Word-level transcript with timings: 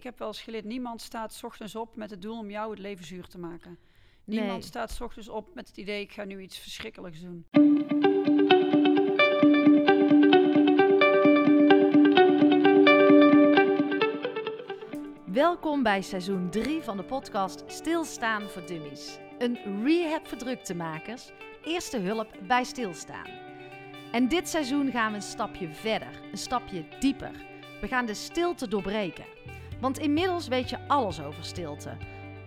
ik 0.00 0.06
heb 0.06 0.18
wel 0.18 0.28
eens 0.28 0.42
geleerd, 0.42 0.64
niemand 0.64 1.00
staat 1.00 1.32
's 1.32 1.42
ochtends 1.42 1.74
op 1.76 1.96
met 1.96 2.10
het 2.10 2.22
doel 2.22 2.38
om 2.38 2.50
jou 2.50 2.70
het 2.70 2.78
leven 2.78 3.04
zuur 3.04 3.26
te 3.26 3.38
maken. 3.38 3.78
Niemand 4.24 4.52
Nee. 4.52 4.62
staat 4.62 4.90
's 4.90 5.00
ochtends 5.00 5.28
op 5.28 5.54
met 5.54 5.68
het 5.68 5.76
idee, 5.76 6.00
ik 6.02 6.12
ga 6.12 6.24
nu 6.24 6.40
iets 6.40 6.58
verschrikkelijks 6.58 7.20
doen. 7.20 7.46
Welkom 15.32 15.82
bij 15.82 16.02
seizoen 16.02 16.50
3 16.50 16.82
van 16.82 16.96
de 16.96 17.04
podcast 17.04 17.64
Stilstaan 17.66 18.42
voor 18.42 18.66
Dummies. 18.66 19.18
Een 19.38 19.84
rehab 19.84 20.26
voor 20.26 20.38
druktemakers, 20.38 21.30
eerste 21.64 21.98
hulp 21.98 22.28
bij 22.46 22.64
stilstaan. 22.64 23.26
En 24.12 24.28
dit 24.28 24.48
seizoen 24.48 24.90
gaan 24.90 25.10
we 25.10 25.16
een 25.16 25.22
stapje 25.22 25.74
verder, 25.74 26.20
een 26.30 26.38
stapje 26.38 26.84
dieper. 26.98 27.48
We 27.80 27.88
gaan 27.88 28.06
de 28.06 28.14
stilte 28.14 28.68
doorbreken. 28.68 29.24
Want 29.80 29.98
inmiddels 29.98 30.48
weet 30.48 30.70
je 30.70 30.78
alles 30.88 31.20
over 31.20 31.44
stilte. 31.44 31.96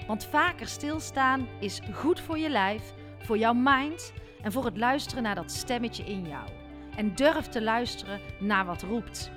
Want 0.07 0.25
vaker 0.25 0.67
stilstaan 0.67 1.47
is 1.59 1.81
goed 1.93 2.19
voor 2.19 2.37
je 2.37 2.49
lijf, 2.49 2.93
voor 3.19 3.37
jouw 3.37 3.53
mind 3.53 4.13
en 4.41 4.51
voor 4.51 4.65
het 4.65 4.77
luisteren 4.77 5.23
naar 5.23 5.35
dat 5.35 5.51
stemmetje 5.51 6.03
in 6.03 6.27
jou. 6.27 6.49
En 6.95 7.15
durf 7.15 7.47
te 7.47 7.61
luisteren 7.61 8.19
naar 8.39 8.65
wat 8.65 8.81
roept. 8.81 9.31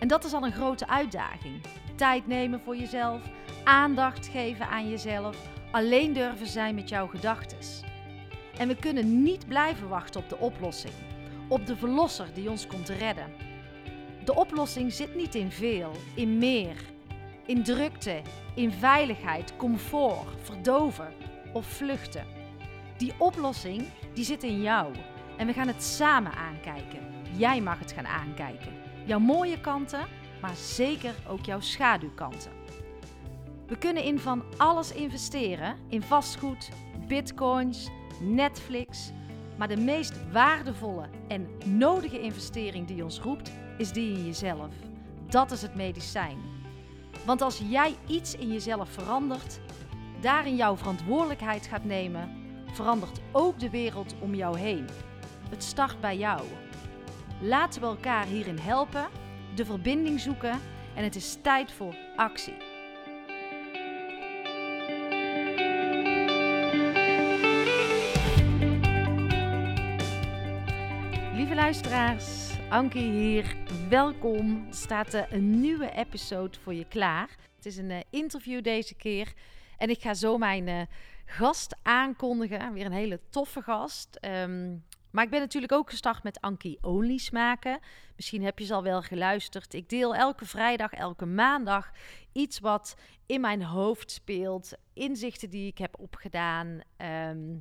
En 0.00 0.08
dat 0.08 0.24
is 0.24 0.32
al 0.32 0.44
een 0.44 0.52
grote 0.52 0.88
uitdaging. 0.88 1.60
Tijd 1.96 2.26
nemen 2.26 2.60
voor 2.60 2.76
jezelf, 2.76 3.22
aandacht 3.64 4.28
geven 4.28 4.68
aan 4.68 4.88
jezelf, 4.90 5.36
alleen 5.70 6.12
durven 6.12 6.46
zijn 6.46 6.74
met 6.74 6.88
jouw 6.88 7.06
gedachten. 7.06 7.58
En 8.58 8.68
we 8.68 8.76
kunnen 8.76 9.22
niet 9.22 9.46
blijven 9.46 9.88
wachten 9.88 10.20
op 10.20 10.28
de 10.28 10.38
oplossing, 10.38 10.94
op 11.48 11.66
de 11.66 11.76
verlosser 11.76 12.26
die 12.34 12.50
ons 12.50 12.66
komt 12.66 12.88
redden. 12.88 13.26
De 14.24 14.34
oplossing 14.34 14.92
zit 14.92 15.14
niet 15.14 15.34
in 15.34 15.50
veel, 15.50 15.92
in 16.14 16.38
meer, 16.38 16.76
in 17.46 17.62
drukte, 17.62 18.22
in 18.54 18.72
veiligheid, 18.72 19.56
comfort, 19.56 20.26
verdoven 20.42 21.12
of 21.52 21.66
vluchten. 21.66 22.26
Die 22.96 23.12
oplossing 23.18 23.84
die 24.14 24.24
zit 24.24 24.42
in 24.42 24.62
jou 24.62 24.94
en 25.36 25.46
we 25.46 25.52
gaan 25.52 25.66
het 25.66 25.82
samen 25.82 26.32
aankijken. 26.32 27.00
Jij 27.36 27.60
mag 27.60 27.78
het 27.78 27.92
gaan 27.92 28.06
aankijken. 28.06 28.72
Jouw 29.04 29.18
mooie 29.18 29.60
kanten, 29.60 30.06
maar 30.40 30.56
zeker 30.56 31.14
ook 31.28 31.44
jouw 31.44 31.60
schaduwkanten. 31.60 32.50
We 33.66 33.78
kunnen 33.78 34.04
in 34.04 34.18
van 34.18 34.42
alles 34.56 34.92
investeren: 34.92 35.76
in 35.88 36.02
vastgoed, 36.02 36.68
bitcoins, 37.06 37.88
Netflix. 38.20 39.12
Maar 39.56 39.68
de 39.68 39.76
meest 39.76 40.30
waardevolle 40.32 41.08
en 41.28 41.48
nodige 41.64 42.20
investering 42.20 42.86
die 42.86 43.04
ons 43.04 43.20
roept, 43.20 43.52
is 43.78 43.92
die 43.92 44.12
in 44.12 44.24
jezelf. 44.24 44.74
Dat 45.28 45.50
is 45.50 45.62
het 45.62 45.74
medicijn. 45.74 46.51
Want 47.24 47.42
als 47.42 47.62
jij 47.68 47.94
iets 48.06 48.34
in 48.34 48.52
jezelf 48.52 48.88
verandert, 48.90 49.60
daarin 50.20 50.56
jouw 50.56 50.76
verantwoordelijkheid 50.76 51.66
gaat 51.66 51.84
nemen, 51.84 52.30
verandert 52.72 53.20
ook 53.32 53.60
de 53.60 53.70
wereld 53.70 54.14
om 54.20 54.34
jou 54.34 54.58
heen. 54.58 54.88
Het 55.50 55.62
start 55.62 56.00
bij 56.00 56.16
jou. 56.16 56.42
Laten 57.40 57.80
we 57.80 57.86
elkaar 57.86 58.26
hierin 58.26 58.58
helpen, 58.58 59.06
de 59.54 59.64
verbinding 59.64 60.20
zoeken 60.20 60.60
en 60.94 61.04
het 61.04 61.16
is 61.16 61.38
tijd 61.42 61.72
voor 61.72 61.94
actie. 62.16 62.56
Lieve 71.34 71.54
luisteraars, 71.54 72.41
Anke 72.72 72.98
hier. 72.98 73.56
Welkom. 73.88 74.66
Staat 74.70 75.14
eh, 75.14 75.30
een 75.30 75.60
nieuwe 75.60 75.90
episode 75.90 76.58
voor 76.58 76.74
je 76.74 76.84
klaar. 76.88 77.36
Het 77.56 77.66
is 77.66 77.76
een 77.76 77.90
eh, 77.90 78.00
interview 78.10 78.62
deze 78.62 78.94
keer. 78.94 79.32
En 79.78 79.90
ik 79.90 80.00
ga 80.00 80.14
zo 80.14 80.38
mijn 80.38 80.68
eh, 80.68 80.80
gast 81.24 81.76
aankondigen. 81.82 82.72
Weer 82.72 82.86
een 82.86 82.92
hele 82.92 83.20
toffe 83.30 83.62
gast. 83.62 84.16
Ehm, 84.16 84.76
maar 85.10 85.24
ik 85.24 85.30
ben 85.30 85.40
natuurlijk 85.40 85.72
ook 85.72 85.90
gestart 85.90 86.22
met 86.22 86.40
Ankie 86.40 86.78
Onlys 86.82 87.30
maken. 87.30 87.78
Misschien 88.16 88.44
heb 88.44 88.58
je 88.58 88.64
ze 88.64 88.74
al 88.74 88.82
wel 88.82 89.02
geluisterd. 89.02 89.74
Ik 89.74 89.88
deel 89.88 90.14
elke 90.14 90.46
vrijdag, 90.46 90.92
elke 90.92 91.26
maandag 91.26 91.90
iets 92.32 92.60
wat 92.60 92.96
in 93.26 93.40
mijn 93.40 93.62
hoofd 93.62 94.10
speelt. 94.10 94.72
Inzichten 94.92 95.50
die 95.50 95.66
ik 95.66 95.78
heb 95.78 95.98
opgedaan. 95.98 96.80
Ehm, 96.96 97.56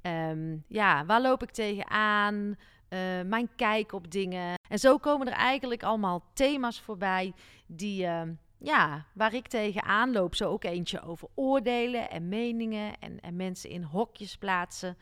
ehm, 0.00 0.56
ja, 0.68 1.06
waar 1.06 1.20
loop 1.20 1.42
ik 1.42 1.50
tegenaan? 1.50 2.56
Eh 2.96 3.28
mijn 3.28 3.48
kijk 3.56 3.92
op 3.92 4.10
dingen. 4.10 4.54
En 4.68 4.78
zo 4.78 4.98
komen 4.98 5.26
er 5.26 5.32
eigenlijk 5.32 5.82
allemaal 5.82 6.24
thema's 6.32 6.80
voorbij 6.80 7.32
die, 7.66 8.06
ehm, 8.06 8.32
ja, 8.58 9.06
waar 9.12 9.34
ik 9.34 9.46
tegenaan 9.46 10.12
loop. 10.12 10.34
Zo 10.34 10.50
ook 10.50 10.64
eentje 10.64 11.02
over 11.02 11.28
oordelen 11.34 12.10
en 12.10 12.28
meningen 12.28 12.98
en, 12.98 13.20
en 13.20 13.36
mensen 13.36 13.70
in 13.70 13.82
hokjes 13.82 14.36
plaatsen. 14.36 14.96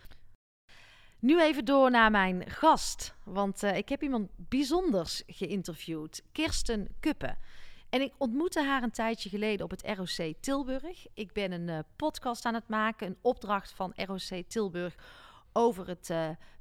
Nu 1.19 1.41
even 1.41 1.65
door 1.65 1.91
naar 1.91 2.11
mijn 2.11 2.51
gast, 2.51 3.15
want 3.25 3.63
eh, 3.63 3.77
ik 3.77 3.89
heb 3.89 4.03
iemand 4.03 4.29
bijzonders 4.37 5.23
geïnterviewd, 5.27 6.23
Kirsten 6.33 6.89
Kuppen. 7.01 7.39
En 7.91 8.01
ik 8.01 8.13
ontmoette 8.19 8.63
haar 8.63 8.83
een 8.83 8.91
tijdje 8.91 9.29
geleden 9.29 9.65
op 9.65 9.71
het 9.71 9.83
ROC 9.97 10.35
Tilburg. 10.41 11.07
Ik 11.15 11.33
ben 11.33 11.53
een 11.53 11.69
eh, 11.69 11.79
podcast 11.97 12.45
aan 12.45 12.55
het 12.55 12.69
maken, 12.69 13.07
een 13.07 13.19
opdracht 13.21 13.73
van 13.73 13.93
ROC 13.95 14.43
Tilburg 14.49 14.95
over 15.53 15.89
het 15.89 16.11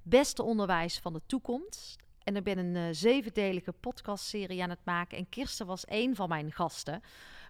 beste 0.03 0.43
onderwijs 0.43 0.99
van 0.99 1.13
de 1.13 1.21
toekomst. 1.25 1.95
En 2.23 2.35
ik 2.35 2.43
ben 2.43 2.57
een 2.57 2.75
eh, 2.75 2.83
zevendelige 2.91 3.71
podcastserie 3.71 4.63
aan 4.63 4.69
het 4.69 4.85
maken. 4.85 5.17
En 5.17 5.29
Kirsten 5.29 5.65
was 5.65 5.85
één 5.85 6.15
van 6.15 6.29
mijn 6.29 6.51
gasten. 6.51 7.01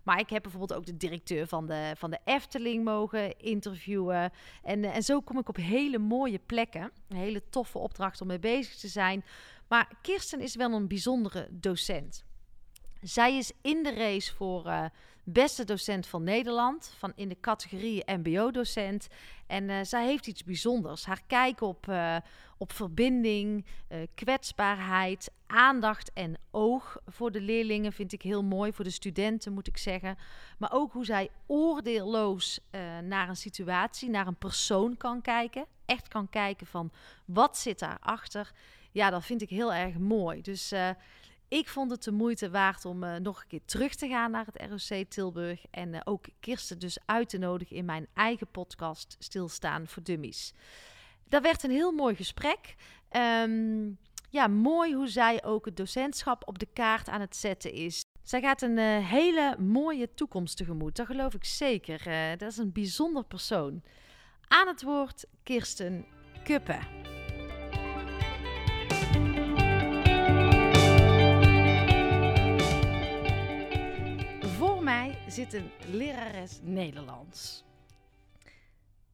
Maar 0.03 0.19
ik 0.19 0.30
heb 0.30 0.41
bijvoorbeeld 0.41 0.80
ook 0.80 0.86
de 0.86 0.97
directeur 0.97 1.47
van 1.47 1.68
de, 1.68 1.94
van 1.97 2.09
de 2.09 2.19
Efteling 2.24 2.84
mogen 2.84 3.40
interviewen. 3.40 4.31
En, 4.63 4.84
eh, 4.84 4.96
en 4.96 5.03
zo 5.03 5.22
kom 5.22 5.38
ik 5.38 5.50
op 5.50 5.56
hele 5.56 5.97
mooie 5.97 6.40
plekken. 6.40 6.92
Een 7.08 7.18
hele 7.18 7.44
toffe 7.50 7.78
opdracht 7.78 8.22
om 8.22 8.28
mee 8.28 8.40
bezig 8.40 8.75
te 8.75 8.88
zijn. 8.88 9.25
Maar 9.68 9.92
Kirsten 10.02 10.40
is 10.42 10.56
wel 10.56 10.74
een 10.74 10.88
bijzondere 10.88 11.47
docent. 11.52 12.24
Zij 13.02 13.38
is 13.38 13.52
in 13.62 13.84
de 13.84 13.94
race 13.94 14.36
voor 14.36 14.66
eh, 14.66 14.86
beste 15.24 15.64
docent 15.64 16.08
van 16.08 16.24
Nederland, 16.24 16.96
van 16.98 17.12
in 17.16 17.30
de 17.30 17.38
categorie 17.40 18.04
MBO-docent. 18.06 19.08
En 19.48 19.70
eh, 19.70 19.80
zij 19.84 20.06
heeft 20.06 20.28
iets 20.28 20.44
bijzonders. 20.44 21.06
Haar 21.06 21.22
kijk 21.28 21.62
op, 21.62 21.88
eh, 21.88 22.18
op 22.58 22.72
verbinding, 22.72 23.66
eh, 23.88 23.98
kwetsbaarheid, 24.16 25.32
aandacht 25.48 26.12
en 26.14 26.38
oog 26.52 26.98
voor 27.06 27.32
de 27.32 27.42
leerlingen 27.42 27.94
vind 27.94 28.14
ik 28.14 28.22
heel 28.22 28.44
mooi. 28.44 28.74
Voor 28.74 28.84
de 28.84 28.92
studenten 28.92 29.54
moet 29.54 29.68
ik 29.68 29.78
zeggen. 29.78 30.18
Maar 30.58 30.72
ook 30.74 30.92
hoe 30.92 31.06
zij 31.06 31.30
oordeelloos 31.48 32.60
naar 33.04 33.30
een 33.30 33.36
situatie, 33.36 34.10
naar 34.10 34.28
een 34.28 34.36
persoon 34.36 34.98
kan 34.98 35.22
kijken. 35.22 35.66
Echt 35.86 36.08
kan 36.08 36.30
kijken 36.30 36.68
van 36.68 36.92
wat 37.26 37.58
zit 37.58 37.80
daarachter. 37.80 38.52
Ja, 38.92 39.10
dat 39.10 39.26
vind 39.26 39.42
ik 39.42 39.50
heel 39.50 39.74
erg 39.74 39.98
mooi. 39.98 40.42
Dus 40.42 40.74
ik 41.53 41.68
vond 41.68 41.91
het 41.91 42.03
de 42.03 42.12
moeite 42.12 42.50
waard 42.50 42.86
om 42.86 43.03
eh, 43.03 43.16
nog 43.16 43.41
een 43.41 43.47
keer 43.47 43.66
terug 43.66 43.96
te 43.96 44.08
gaan 44.08 44.31
naar 44.31 44.46
het 44.52 44.69
ROC 44.69 45.09
Tilburg. 45.09 45.66
En 45.72 45.94
eh, 45.94 46.02
ook 46.03 46.25
Kirsten 46.40 46.80
dus 46.80 46.97
uit 47.06 47.30
te 47.30 47.38
nodigen 47.38 47.75
in 47.75 47.86
mijn 47.86 48.08
eigen 48.14 48.47
podcast 48.47 49.16
Stilstaan 49.19 49.88
voor 49.88 50.03
Dummies. 50.03 50.53
Dat 51.30 51.42
werd 51.42 51.63
een 51.63 51.72
heel 51.72 51.92
mooi 51.92 52.16
gesprek. 52.16 52.75
Ehm, 53.09 53.90
ja, 54.30 54.47
mooi 54.47 54.96
hoe 54.96 55.08
zij 55.08 55.44
ook 55.44 55.66
het 55.66 55.78
docentschap 55.78 56.47
op 56.47 56.59
de 56.59 56.68
kaart 56.74 57.09
aan 57.09 57.22
het 57.22 57.36
zetten 57.36 57.74
is. 57.74 58.02
Zij 58.24 58.42
gaat 58.42 58.62
een 58.62 58.78
eh, 58.78 59.09
hele 59.09 59.56
mooie 59.59 60.13
toekomst 60.13 60.58
tegemoet. 60.58 60.96
Dat 60.96 61.06
geloof 61.06 61.34
ik 61.34 61.46
zeker. 61.46 62.38
Dat 62.38 62.52
is 62.52 62.58
een 62.58 62.72
bijzonder 62.72 63.24
persoon. 63.24 63.84
Aan 64.47 64.68
het 64.68 64.84
woord 64.84 65.25
Kirsten 65.44 66.06
Kuppen. 66.44 67.03
Zit 75.28 75.54
een 75.54 75.72
lerares 75.88 76.60
Nederlands. 76.62 77.64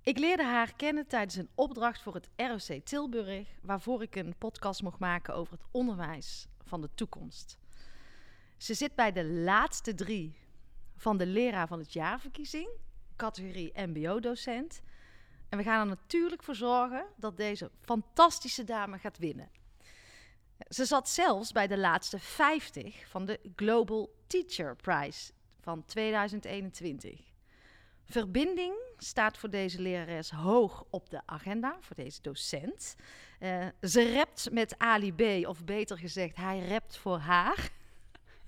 Ik 0.01 0.17
leerde 0.17 0.43
haar 0.43 0.73
kennen 0.75 1.07
tijdens 1.07 1.35
een 1.35 1.49
opdracht 1.55 2.01
voor 2.01 2.13
het 2.13 2.29
ROC 2.35 2.85
Tilburg, 2.85 3.47
waarvoor 3.61 4.01
ik 4.01 4.15
een 4.15 4.35
podcast 4.37 4.81
mocht 4.81 4.99
maken 4.99 5.33
over 5.35 5.53
het 5.53 5.65
onderwijs 5.71 6.47
van 6.63 6.81
de 6.81 6.89
toekomst. 6.95 7.57
Ze 8.57 8.73
zit 8.73 8.95
bij 8.95 9.11
de 9.11 9.25
laatste 9.25 9.95
drie 9.95 10.37
van 10.95 11.17
de 11.17 11.25
leraar 11.25 11.67
van 11.67 11.79
het 11.79 11.93
jaarverkiezing, 11.93 12.69
categorie 13.15 13.73
MBO-docent. 13.75 14.81
En 15.49 15.57
we 15.57 15.63
gaan 15.63 15.79
er 15.79 15.95
natuurlijk 15.95 16.43
voor 16.43 16.55
zorgen 16.55 17.05
dat 17.15 17.37
deze 17.37 17.71
fantastische 17.81 18.63
dame 18.63 18.97
gaat 18.97 19.17
winnen. 19.17 19.49
Ze 20.69 20.85
zat 20.85 21.09
zelfs 21.09 21.51
bij 21.51 21.67
de 21.67 21.77
laatste 21.77 22.19
50 22.19 23.09
van 23.09 23.25
de 23.25 23.39
Global 23.55 24.13
Teacher 24.27 24.75
Prize 24.75 25.31
van 25.59 25.85
2021. 25.85 27.19
Verbinding 28.03 28.73
staat 28.97 29.37
voor 29.37 29.49
deze 29.49 29.81
lerares 29.81 30.29
hoog 30.29 30.85
op 30.89 31.09
de 31.09 31.21
agenda, 31.25 31.77
voor 31.79 31.95
deze 31.95 32.21
docent. 32.21 32.95
Eh, 33.39 33.67
ze 33.81 34.13
rapt 34.13 34.51
met 34.51 34.77
Ali 34.77 35.13
B, 35.13 35.47
of 35.47 35.63
beter 35.63 35.97
gezegd, 35.97 36.35
hij 36.35 36.67
rapt 36.67 36.97
voor 36.97 37.17
haar. 37.17 37.69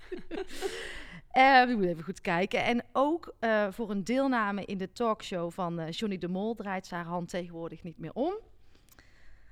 We 1.66 1.66
moeten 1.68 1.90
even 1.90 2.04
goed 2.04 2.22
kijken. 2.22 2.63
En 2.63 2.84
ook 2.92 3.34
uh, 3.40 3.68
voor 3.72 3.90
een 3.90 4.04
deelname 4.04 4.66
in 4.66 4.78
de 4.78 4.92
talkshow 4.92 5.52
van 5.52 5.80
uh, 5.80 5.92
Johnny 5.92 6.18
de 6.18 6.28
Mol 6.28 6.56
draait 6.56 6.88
ze 6.88 6.96
haar 6.96 7.06
hand 7.06 7.30
tegenwoordig 7.30 7.84
niet 7.84 7.98
meer 7.98 8.14
om. 8.14 8.34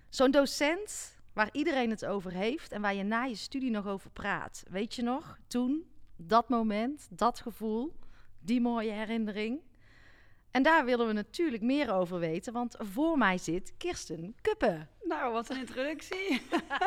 Zo'n 0.09 0.31
docent 0.31 1.17
waar 1.33 1.49
iedereen 1.51 1.89
het 1.89 2.05
over 2.05 2.31
heeft 2.31 2.71
en 2.71 2.81
waar 2.81 2.95
je 2.95 3.03
na 3.03 3.23
je 3.23 3.35
studie 3.35 3.71
nog 3.71 3.87
over 3.87 4.09
praat. 4.09 4.63
Weet 4.69 4.95
je 4.95 5.01
nog, 5.01 5.37
toen, 5.47 5.85
dat 6.21 6.49
moment, 6.49 7.07
dat 7.11 7.39
gevoel, 7.39 7.93
die 8.39 8.61
mooie 8.61 8.91
herinnering. 8.91 9.61
En 10.51 10.63
daar 10.63 10.85
willen 10.85 11.07
we 11.07 11.13
natuurlijk 11.13 11.63
meer 11.63 11.93
over 11.93 12.19
weten, 12.19 12.53
want 12.53 12.75
voor 12.79 13.17
mij 13.17 13.37
zit 13.37 13.73
Kirsten 13.77 14.35
Kuppen. 14.41 14.89
Nou, 15.03 15.33
wat 15.33 15.49
een 15.49 15.57
introductie. 15.57 16.41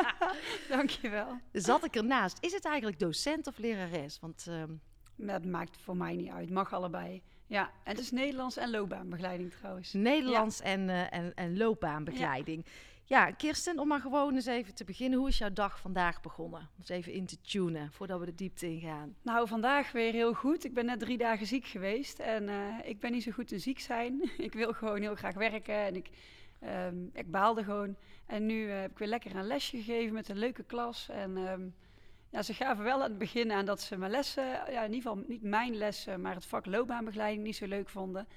Dankjewel. 0.69 1.39
Zat 1.51 1.85
ik 1.85 1.95
ernaast. 1.95 2.37
Is 2.39 2.53
het 2.53 2.65
eigenlijk 2.65 2.99
docent 2.99 3.47
of 3.47 3.57
lerares? 3.57 4.19
Want, 4.19 4.45
um... 4.49 4.81
Dat 5.15 5.45
maakt 5.45 5.77
voor 5.77 5.97
mij 5.97 6.15
niet 6.15 6.29
uit. 6.29 6.49
Mag 6.49 6.73
allebei. 6.73 7.21
Ja, 7.47 7.71
en 7.83 7.91
het 7.91 7.99
is 7.99 8.11
Nederlands 8.11 8.57
en 8.57 8.69
loopbaanbegeleiding 8.69 9.51
trouwens. 9.51 9.93
Nederlands 9.93 10.61
en, 10.61 10.81
uh, 10.81 11.13
en, 11.13 11.33
en 11.35 11.57
loopbaanbegeleiding. 11.57 12.65
Ja. 12.65 12.71
Ja, 13.05 13.31
Kirsten, 13.31 13.79
om 13.79 13.87
maar 13.87 13.99
gewoon 13.99 14.35
eens 14.35 14.45
even 14.45 14.73
te 14.73 14.83
beginnen. 14.83 15.19
Hoe 15.19 15.27
is 15.27 15.37
jouw 15.37 15.53
dag 15.53 15.79
vandaag 15.79 16.21
begonnen? 16.21 16.59
Om 16.59 16.67
eens 16.79 16.89
even 16.89 17.11
in 17.11 17.25
te 17.25 17.41
tunen 17.41 17.91
voordat 17.91 18.19
we 18.19 18.25
de 18.25 18.35
diepte 18.35 18.67
ingaan. 18.67 19.15
Nou, 19.21 19.47
vandaag 19.47 19.91
weer 19.91 20.11
heel 20.13 20.33
goed. 20.33 20.63
Ik 20.63 20.73
ben 20.73 20.85
net 20.85 20.99
drie 20.99 21.17
dagen 21.17 21.45
ziek 21.45 21.65
geweest 21.65 22.19
en 22.19 22.43
uh, 22.43 22.79
ik 22.83 22.99
ben 22.99 23.11
niet 23.11 23.23
zo 23.23 23.31
goed 23.31 23.51
in 23.51 23.59
ziek 23.59 23.79
zijn. 23.79 24.29
ik 24.37 24.53
wil 24.53 24.73
gewoon 24.73 25.01
heel 25.01 25.15
graag 25.15 25.33
werken 25.33 25.75
en 25.75 25.95
ik, 25.95 26.09
um, 26.63 27.09
ik 27.13 27.31
baalde 27.31 27.63
gewoon. 27.63 27.95
En 28.25 28.45
nu 28.45 28.67
uh, 28.67 28.81
heb 28.81 28.91
ik 28.91 28.97
weer 28.97 29.07
lekker 29.07 29.35
een 29.35 29.47
lesje 29.47 29.77
gegeven 29.77 30.13
met 30.13 30.29
een 30.29 30.37
leuke 30.37 30.63
klas. 30.63 31.09
En 31.09 31.37
um, 31.37 31.75
ja, 32.29 32.41
ze 32.41 32.53
gaven 32.53 32.83
wel 32.83 32.95
aan 32.95 33.09
het 33.09 33.17
begin 33.17 33.51
aan 33.51 33.65
dat 33.65 33.81
ze 33.81 33.97
mijn 33.97 34.11
lessen, 34.11 34.43
ja, 34.45 34.83
in 34.83 34.93
ieder 34.93 35.09
geval 35.11 35.23
niet 35.27 35.43
mijn 35.43 35.75
lessen, 35.75 36.21
maar 36.21 36.35
het 36.35 36.45
vak 36.45 36.65
loopbaanbegeleiding 36.65 37.43
niet 37.43 37.55
zo 37.55 37.67
leuk 37.67 37.89
vonden. 37.89 38.27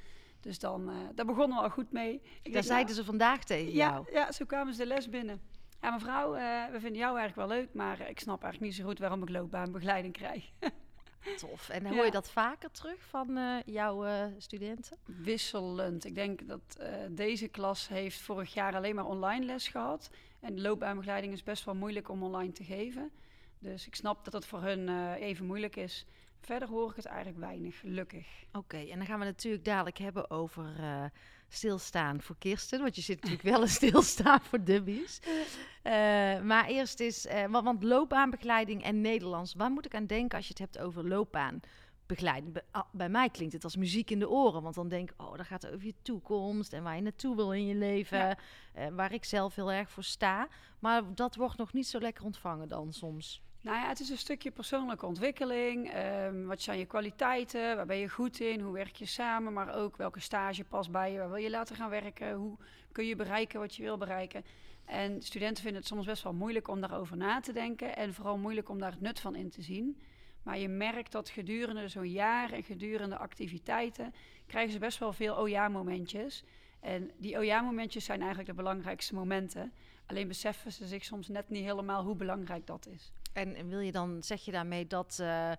Dus 0.46 0.58
dan, 0.58 0.90
uh, 0.90 0.96
daar 1.14 1.26
begonnen 1.26 1.56
we 1.56 1.62
al 1.62 1.70
goed 1.70 1.92
mee. 1.92 2.22
Ik 2.42 2.52
daar 2.52 2.62
zeiden 2.62 2.94
nou, 2.94 2.98
ze 2.98 3.04
vandaag 3.04 3.44
tegen 3.44 3.72
ja, 3.72 3.90
jou? 3.90 4.12
Ja, 4.12 4.32
zo 4.32 4.44
kwamen 4.44 4.74
ze 4.74 4.82
de 4.82 4.86
les 4.86 5.08
binnen. 5.08 5.40
Ja, 5.80 5.90
mevrouw, 5.90 6.36
uh, 6.36 6.66
we 6.70 6.80
vinden 6.80 6.98
jou 6.98 7.18
eigenlijk 7.18 7.48
wel 7.48 7.58
leuk, 7.58 7.74
maar 7.74 8.08
ik 8.08 8.20
snap 8.20 8.42
eigenlijk 8.42 8.72
niet 8.72 8.80
zo 8.80 8.88
goed 8.88 8.98
waarom 8.98 9.22
ik 9.22 9.28
loopbaanbegeleiding 9.28 10.12
krijg. 10.14 10.50
Tof. 11.36 11.68
En 11.68 11.86
hoor 11.86 12.04
je 12.04 12.10
dat 12.10 12.30
vaker 12.30 12.70
terug 12.70 13.06
van 13.08 13.38
uh, 13.38 13.56
jouw 13.64 14.06
studenten? 14.38 14.96
Wisselend. 15.04 16.04
Ik 16.04 16.14
denk 16.14 16.48
dat 16.48 16.78
deze 17.10 17.48
klas 17.48 17.88
heeft 17.88 18.20
vorig 18.20 18.54
jaar 18.54 18.74
alleen 18.74 18.94
maar 18.94 19.06
online 19.06 19.44
les 19.44 19.68
gehad. 19.68 20.10
En 20.40 20.60
loopbaanbegeleiding 20.60 21.32
is 21.32 21.42
best 21.42 21.64
wel 21.64 21.74
moeilijk 21.74 22.08
om 22.08 22.22
online 22.22 22.52
te 22.52 22.64
geven. 22.64 23.10
Dus 23.58 23.86
ik 23.86 23.94
snap 23.94 24.24
dat 24.24 24.32
het 24.32 24.46
voor 24.46 24.62
hun 24.62 25.14
even 25.14 25.46
moeilijk 25.46 25.76
is. 25.76 26.06
Verder 26.40 26.68
hoor 26.68 26.90
ik 26.90 26.96
het 26.96 27.04
eigenlijk 27.04 27.38
weinig, 27.38 27.80
gelukkig. 27.80 28.26
Oké, 28.52 28.76
en 28.76 28.96
dan 28.96 29.06
gaan 29.06 29.18
we 29.18 29.24
natuurlijk 29.24 29.64
dadelijk 29.64 29.98
hebben 29.98 30.30
over 30.30 30.76
uh, 30.80 31.04
stilstaan 31.48 32.20
voor 32.20 32.36
Kirsten. 32.38 32.80
Want 32.80 32.96
je 32.96 33.02
zit 33.02 33.16
natuurlijk 33.16 33.48
wel 33.48 33.62
een 33.62 33.68
stilstaan 33.80 34.40
voor 34.40 34.64
dubbies. 34.64 35.20
Uh, 35.24 35.92
maar 36.40 36.66
eerst 36.66 37.00
is, 37.00 37.26
uh, 37.26 37.46
want, 37.46 37.64
want 37.64 37.82
loopbaanbegeleiding 37.82 38.82
en 38.82 39.00
Nederlands. 39.00 39.54
Waar 39.54 39.70
moet 39.70 39.86
ik 39.86 39.94
aan 39.94 40.06
denken 40.06 40.36
als 40.36 40.46
je 40.46 40.54
het 40.58 40.72
hebt 40.72 40.78
over 40.78 41.08
loopbaanbegeleiding? 41.08 42.52
Bij, 42.52 42.62
ah, 42.70 42.84
bij 42.92 43.08
mij 43.08 43.30
klinkt 43.30 43.54
het 43.54 43.64
als 43.64 43.76
muziek 43.76 44.10
in 44.10 44.18
de 44.18 44.28
oren. 44.28 44.62
Want 44.62 44.74
dan 44.74 44.88
denk 44.88 45.10
ik, 45.10 45.22
oh, 45.22 45.36
dat 45.36 45.46
gaat 45.46 45.66
over 45.66 45.86
je 45.86 45.94
toekomst 46.02 46.72
en 46.72 46.82
waar 46.82 46.96
je 46.96 47.02
naartoe 47.02 47.36
wil 47.36 47.52
in 47.52 47.66
je 47.66 47.74
leven. 47.74 48.36
Ja. 48.74 48.92
waar 48.92 49.12
ik 49.12 49.24
zelf 49.24 49.54
heel 49.54 49.72
erg 49.72 49.90
voor 49.90 50.04
sta. 50.04 50.48
Maar 50.78 51.14
dat 51.14 51.36
wordt 51.36 51.58
nog 51.58 51.72
niet 51.72 51.86
zo 51.86 51.98
lekker 51.98 52.24
ontvangen 52.24 52.68
dan 52.68 52.92
soms. 52.92 53.44
Nou 53.66 53.78
ja, 53.78 53.88
het 53.88 54.00
is 54.00 54.08
een 54.08 54.18
stukje 54.18 54.50
persoonlijke 54.50 55.06
ontwikkeling. 55.06 55.94
Um, 55.96 56.46
wat 56.46 56.60
zijn 56.60 56.78
je 56.78 56.86
kwaliteiten? 56.86 57.76
Waar 57.76 57.86
ben 57.86 57.96
je 57.96 58.08
goed 58.08 58.40
in? 58.40 58.60
Hoe 58.60 58.72
werk 58.72 58.96
je 58.96 59.06
samen? 59.06 59.52
Maar 59.52 59.74
ook 59.74 59.96
welke 59.96 60.20
stage 60.20 60.64
past 60.64 60.90
bij 60.90 61.12
je? 61.12 61.18
Waar 61.18 61.28
wil 61.28 61.42
je 61.42 61.50
laten 61.50 61.76
gaan 61.76 61.90
werken? 61.90 62.34
Hoe 62.34 62.56
kun 62.92 63.06
je 63.06 63.16
bereiken 63.16 63.60
wat 63.60 63.74
je 63.74 63.82
wil 63.82 63.96
bereiken? 63.96 64.44
En 64.84 65.22
studenten 65.22 65.62
vinden 65.62 65.80
het 65.80 65.90
soms 65.90 66.06
best 66.06 66.22
wel 66.22 66.32
moeilijk 66.32 66.68
om 66.68 66.80
daarover 66.80 67.16
na 67.16 67.40
te 67.40 67.52
denken. 67.52 67.96
En 67.96 68.14
vooral 68.14 68.38
moeilijk 68.38 68.68
om 68.68 68.78
daar 68.78 68.90
het 68.90 69.00
nut 69.00 69.20
van 69.20 69.34
in 69.34 69.50
te 69.50 69.62
zien. 69.62 70.00
Maar 70.42 70.58
je 70.58 70.68
merkt 70.68 71.12
dat 71.12 71.28
gedurende 71.28 71.88
zo'n 71.88 72.10
jaar 72.10 72.52
en 72.52 72.62
gedurende 72.62 73.16
activiteiten 73.16 74.14
krijgen 74.46 74.72
ze 74.72 74.78
best 74.78 74.98
wel 74.98 75.12
veel 75.12 75.34
oh 75.34 75.48
ja 75.48 75.68
momentjes. 75.68 76.44
En 76.80 77.10
die 77.16 77.38
oh 77.38 77.44
ja 77.44 77.60
momentjes 77.60 78.04
zijn 78.04 78.18
eigenlijk 78.18 78.48
de 78.48 78.56
belangrijkste 78.56 79.14
momenten. 79.14 79.72
Alleen 80.06 80.28
beseffen 80.28 80.72
ze 80.72 80.86
zich 80.86 81.04
soms 81.04 81.28
net 81.28 81.48
niet 81.48 81.64
helemaal 81.64 82.04
hoe 82.04 82.16
belangrijk 82.16 82.66
dat 82.66 82.86
is. 82.86 83.12
En 83.36 83.68
wil 83.68 83.80
je 83.80 83.92
dan, 83.92 84.22
zeg 84.22 84.44
je 84.44 84.50
daarmee 84.50 84.86
dat, 84.86 85.18
uh, 85.20 85.52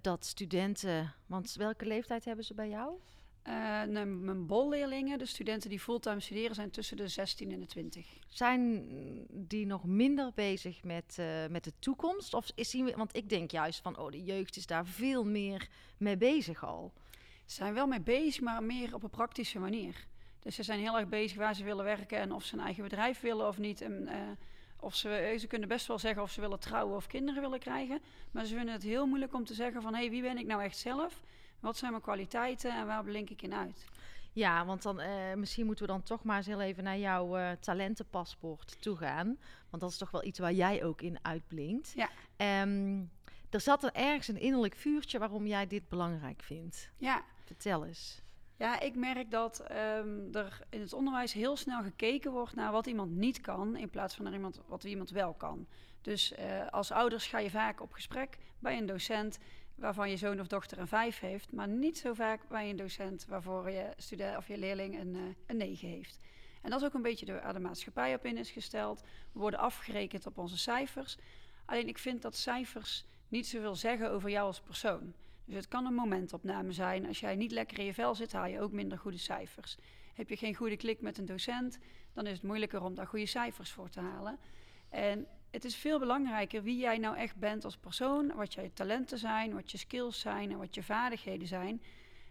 dat 0.00 0.24
studenten, 0.26 1.14
want 1.26 1.54
welke 1.54 1.86
leeftijd 1.86 2.24
hebben 2.24 2.44
ze 2.44 2.54
bij 2.54 2.68
jou? 2.68 2.94
Uh, 3.48 3.82
nee, 3.82 4.04
mijn 4.04 4.46
bolleerlingen, 4.46 5.18
de 5.18 5.26
studenten 5.26 5.70
die 5.70 5.80
fulltime 5.80 6.20
studeren, 6.20 6.54
zijn 6.54 6.70
tussen 6.70 6.96
de 6.96 7.08
16 7.08 7.52
en 7.52 7.60
de 7.60 7.66
20. 7.66 8.06
Zijn 8.28 8.86
die 9.30 9.66
nog 9.66 9.84
minder 9.84 10.32
bezig 10.34 10.84
met, 10.84 11.16
uh, 11.20 11.46
met 11.50 11.64
de 11.64 11.72
toekomst? 11.78 12.34
Of 12.34 12.50
is 12.54 12.70
die, 12.70 12.84
want 12.84 13.16
ik 13.16 13.28
denk 13.28 13.50
juist 13.50 13.80
van, 13.80 13.98
oh, 13.98 14.10
de 14.10 14.22
jeugd 14.22 14.56
is 14.56 14.66
daar 14.66 14.86
veel 14.86 15.24
meer 15.24 15.68
mee 15.96 16.16
bezig 16.16 16.64
al. 16.64 16.92
Ze 17.44 17.54
zijn 17.54 17.74
wel 17.74 17.86
mee 17.86 18.00
bezig, 18.00 18.40
maar 18.40 18.62
meer 18.62 18.94
op 18.94 19.02
een 19.02 19.10
praktische 19.10 19.58
manier. 19.58 20.06
Dus 20.40 20.54
ze 20.54 20.62
zijn 20.62 20.80
heel 20.80 20.98
erg 20.98 21.08
bezig 21.08 21.36
waar 21.36 21.54
ze 21.54 21.64
willen 21.64 21.84
werken 21.84 22.18
en 22.18 22.32
of 22.32 22.44
ze 22.44 22.54
een 22.54 22.64
eigen 22.64 22.82
bedrijf 22.82 23.20
willen 23.20 23.48
of 23.48 23.58
niet. 23.58 23.80
En, 23.80 24.02
uh, 24.02 24.12
of 24.82 24.94
ze, 24.94 25.08
eh, 25.08 25.38
ze 25.38 25.46
kunnen 25.46 25.68
best 25.68 25.86
wel 25.86 25.98
zeggen 25.98 26.22
of 26.22 26.30
ze 26.30 26.40
willen 26.40 26.58
trouwen 26.58 26.96
of 26.96 27.06
kinderen 27.06 27.42
willen 27.42 27.58
krijgen. 27.58 28.00
Maar 28.30 28.44
ze 28.44 28.54
vinden 28.54 28.74
het 28.74 28.82
heel 28.82 29.06
moeilijk 29.06 29.34
om 29.34 29.44
te 29.44 29.54
zeggen 29.54 29.82
van... 29.82 29.94
hé, 29.94 30.00
hey, 30.00 30.10
wie 30.10 30.22
ben 30.22 30.38
ik 30.38 30.46
nou 30.46 30.62
echt 30.62 30.76
zelf? 30.76 31.22
Wat 31.60 31.76
zijn 31.76 31.90
mijn 31.90 32.02
kwaliteiten 32.02 32.74
en 32.74 32.86
waar 32.86 33.04
blink 33.04 33.30
ik 33.30 33.42
in 33.42 33.54
uit? 33.54 33.84
Ja, 34.32 34.64
want 34.66 34.82
dan 34.82 35.00
uh, 35.00 35.34
misschien 35.34 35.66
moeten 35.66 35.86
we 35.86 35.92
dan 35.92 36.02
toch 36.02 36.24
maar 36.24 36.36
eens 36.36 36.46
heel 36.46 36.60
even 36.60 36.84
naar 36.84 36.98
jouw 36.98 37.38
uh, 37.38 37.50
talentenpaspoort 37.60 38.82
toe 38.82 38.96
gaan. 38.96 39.38
Want 39.70 39.82
dat 39.82 39.90
is 39.90 39.98
toch 39.98 40.10
wel 40.10 40.24
iets 40.24 40.38
waar 40.38 40.52
jij 40.52 40.84
ook 40.84 41.02
in 41.02 41.18
uitblinkt. 41.22 41.94
Ja. 41.96 42.08
Um, 42.62 43.10
er 43.50 43.60
zat 43.60 43.84
er 43.84 43.92
ergens 43.92 44.28
een 44.28 44.40
innerlijk 44.40 44.74
vuurtje 44.74 45.18
waarom 45.18 45.46
jij 45.46 45.66
dit 45.66 45.88
belangrijk 45.88 46.42
vindt. 46.42 46.90
Ja. 46.96 47.24
Vertel 47.44 47.86
eens. 47.86 48.21
Ja, 48.62 48.80
ik 48.80 48.96
merk 48.96 49.30
dat 49.30 49.64
um, 49.70 50.34
er 50.34 50.60
in 50.70 50.80
het 50.80 50.92
onderwijs 50.92 51.32
heel 51.32 51.56
snel 51.56 51.82
gekeken 51.82 52.30
wordt 52.30 52.54
naar 52.54 52.72
wat 52.72 52.86
iemand 52.86 53.10
niet 53.10 53.40
kan, 53.40 53.76
in 53.76 53.90
plaats 53.90 54.14
van 54.14 54.24
naar 54.24 54.34
iemand, 54.34 54.60
wat 54.66 54.84
iemand 54.84 55.10
wel 55.10 55.32
kan. 55.32 55.66
Dus 56.00 56.32
uh, 56.32 56.68
als 56.70 56.90
ouders 56.90 57.26
ga 57.26 57.38
je 57.38 57.50
vaak 57.50 57.80
op 57.80 57.92
gesprek 57.92 58.38
bij 58.58 58.76
een 58.76 58.86
docent 58.86 59.38
waarvan 59.74 60.10
je 60.10 60.16
zoon 60.16 60.40
of 60.40 60.46
dochter 60.46 60.78
een 60.78 60.86
vijf 60.86 61.18
heeft, 61.18 61.52
maar 61.52 61.68
niet 61.68 61.98
zo 61.98 62.12
vaak 62.12 62.48
bij 62.48 62.70
een 62.70 62.76
docent 62.76 63.26
waarvoor 63.26 63.70
je 63.70 63.92
student 63.96 64.36
of 64.36 64.48
je 64.48 64.58
leerling 64.58 65.00
een, 65.00 65.14
uh, 65.14 65.22
een 65.46 65.56
9 65.56 65.88
heeft. 65.88 66.18
En 66.60 66.70
dat 66.70 66.80
is 66.80 66.86
ook 66.86 66.94
een 66.94 67.02
beetje 67.02 67.40
waar 67.40 67.52
de 67.52 67.60
maatschappij 67.60 68.14
op 68.14 68.24
in 68.24 68.36
is 68.36 68.50
gesteld. 68.50 69.00
We 69.32 69.38
worden 69.38 69.60
afgerekend 69.60 70.26
op 70.26 70.38
onze 70.38 70.58
cijfers. 70.58 71.16
Alleen 71.64 71.88
ik 71.88 71.98
vind 71.98 72.22
dat 72.22 72.36
cijfers 72.36 73.04
niet 73.28 73.46
zoveel 73.46 73.74
zeggen 73.74 74.10
over 74.10 74.30
jou 74.30 74.46
als 74.46 74.60
persoon. 74.60 75.14
Dus 75.44 75.54
het 75.54 75.68
kan 75.68 75.86
een 75.86 75.94
momentopname 75.94 76.72
zijn. 76.72 77.06
Als 77.06 77.20
jij 77.20 77.36
niet 77.36 77.50
lekker 77.50 77.78
in 77.78 77.84
je 77.84 77.94
vel 77.94 78.14
zit, 78.14 78.32
haal 78.32 78.46
je 78.46 78.60
ook 78.60 78.72
minder 78.72 78.98
goede 78.98 79.18
cijfers. 79.18 79.76
Heb 80.14 80.28
je 80.28 80.36
geen 80.36 80.54
goede 80.54 80.76
klik 80.76 81.00
met 81.00 81.18
een 81.18 81.26
docent, 81.26 81.78
dan 82.12 82.26
is 82.26 82.32
het 82.32 82.42
moeilijker 82.42 82.82
om 82.82 82.94
daar 82.94 83.06
goede 83.06 83.26
cijfers 83.26 83.70
voor 83.70 83.88
te 83.88 84.00
halen. 84.00 84.38
En 84.88 85.26
het 85.50 85.64
is 85.64 85.76
veel 85.76 85.98
belangrijker 85.98 86.62
wie 86.62 86.78
jij 86.78 86.98
nou 86.98 87.16
echt 87.16 87.36
bent 87.36 87.64
als 87.64 87.76
persoon, 87.76 88.34
wat 88.34 88.54
je 88.54 88.72
talenten 88.72 89.18
zijn, 89.18 89.54
wat 89.54 89.70
je 89.70 89.78
skills 89.78 90.20
zijn 90.20 90.50
en 90.50 90.58
wat 90.58 90.74
je 90.74 90.82
vaardigheden 90.82 91.48
zijn. 91.48 91.82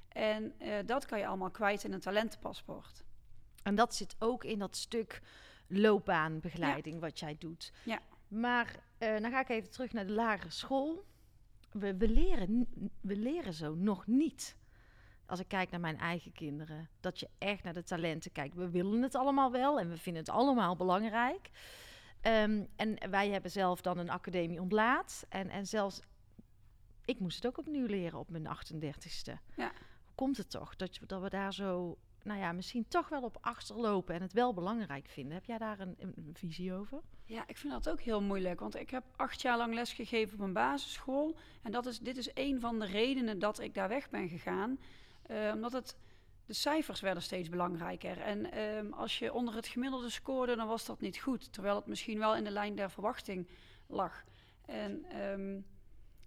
En 0.08 0.53
uh, 0.62 0.74
dat 0.86 1.06
kan 1.06 1.20
je 1.20 1.27
allemaal 1.27 1.51
kwijt 1.51 1.84
in 1.84 1.94
een 1.94 2.00
talentenpaspoort. 2.00 3.03
En 3.63 3.75
dat 3.75 3.96
zit 3.96 4.15
ook 4.20 4.44
in 4.44 4.60
dat 4.60 4.75
stuk 4.75 5.22
loopbaanbegeleiding 5.68 6.96
ja. 6.96 7.01
wat 7.01 7.20
jij 7.20 7.36
doet. 7.39 7.72
Ja. 7.84 8.00
Maar 8.27 8.75
uh, 9.00 9.20
dan 9.20 9.32
ga 9.32 9.39
ik 9.39 9.50
even 9.50 9.72
terug 9.72 9.94
naar 9.94 10.06
de 10.06 10.13
lagere 10.13 10.51
school 10.51 11.06
we, 11.72 11.98
we, 11.98 12.10
leren, 12.10 12.68
we 13.01 13.16
leren 13.16 13.54
zo 13.54 13.75
nog 13.75 14.08
niet. 14.08 14.56
Als 15.25 15.40
ik 15.40 15.48
kijk 15.48 15.72
naar 15.72 15.80
mijn 15.80 15.98
eigen 15.98 16.32
kinderen, 16.32 16.90
dat 17.00 17.20
je 17.20 17.30
echt 17.38 17.63
naar 17.63 17.74
de 17.74 17.84
talenten 17.84 18.32
kijkt. 18.32 18.56
We 18.56 18.70
willen 18.70 19.01
het 19.01 19.16
allemaal 19.16 19.51
wel 19.51 19.80
en 19.80 19.90
we 19.90 19.98
vinden 19.98 20.22
het 20.22 20.32
allemaal 20.32 20.75
belangrijk. 20.75 21.50
Um, 22.22 22.68
en 22.75 23.10
wij 23.10 23.30
hebben 23.30 23.51
zelf 23.51 23.82
dan 23.82 23.98
een 23.98 24.10
academie 24.10 24.62
ontlaat. 24.62 25.25
En, 25.30 25.50
en 25.50 25.68
zelfs, 25.68 26.01
ik 27.06 27.20
moest 27.20 27.36
het 27.36 27.46
ook 27.46 27.58
opnieuw 27.58 27.86
leren 27.86 28.20
op 28.20 28.30
mijn 28.30 28.48
38ste. 28.48 29.34
Ja. 29.56 29.72
Hoe 30.04 30.16
komt 30.16 30.38
het 30.38 30.50
toch 30.50 30.75
dat, 30.75 31.00
dat 31.06 31.22
we 31.22 31.30
daar 31.30 31.54
zo, 31.54 31.98
nou 32.24 32.40
ja, 32.40 32.51
misschien 32.51 32.88
toch 32.88 33.10
wel 33.10 33.22
op 33.22 33.38
achterlopen 33.42 34.16
en 34.16 34.22
het 34.22 34.34
wel 34.34 34.54
belangrijk 34.54 35.10
vinden? 35.10 35.34
Heb 35.34 35.46
jij 35.46 35.58
daar 35.58 35.80
een, 35.80 36.16
visie 36.34 36.74
over? 36.74 37.01
Ja, 37.25 37.44
ik 37.48 37.58
vind 37.58 37.74
dat 37.74 37.90
ook 37.90 38.01
heel 38.01 38.22
moeilijk. 38.22 38.60
Want 38.60 38.75
ik 38.75 38.90
heb 38.90 39.04
acht 39.16 39.42
jaar 39.42 39.58
lang 39.58 39.74
lesgegeven 39.74 40.34
op 40.34 40.46
een 40.46 40.54
basisschool. 40.54 41.38
En 41.62 41.72
dat 41.72 41.86
is, 41.86 42.00
dit 42.00 42.18
is 42.18 42.30
een 42.34 42.60
van 42.60 42.80
de 42.80 42.86
redenen 42.86 43.40
dat 43.40 43.60
ik 43.60 43.74
daar 43.74 43.90
weg 43.90 44.10
ben 44.10 44.30
gegaan. 44.30 44.80
Uh, 45.32 45.51
omdat 45.54 45.72
het, 45.72 45.98
de 46.46 46.54
cijfers 46.54 47.01
werden 47.01 47.24
steeds 47.24 47.50
belangrijker. 47.50 48.22
En 48.22 48.60
um, 48.60 48.94
als 48.94 49.20
je 49.20 49.34
onder 49.34 49.56
het 49.56 49.68
gemiddelde 49.68 50.10
scoorde, 50.10 50.56
dan 50.56 50.68
was 50.68 50.86
dat 50.86 51.01
niet 51.01 51.18
goed. 51.18 51.54
Terwijl 51.54 51.75
het 51.75 51.86
misschien 51.86 52.20
wel 52.20 52.36
in 52.36 52.44
de 52.44 52.51
lijn 52.51 52.75
der 52.75 52.92
verwachting 52.92 53.48
lag. 53.88 54.24
En 54.66 55.22
um, 55.22 55.66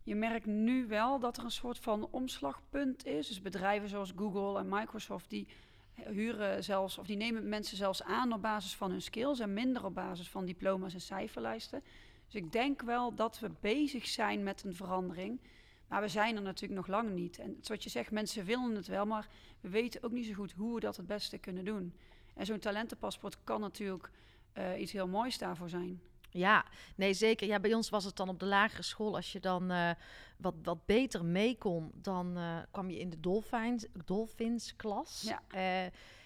je 0.04 0.14
merkt 0.14 0.46
nu 0.46 0.86
wel 0.86 1.18
dat 1.18 1.36
er 1.36 1.44
een 1.44 1.50
soort 1.50 1.78
van 1.78 2.08
omslagpunt 2.10 3.06
is. 3.06 3.28
Dus 3.28 3.40
bedrijven 3.40 3.88
zoals 3.88 4.12
Google 4.16 4.58
en 4.58 4.68
Microsoft, 4.68 5.30
die 5.30 5.48
huren 5.94 6.64
zelfs, 6.64 6.98
of 6.98 7.06
die 7.06 7.16
nemen 7.16 7.48
mensen 7.48 7.76
zelfs 7.76 8.02
aan 8.02 8.32
op 8.32 8.42
basis 8.42 8.74
van 8.74 8.90
hun 8.90 9.02
skills 9.02 9.40
en 9.40 9.52
minder 9.52 9.84
op 9.84 9.94
basis 9.94 10.28
van 10.28 10.44
diploma's 10.44 10.94
en 10.94 11.00
cijferlijsten. 11.00 11.82
Dus 12.26 12.34
ik 12.34 12.52
denk 12.52 12.82
wel 12.82 13.14
dat 13.14 13.38
we 13.38 13.50
bezig 13.60 14.06
zijn 14.06 14.42
met 14.42 14.64
een 14.64 14.74
verandering. 14.74 15.40
Maar 15.88 16.00
we 16.00 16.08
zijn 16.08 16.36
er 16.36 16.42
natuurlijk 16.42 16.80
nog 16.80 16.86
lang 16.86 17.10
niet. 17.10 17.38
En 17.38 17.56
zoals 17.60 17.84
je 17.84 17.90
zegt, 17.90 18.10
mensen 18.10 18.44
willen 18.44 18.74
het 18.74 18.86
wel, 18.86 19.06
maar 19.06 19.28
we 19.60 19.68
weten 19.68 20.02
ook 20.02 20.12
niet 20.12 20.26
zo 20.26 20.32
goed 20.32 20.52
hoe 20.52 20.74
we 20.74 20.80
dat 20.80 20.96
het 20.96 21.06
beste 21.06 21.38
kunnen 21.38 21.64
doen. 21.64 21.94
En 22.34 22.46
zo'n 22.46 22.58
talentenpaspoort 22.58 23.44
kan 23.44 23.60
natuurlijk 23.60 24.10
uh, 24.54 24.80
iets 24.80 24.92
heel 24.92 25.08
moois 25.08 25.38
daarvoor 25.38 25.68
zijn. 25.68 26.00
Ja, 26.36 26.64
nee 26.96 27.14
zeker. 27.14 27.46
Ja, 27.46 27.60
bij 27.60 27.74
ons 27.74 27.88
was 27.88 28.04
het 28.04 28.16
dan 28.16 28.28
op 28.28 28.38
de 28.38 28.46
lagere 28.46 28.82
school. 28.82 29.14
Als 29.14 29.32
je 29.32 29.40
dan 29.40 29.72
uh, 29.72 29.90
wat, 30.36 30.54
wat 30.62 30.86
beter 30.86 31.24
mee 31.24 31.58
kon, 31.58 31.90
dan 31.94 32.38
uh, 32.38 32.58
kwam 32.70 32.90
je 32.90 32.98
in 32.98 33.10
de 33.10 33.20
Dolphins, 33.20 33.86
Dolphins 34.04 34.76
klas. 34.76 35.22
Ja. 35.22 35.42
Uh, 35.54 35.82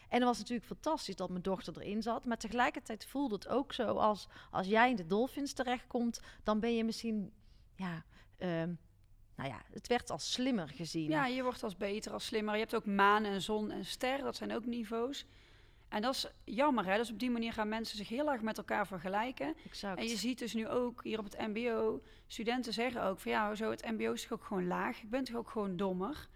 en 0.09 0.19
dat 0.19 0.23
was 0.23 0.39
natuurlijk 0.39 0.67
fantastisch 0.67 1.17
dat 1.17 1.31
mijn 1.31 1.43
dochter 1.43 1.81
erin 1.81 2.03
zat. 2.03 2.25
Maar 2.25 2.39
tegelijkertijd 2.39 3.07
voelde 3.07 3.35
het 3.35 3.49
ook 3.49 3.73
zo 3.73 3.95
als 3.97 4.29
als 4.51 4.67
jij 4.67 4.91
in 4.91 4.97
de 4.97 5.07
Dolphins 5.07 5.53
terechtkomt, 5.53 6.21
dan 6.43 6.61
ben 6.61 6.77
je 6.77 6.85
misschien, 6.85 7.33
ja, 7.77 8.05
ehm, 8.37 8.73
nou 9.37 9.49
ja, 9.49 9.63
het 9.73 9.87
werd 9.87 10.11
als 10.11 10.33
slimmer 10.33 10.69
gezien. 10.69 11.11
Ja, 11.11 11.27
je 11.27 11.43
wordt 11.43 11.63
als 11.63 11.77
beter, 11.77 12.13
als 12.13 12.27
slimmer. 12.27 12.55
Je 12.55 12.61
hebt 12.61 12.75
ook 12.75 12.87
maan 12.87 13.25
en 13.25 13.43
zon 13.43 13.71
en 13.71 13.85
ster, 13.85 14.19
dat 14.19 14.37
zijn 14.37 14.55
ook 14.55 14.67
niveaus. 14.67 15.27
En 15.89 16.03
dat 16.03 16.15
is 16.15 16.27
jammer, 16.45 16.85
hè? 16.85 16.97
Dus 16.97 17.11
op 17.11 17.19
die 17.19 17.31
manier 17.31 17.53
gaan 17.53 17.69
mensen 17.69 17.97
zich 17.97 18.09
heel 18.09 18.31
erg 18.31 18.43
met 18.43 18.59
elkaar 18.59 18.87
vergelijken. 18.87 19.55
Exact. 19.65 19.99
En 19.99 20.09
je 20.09 20.17
ziet 20.17 20.39
dus 20.39 20.55
nu 20.55 20.69
ook 20.69 21.05
hier 21.05 21.19
op 21.19 21.25
het 21.25 21.39
MBO, 21.39 22.03
studenten 22.27 22.73
zeggen 22.73 23.03
ook 23.03 23.21
van 23.21 23.33
ja, 23.33 23.55
zo 23.55 23.71
het 23.71 23.91
MBO 23.91 24.13
is 24.13 24.23
toch 24.23 24.33
ook 24.33 24.45
gewoon 24.45 24.67
laag. 24.67 25.01
Je 25.01 25.07
bent 25.07 25.27
toch 25.27 25.37
ook 25.37 25.51
gewoon 25.51 25.77
dommer. 25.77 26.29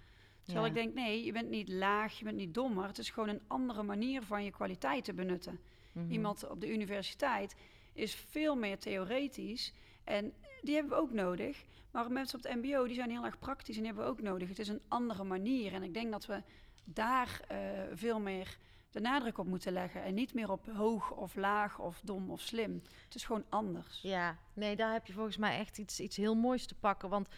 Terwijl 0.42 0.66
ik 0.66 0.75
denk, 0.75 0.94
nee, 0.94 1.25
je 1.25 1.32
bent 1.32 1.50
niet 1.50 1.68
laag, 1.68 2.18
je 2.18 2.25
bent 2.25 2.37
niet 2.37 2.54
dommer. 2.54 2.87
Het 2.87 2.99
is 2.99 3.11
gewoon 3.11 3.28
een 3.28 3.42
andere 3.47 3.82
manier 3.82 4.23
van 4.23 4.44
je 4.44 4.50
kwaliteit 4.50 5.04
te 5.04 5.14
benutten. 5.14 5.61
Mhm. 5.92 6.11
Iemand 6.11 6.49
op 6.49 6.61
de 6.61 6.73
universiteit 6.73 7.56
is 7.92 8.14
veel 8.14 8.56
meer 8.56 8.78
theoretisch. 8.78 9.73
En 10.04 10.32
die 10.62 10.75
hebben 10.75 10.92
we 10.92 11.02
ook 11.02 11.12
nodig. 11.12 11.64
Maar 11.90 12.12
mensen 12.12 12.38
op 12.38 12.44
het 12.44 12.54
MBO 12.62 12.87
die 12.87 12.94
zijn 12.94 13.11
heel 13.11 13.25
erg 13.25 13.38
praktisch 13.38 13.76
en 13.76 13.82
die 13.82 13.92
hebben 13.92 14.04
we 14.04 14.11
ook 14.11 14.23
nodig. 14.23 14.49
Het 14.49 14.59
is 14.59 14.68
een 14.68 14.82
andere 14.88 15.25
manier. 15.25 15.73
En 15.73 15.82
ik 15.82 15.94
denk 15.94 16.11
dat 16.11 16.26
we 16.26 16.42
daar 16.85 17.40
uh, 17.52 17.59
veel 17.92 18.21
meer 18.21 18.59
de 18.92 19.00
nadruk 19.00 19.38
op 19.38 19.46
moeten 19.46 19.72
leggen. 19.72 20.02
En 20.02 20.14
niet 20.14 20.34
meer 20.34 20.50
op 20.50 20.66
hoog 20.66 21.11
of 21.11 21.34
laag 21.34 21.78
of 21.78 22.00
dom 22.04 22.30
of 22.30 22.40
slim. 22.40 22.82
Het 23.04 23.14
is 23.14 23.25
gewoon 23.25 23.44
anders. 23.49 24.00
Ja, 24.02 24.38
nee, 24.52 24.76
daar 24.76 24.92
heb 24.92 25.06
je 25.06 25.12
volgens 25.12 25.37
mij 25.37 25.58
echt 25.58 25.78
iets, 25.78 26.00
iets 26.00 26.16
heel 26.16 26.34
moois 26.34 26.66
te 26.66 26.75
pakken. 26.75 27.08
Want 27.08 27.28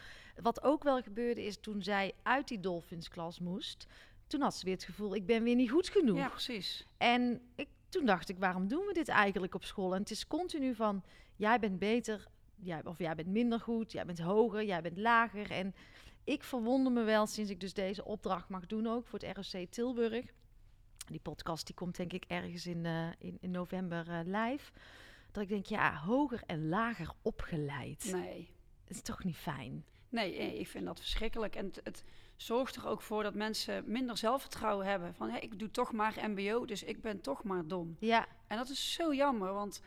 wat 0.42 0.62
ook 0.62 0.82
wel 0.82 1.02
gebeurde 1.02 1.44
is 1.44 1.60
toen 1.60 1.82
zij 1.82 2.12
uit 2.22 2.48
die 2.48 2.60
Dolphins-klas 2.60 3.40
moest... 3.40 3.86
toen 4.26 4.40
had 4.40 4.54
ze 4.54 4.64
weer 4.64 4.74
het 4.74 4.84
gevoel, 4.84 5.14
ik 5.14 5.26
ben 5.26 5.42
weer 5.42 5.54
niet 5.54 5.70
goed 5.70 5.88
genoeg. 5.88 6.16
Ja, 6.16 6.28
precies. 6.28 6.86
En 6.96 7.40
ik, 7.54 7.68
toen 7.88 8.06
dacht 8.06 8.28
ik, 8.28 8.38
waarom 8.38 8.68
doen 8.68 8.86
we 8.86 8.92
dit 8.92 9.08
eigenlijk 9.08 9.54
op 9.54 9.64
school? 9.64 9.94
En 9.94 10.00
het 10.00 10.10
is 10.10 10.26
continu 10.26 10.74
van, 10.74 11.02
jij 11.36 11.58
bent 11.58 11.78
beter, 11.78 12.26
jij, 12.54 12.84
of 12.84 12.98
jij 12.98 13.14
bent 13.14 13.28
minder 13.28 13.60
goed, 13.60 13.92
jij 13.92 14.04
bent 14.04 14.18
hoger, 14.18 14.64
jij 14.64 14.82
bent 14.82 14.98
lager. 14.98 15.50
En 15.50 15.74
ik 16.24 16.42
verwonder 16.42 16.92
me 16.92 17.02
wel 17.02 17.26
sinds 17.26 17.50
ik 17.50 17.60
dus 17.60 17.74
deze 17.74 18.04
opdracht 18.04 18.48
mag 18.48 18.66
doen 18.66 18.86
ook 18.86 19.06
voor 19.06 19.18
het 19.18 19.36
ROC 19.36 19.70
Tilburg 19.70 20.32
die 21.12 21.20
podcast 21.20 21.66
die 21.66 21.74
komt 21.74 21.96
denk 21.96 22.12
ik 22.12 22.24
ergens 22.26 22.66
in, 22.66 22.84
uh, 22.84 23.06
in, 23.18 23.38
in, 23.40 23.50
november 23.50 24.08
uh, 24.08 24.18
live. 24.24 24.72
Dat 25.32 25.42
ik 25.42 25.48
denk, 25.48 25.66
ja, 25.66 25.96
hoger 25.96 26.42
en 26.46 26.68
lager 26.68 27.12
opgeleid. 27.22 28.08
Nee. 28.12 28.50
Het 28.84 28.96
is 28.96 29.02
toch 29.02 29.24
niet 29.24 29.36
fijn? 29.36 29.84
Nee, 30.08 30.36
eh, 30.36 30.58
ik 30.60 30.68
vind 30.68 30.84
dat 30.84 31.00
verschrikkelijk. 31.00 31.56
En 31.56 31.66
het, 31.66 31.80
het 31.84 32.04
zorgt 32.36 32.76
er 32.76 32.86
ook 32.86 33.02
voor 33.02 33.22
dat 33.22 33.34
mensen 33.34 33.84
minder 33.86 34.16
zelfvertrouwen 34.16 34.86
hebben. 34.86 35.14
Van, 35.14 35.30
hé, 35.30 35.38
ik 35.38 35.58
doe 35.58 35.70
toch 35.70 35.92
maar 35.92 36.30
mbo, 36.30 36.64
dus 36.64 36.82
ik 36.82 37.00
ben 37.00 37.20
toch 37.20 37.44
maar 37.44 37.66
dom. 37.66 37.96
Ja. 37.98 38.26
En 38.46 38.56
dat 38.56 38.68
is 38.68 38.92
zo 38.92 39.14
jammer, 39.14 39.52
want 39.52 39.80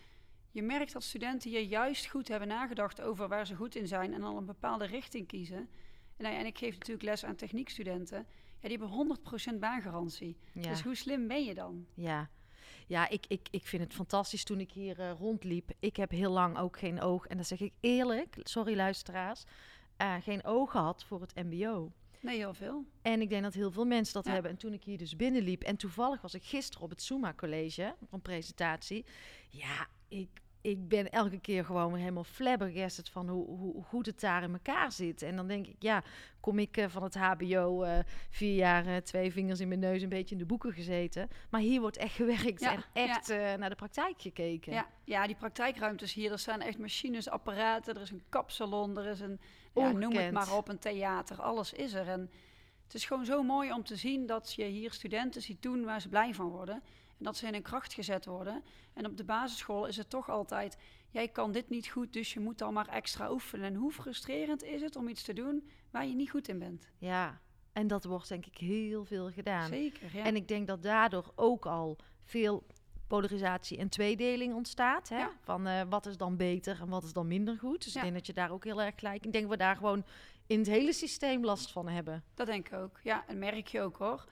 je 0.51 0.61
merkt 0.61 0.93
dat 0.93 1.03
studenten 1.03 1.49
hier 1.49 1.61
juist 1.61 2.07
goed 2.07 2.27
hebben 2.27 2.47
nagedacht 2.47 3.01
over 3.01 3.27
waar 3.27 3.47
ze 3.47 3.55
goed 3.55 3.75
in 3.75 3.87
zijn 3.87 4.13
en 4.13 4.23
al 4.23 4.37
een 4.37 4.45
bepaalde 4.45 4.85
richting 4.85 5.27
kiezen. 5.27 5.57
En, 5.57 6.23
nou 6.23 6.35
en 6.35 6.45
ik 6.45 6.57
geef 6.57 6.73
natuurlijk 6.73 7.05
les 7.05 7.25
aan 7.25 7.35
techniekstudenten. 7.35 8.27
Ja, 8.59 8.69
die 8.69 8.77
hebben 8.77 9.19
100% 9.55 9.59
baangarantie. 9.59 10.37
Dus 10.53 10.81
hoe 10.81 10.95
slim 10.95 11.27
ben 11.27 11.43
je 11.43 11.53
dan? 11.53 11.85
Ja. 11.93 12.29
Ja, 12.87 13.09
ik, 13.09 13.25
ik, 13.27 13.47
ik 13.51 13.65
vind 13.65 13.83
het 13.83 13.93
fantastisch 13.93 14.43
toen 14.43 14.59
ik 14.59 14.71
hier 14.71 14.99
uh, 14.99 15.11
rondliep. 15.11 15.71
Ik 15.79 15.95
heb 15.95 16.11
heel 16.11 16.31
lang 16.31 16.57
ook 16.57 16.79
geen 16.79 17.01
oog, 17.01 17.27
en 17.27 17.37
dat 17.37 17.47
zeg 17.47 17.59
ik 17.59 17.73
eerlijk, 17.79 18.37
sorry 18.43 18.75
luisteraars, 18.75 19.43
uh, 20.01 20.15
geen 20.21 20.45
oog 20.45 20.71
gehad 20.71 21.03
voor 21.03 21.21
het 21.21 21.35
MBO. 21.35 21.91
Nee, 22.21 22.37
heel 22.37 22.53
veel. 22.53 22.85
En 23.01 23.21
ik 23.21 23.29
denk 23.29 23.43
dat 23.43 23.53
heel 23.53 23.71
veel 23.71 23.85
mensen 23.85 24.13
dat 24.13 24.25
hebben. 24.25 24.51
En 24.51 24.57
toen 24.57 24.73
ik 24.73 24.83
hier 24.83 24.97
dus 24.97 25.15
binnenliep, 25.15 25.63
en 25.63 25.75
toevallig 25.75 26.21
was 26.21 26.33
ik 26.33 26.43
gisteren 26.43 26.83
op 26.83 26.89
het 26.89 27.01
Suma 27.01 27.33
College, 27.33 27.95
een 28.09 28.21
presentatie. 28.21 29.05
Ja, 29.49 29.87
ik 30.07 30.29
ik 30.61 30.87
ben 30.87 31.09
elke 31.11 31.39
keer 31.39 31.65
gewoon 31.65 31.95
helemaal 31.95 32.23
flabbergasted 32.23 33.09
van 33.09 33.29
hoe, 33.29 33.47
hoe, 33.47 33.83
goed 33.83 34.05
het 34.05 34.19
daar 34.19 34.43
in 34.43 34.53
elkaar 34.53 34.91
zit. 34.91 35.21
En 35.21 35.35
dan 35.35 35.47
denk 35.47 35.67
ik, 35.67 35.75
ja, 35.79 36.03
kom 36.39 36.59
ik 36.59 36.77
uh, 36.77 36.85
van 36.87 37.03
het 37.03 37.15
HBO 37.15 37.83
uh, 37.83 37.99
vier 38.29 38.55
jaar, 38.55 38.87
uh, 38.87 38.95
twee 38.95 39.31
vingers 39.31 39.59
in 39.59 39.67
mijn 39.67 39.79
neus, 39.79 40.01
een 40.01 40.09
beetje 40.09 40.35
in 40.35 40.41
de 40.41 40.45
boeken 40.45 40.73
gezeten. 40.73 41.29
Maar 41.49 41.61
hier 41.61 41.81
wordt 41.81 41.97
echt 41.97 42.13
gewerkt 42.15 42.61
en 42.61 42.83
echt 42.93 43.27
ja. 43.27 43.55
naar 43.55 43.69
de 43.69 43.75
praktijk 43.75 44.21
gekeken. 44.21 44.73
Ja. 44.73 44.87
ja, 45.03 45.27
die 45.27 45.35
praktijkruimtes 45.35 46.13
hier, 46.13 46.31
er 46.31 46.39
staan 46.39 46.61
echt 46.61 46.77
machines, 46.77 47.29
apparaten, 47.29 47.95
er 47.95 48.01
is 48.01 48.11
een 48.11 48.23
kapsalon, 48.29 48.97
er 48.97 49.05
is 49.05 49.19
een, 49.19 49.39
ja, 49.73 49.91
noem 49.91 50.15
het 50.15 50.31
maar 50.31 50.55
op, 50.55 50.69
een 50.69 50.79
theater, 50.79 51.41
alles 51.41 51.73
is 51.73 51.93
er. 51.93 52.07
En 52.07 52.31
het 52.83 52.93
is 52.93 53.05
gewoon 53.05 53.25
zo 53.25 53.43
mooi 53.43 53.73
om 53.73 53.83
te 53.83 53.95
zien 53.95 54.25
dat 54.25 54.53
je 54.53 54.63
hier 54.63 54.91
studenten 54.91 55.41
ziet 55.41 55.61
doen 55.61 55.83
waar 55.83 56.01
ze 56.01 56.09
blij 56.09 56.33
van 56.33 56.47
worden. 56.49 56.83
En 57.17 57.23
dat 57.23 57.37
ze 57.37 57.47
in 57.47 57.53
een 57.53 57.61
kracht 57.61 57.93
gezet 57.93 58.25
worden. 58.25 58.63
En 58.93 59.05
op 59.05 59.17
de 59.17 59.23
basisschool 59.23 59.85
is 59.85 59.97
het 59.97 60.09
toch 60.09 60.29
altijd, 60.29 60.77
jij 61.09 61.27
kan 61.27 61.51
dit 61.51 61.69
niet 61.69 61.87
goed, 61.87 62.13
dus 62.13 62.33
je 62.33 62.39
moet 62.39 62.57
dan 62.57 62.73
maar 62.73 62.87
extra 62.87 63.31
oefenen. 63.31 63.65
En 63.65 63.75
hoe 63.75 63.91
frustrerend 63.91 64.63
is 64.63 64.81
het 64.81 64.95
om 64.95 65.07
iets 65.07 65.23
te 65.23 65.33
doen 65.33 65.69
waar 65.91 66.05
je 66.05 66.15
niet 66.15 66.29
goed 66.29 66.47
in 66.47 66.59
bent? 66.59 66.89
Ja, 66.97 67.41
en 67.73 67.87
dat 67.87 68.03
wordt 68.03 68.27
denk 68.27 68.45
ik 68.45 68.57
heel 68.57 69.05
veel 69.05 69.31
gedaan. 69.31 69.67
Zeker, 69.67 70.15
ja. 70.15 70.23
En 70.23 70.35
ik 70.35 70.47
denk 70.47 70.67
dat 70.67 70.83
daardoor 70.83 71.31
ook 71.35 71.65
al 71.65 71.97
veel 72.23 72.65
polarisatie 73.07 73.77
en 73.77 73.89
tweedeling 73.89 74.53
ontstaat. 74.53 75.09
Hè? 75.09 75.25
Van 75.41 75.67
uh, 75.67 75.81
wat 75.89 76.05
is 76.05 76.17
dan 76.17 76.37
beter 76.37 76.81
en 76.81 76.89
wat 76.89 77.03
is 77.03 77.13
dan 77.13 77.27
minder 77.27 77.57
goed. 77.57 77.83
Dus 77.83 77.95
ik 77.95 78.01
denk 78.01 78.13
dat 78.13 78.25
je 78.25 78.33
daar 78.33 78.51
ook 78.51 78.63
heel 78.63 78.81
erg 78.81 78.95
gelijk... 78.95 79.25
Ik 79.25 79.31
denk 79.31 79.43
dat 79.43 79.51
we 79.51 79.63
daar 79.63 79.75
gewoon 79.75 80.05
in 80.47 80.59
het 80.59 80.67
hele 80.67 80.93
systeem 80.93 81.45
last 81.45 81.71
van 81.71 81.87
hebben. 81.87 82.23
Dat 82.33 82.47
denk 82.47 82.67
ik 82.67 82.73
ook. 82.73 82.99
Ja, 83.03 83.27
en 83.27 83.39
merk 83.39 83.67
je 83.67 83.81
ook 83.81 83.97
hoor. 83.97 84.25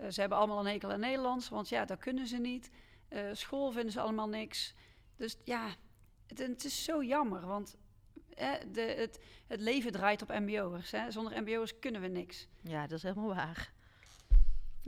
Uh, 0.00 0.08
ze 0.08 0.20
hebben 0.20 0.38
allemaal 0.38 0.58
een 0.58 0.72
hekel 0.72 0.92
aan 0.92 1.00
Nederlands, 1.00 1.48
want 1.48 1.68
ja, 1.68 1.84
dat 1.84 1.98
kunnen 1.98 2.26
ze 2.26 2.36
niet. 2.36 2.70
Uh, 3.10 3.20
school 3.32 3.70
vinden 3.70 3.92
ze 3.92 4.00
allemaal 4.00 4.28
niks. 4.28 4.74
Dus 5.16 5.36
ja, 5.44 5.68
het, 6.26 6.38
het 6.38 6.64
is 6.64 6.84
zo 6.84 7.04
jammer, 7.04 7.46
want 7.46 7.76
eh, 8.34 8.52
de, 8.72 8.80
het, 8.80 9.20
het 9.46 9.60
leven 9.60 9.92
draait 9.92 10.22
op 10.22 10.28
mbo'ers. 10.28 10.94
Zonder 11.08 11.42
mbo'ers 11.42 11.78
kunnen 11.78 12.00
we 12.00 12.08
niks. 12.08 12.48
Ja, 12.62 12.86
dat 12.86 12.96
is 12.96 13.02
helemaal 13.02 13.34
waar. 13.34 13.72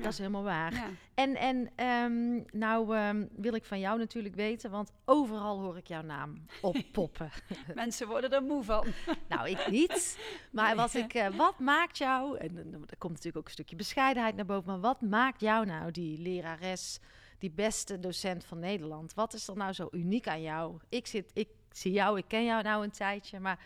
Dat 0.02 0.12
is 0.12 0.18
helemaal 0.18 0.42
waar. 0.42 0.90
En, 1.14 1.36
en 1.36 1.86
um, 1.86 2.44
nou 2.52 2.96
um, 2.96 3.28
wil 3.36 3.54
ik 3.54 3.64
van 3.64 3.80
jou 3.80 3.98
natuurlijk 3.98 4.34
weten, 4.34 4.70
want 4.70 4.92
overal 5.04 5.60
hoor 5.60 5.76
ik 5.76 5.86
jouw 5.86 6.02
naam 6.02 6.44
oppoppen. 6.60 7.30
Mensen 7.74 8.08
worden 8.08 8.30
er 8.30 8.42
moe 8.42 8.64
van. 8.64 8.86
nou, 9.28 9.48
ik 9.48 9.70
niet. 9.70 10.18
Maar 10.52 10.76
wat, 10.76 10.94
ik, 10.94 11.14
uh, 11.14 11.28
wat 11.28 11.58
maakt 11.58 11.98
jou, 11.98 12.38
en 12.38 12.56
er 12.56 12.98
komt 12.98 13.12
natuurlijk 13.12 13.36
ook 13.36 13.46
een 13.46 13.50
stukje 13.50 13.76
bescheidenheid 13.76 14.36
naar 14.36 14.46
boven, 14.46 14.70
maar 14.70 14.80
wat 14.80 15.00
maakt 15.00 15.40
jou 15.40 15.66
nou 15.66 15.90
die 15.90 16.18
lerares, 16.18 17.00
die 17.38 17.50
beste 17.50 17.98
docent 17.98 18.44
van 18.44 18.58
Nederland? 18.58 19.14
Wat 19.14 19.34
is 19.34 19.48
er 19.48 19.56
nou 19.56 19.72
zo 19.72 19.88
uniek 19.90 20.28
aan 20.28 20.42
jou? 20.42 20.78
Ik, 20.88 21.06
zit, 21.06 21.30
ik 21.34 21.48
zie 21.72 21.92
jou, 21.92 22.18
ik 22.18 22.28
ken 22.28 22.44
jou 22.44 22.62
nou 22.62 22.84
een 22.84 22.90
tijdje, 22.90 23.40
maar 23.40 23.58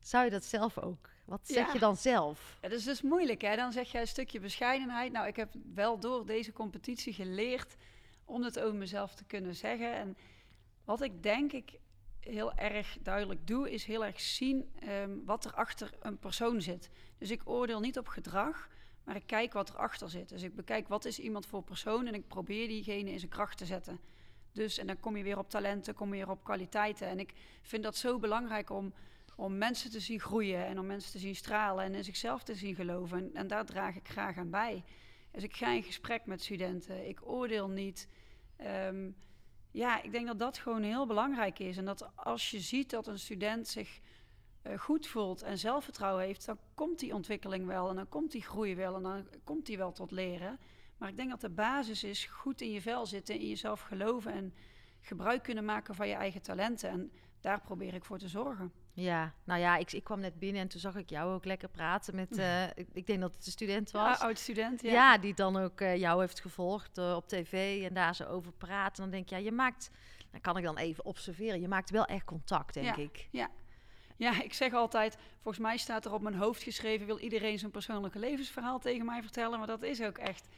zou 0.00 0.24
je 0.24 0.30
dat 0.30 0.44
zelf 0.44 0.78
ook 0.78 1.08
wat 1.24 1.40
zeg 1.42 1.72
je 1.72 1.78
dan 1.78 1.96
zelf? 1.96 2.58
Ja, 2.62 2.68
dat 2.68 2.78
is 2.78 2.84
dus 2.84 3.02
moeilijk, 3.02 3.42
hè? 3.42 3.56
Dan 3.56 3.72
zeg 3.72 3.92
je 3.92 4.00
een 4.00 4.08
stukje 4.08 4.40
bescheidenheid. 4.40 5.12
Nou, 5.12 5.26
ik 5.26 5.36
heb 5.36 5.54
wel 5.74 5.98
door 5.98 6.26
deze 6.26 6.52
competitie 6.52 7.12
geleerd 7.12 7.76
om 8.24 8.42
het 8.42 8.60
over 8.60 8.74
mezelf 8.74 9.14
te 9.14 9.24
kunnen 9.24 9.54
zeggen. 9.54 9.94
En 9.94 10.16
wat 10.84 11.00
ik 11.00 11.22
denk 11.22 11.52
ik 11.52 11.78
heel 12.20 12.54
erg 12.54 12.96
duidelijk 13.00 13.46
doe, 13.46 13.70
is 13.70 13.84
heel 13.84 14.04
erg 14.04 14.20
zien 14.20 14.70
um, 14.88 15.22
wat 15.24 15.44
er 15.44 15.54
achter 15.54 15.90
een 16.00 16.18
persoon 16.18 16.62
zit. 16.62 16.90
Dus 17.18 17.30
ik 17.30 17.48
oordeel 17.48 17.80
niet 17.80 17.98
op 17.98 18.08
gedrag, 18.08 18.68
maar 19.04 19.16
ik 19.16 19.26
kijk 19.26 19.52
wat 19.52 19.68
erachter 19.68 20.10
zit. 20.10 20.28
Dus 20.28 20.42
ik 20.42 20.54
bekijk 20.54 20.88
wat 20.88 21.04
is 21.04 21.18
iemand 21.18 21.46
voor 21.46 21.62
persoon 21.62 22.06
en 22.06 22.14
ik 22.14 22.28
probeer 22.28 22.68
diegene 22.68 23.10
in 23.10 23.18
zijn 23.18 23.30
kracht 23.30 23.58
te 23.58 23.66
zetten. 23.66 24.00
Dus, 24.52 24.78
en 24.78 24.86
dan 24.86 25.00
kom 25.00 25.16
je 25.16 25.22
weer 25.22 25.38
op 25.38 25.50
talenten, 25.50 25.94
kom 25.94 26.08
je 26.08 26.24
weer 26.24 26.30
op 26.30 26.44
kwaliteiten. 26.44 27.08
En 27.08 27.18
ik 27.18 27.32
vind 27.62 27.82
dat 27.82 27.96
zo 27.96 28.18
belangrijk 28.18 28.70
om 28.70 28.92
om 29.36 29.58
mensen 29.58 29.90
te 29.90 30.00
zien 30.00 30.20
groeien 30.20 30.66
en 30.66 30.78
om 30.78 30.86
mensen 30.86 31.12
te 31.12 31.18
zien 31.18 31.36
stralen 31.36 31.84
en 31.84 31.94
in 31.94 32.04
zichzelf 32.04 32.42
te 32.42 32.54
zien 32.54 32.74
geloven. 32.74 33.34
En, 33.34 33.46
daar 33.46 33.64
draag 33.64 33.96
ik 33.96 34.08
graag 34.08 34.36
aan 34.36 34.50
bij. 34.50 34.84
Dus 35.30 35.42
ik 35.42 35.56
ga 35.56 35.72
in 35.72 35.82
gesprek 35.82 36.26
met 36.26 36.42
studenten. 36.42 37.08
Ik 37.08 37.28
oordeel 37.28 37.68
niet. 37.68 38.08
Ehm, 38.56 39.10
ja, 39.70 40.02
ik 40.02 40.12
denk 40.12 40.26
dat 40.26 40.38
dat 40.38 40.58
gewoon 40.58 40.82
heel 40.82 41.06
belangrijk 41.06 41.58
is. 41.58 41.76
En 41.76 41.84
dat 41.84 42.10
als 42.14 42.50
je 42.50 42.60
ziet 42.60 42.90
dat 42.90 43.06
een 43.06 43.18
student 43.18 43.68
zich 43.68 44.00
eh, 44.62 44.78
goed 44.78 45.06
voelt 45.06 45.42
en 45.42 45.58
zelfvertrouwen 45.58 46.24
heeft, 46.24 46.46
dan 46.46 46.58
komt 46.74 46.98
die 46.98 47.14
ontwikkeling 47.14 47.66
wel 47.66 47.88
en 47.88 47.96
dan 47.96 48.08
komt 48.08 48.32
die 48.32 48.42
groei 48.42 48.74
wel 48.74 48.96
en 48.96 49.02
dan 49.02 49.28
komt 49.44 49.66
die 49.66 49.76
wel 49.76 49.92
tot 49.92 50.10
leren. 50.10 50.58
Maar 50.98 51.08
ik 51.08 51.16
denk 51.16 51.30
dat 51.30 51.40
de 51.40 51.50
basis 51.50 52.04
is 52.04 52.24
goed 52.24 52.60
in 52.60 52.70
je 52.70 52.80
vel 52.80 53.06
zitten, 53.06 53.34
in 53.34 53.48
jezelf 53.48 53.80
geloven 53.80 54.32
en 54.32 54.54
gebruik 55.00 55.42
kunnen 55.42 55.64
maken 55.64 55.94
van 55.94 56.08
je 56.08 56.14
eigen 56.14 56.42
talenten. 56.42 56.90
En 56.90 57.12
daar 57.40 57.60
probeer 57.60 57.94
ik 57.94 58.04
voor 58.04 58.18
te 58.18 58.28
zorgen. 58.28 58.72
Ja, 58.96 59.32
nou 59.44 59.60
ja, 59.60 59.76
ik, 59.76 59.92
ik 59.92 60.04
kwam 60.04 60.20
net 60.20 60.38
binnen 60.38 60.62
en 60.62 60.68
toen 60.68 60.80
zag 60.80 60.96
ik 60.96 61.10
jou 61.10 61.32
ook 61.32 61.44
lekker 61.44 61.68
praten 61.68 62.14
met, 62.14 62.38
uh, 62.38 62.64
ik, 62.64 62.88
ik, 62.92 63.06
denk 63.06 63.20
dat 63.20 63.34
het 63.34 63.46
een 63.46 63.52
student 63.52 63.90
was. 63.90 64.18
Ja, 64.18 64.24
oud 64.24 64.38
student, 64.38 64.82
ja. 64.82 64.92
Ja, 64.92 65.18
die 65.18 65.34
dan 65.34 65.56
ook 65.56 65.80
uh, 65.80 65.96
jou 65.96 66.20
heeft 66.20 66.40
gevolgd 66.40 66.98
uh, 66.98 67.14
op 67.16 67.28
tv 67.28 67.84
en 67.84 67.94
daar 67.94 68.14
zo 68.14 68.24
over 68.24 68.52
praten. 68.52 69.02
Dan 69.02 69.10
denk 69.10 69.28
je, 69.28 69.34
ja, 69.34 69.40
je 69.40 69.52
maakt, 69.52 69.90
dan 70.30 70.40
kan 70.40 70.56
ik 70.56 70.64
dan 70.64 70.78
even 70.78 71.04
observeren, 71.04 71.60
je 71.60 71.68
maakt 71.68 71.90
wel 71.90 72.04
echt 72.04 72.24
contact, 72.24 72.74
denk 72.74 72.96
ja, 72.96 73.02
ik. 73.02 73.28
Ja. 73.30 73.50
ja, 74.16 74.42
ik 74.42 74.54
zeg 74.54 74.72
altijd, 74.72 75.18
volgens 75.42 75.64
mij 75.64 75.76
staat 75.76 76.04
er 76.04 76.12
op 76.12 76.22
mijn 76.22 76.34
hoofd 76.34 76.62
geschreven, 76.62 77.06
wil 77.06 77.18
iedereen 77.18 77.58
zijn 77.58 77.70
persoonlijke 77.70 78.18
levensverhaal 78.18 78.78
tegen 78.78 79.04
mij 79.06 79.22
vertellen, 79.22 79.58
maar 79.58 79.68
dat 79.68 79.82
is 79.82 80.02
ook 80.02 80.18
echt. 80.18 80.48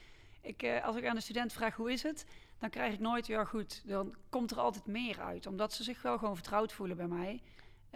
Ik, 0.41 0.81
als 0.83 0.95
ik 0.95 1.05
aan 1.05 1.15
de 1.15 1.21
student 1.21 1.53
vraag 1.53 1.75
hoe 1.75 1.91
is 1.91 2.03
het, 2.03 2.25
dan 2.59 2.69
krijg 2.69 2.93
ik 2.93 2.99
nooit 2.99 3.27
weer 3.27 3.47
goed. 3.47 3.81
Dan 3.85 4.15
komt 4.29 4.51
er 4.51 4.59
altijd 4.59 4.85
meer 4.85 5.19
uit, 5.21 5.45
omdat 5.45 5.73
ze 5.73 5.83
zich 5.83 6.01
wel 6.01 6.17
gewoon 6.17 6.35
vertrouwd 6.35 6.73
voelen 6.73 6.97
bij 6.97 7.07
mij. 7.07 7.41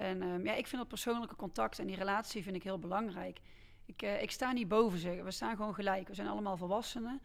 En 0.02 0.22
um, 0.22 0.46
ja, 0.46 0.54
ik 0.54 0.68
vind 0.68 0.82
dat 0.82 0.88
persoonlijke 0.88 1.36
contact 1.36 1.80
en 1.80 1.88
die 1.88 1.96
relatie 1.96 2.44
vind 2.44 2.56
ik 2.56 2.64
heel 2.64 2.80
belangrijk. 2.80 3.40
Ik, 3.86 4.02
uh, 4.02 4.22
ik 4.22 4.32
sta 4.32 4.52
niet 4.52 4.68
boven 4.68 5.00
ze, 5.00 5.24
we 5.24 5.32
staan 5.32 5.56
gewoon 5.56 5.74
gelijk. 5.74 6.08
We 6.08 6.14
zijn 6.14 6.28
allemaal 6.28 6.58
volwassenen. 6.58 7.22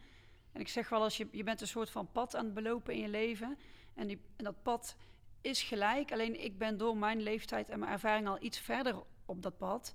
En 0.53 0.61
ik 0.61 0.69
zeg 0.69 0.89
wel 0.89 1.03
als 1.03 1.17
je, 1.17 1.29
je 1.31 1.43
bent 1.43 1.61
een 1.61 1.67
soort 1.67 1.91
van 1.91 2.13
pad 2.13 2.37
aan 2.37 2.45
het 2.45 2.55
belopen 2.55 2.95
in 2.95 3.01
je 3.01 3.09
leven. 3.09 3.59
En, 3.95 4.07
die, 4.07 4.21
en 4.37 4.45
dat 4.45 4.63
pad 4.63 4.97
is 5.41 5.63
gelijk, 5.63 6.13
alleen 6.13 6.45
ik 6.45 6.59
ben 6.59 6.77
door 6.77 6.97
mijn 6.97 7.23
leeftijd 7.23 7.69
en 7.69 7.79
mijn 7.79 7.93
ervaring 7.93 8.29
al 8.29 8.43
iets 8.43 8.59
verder 8.59 9.03
op 9.27 9.43
dat 9.43 9.59
pad. 9.59 9.95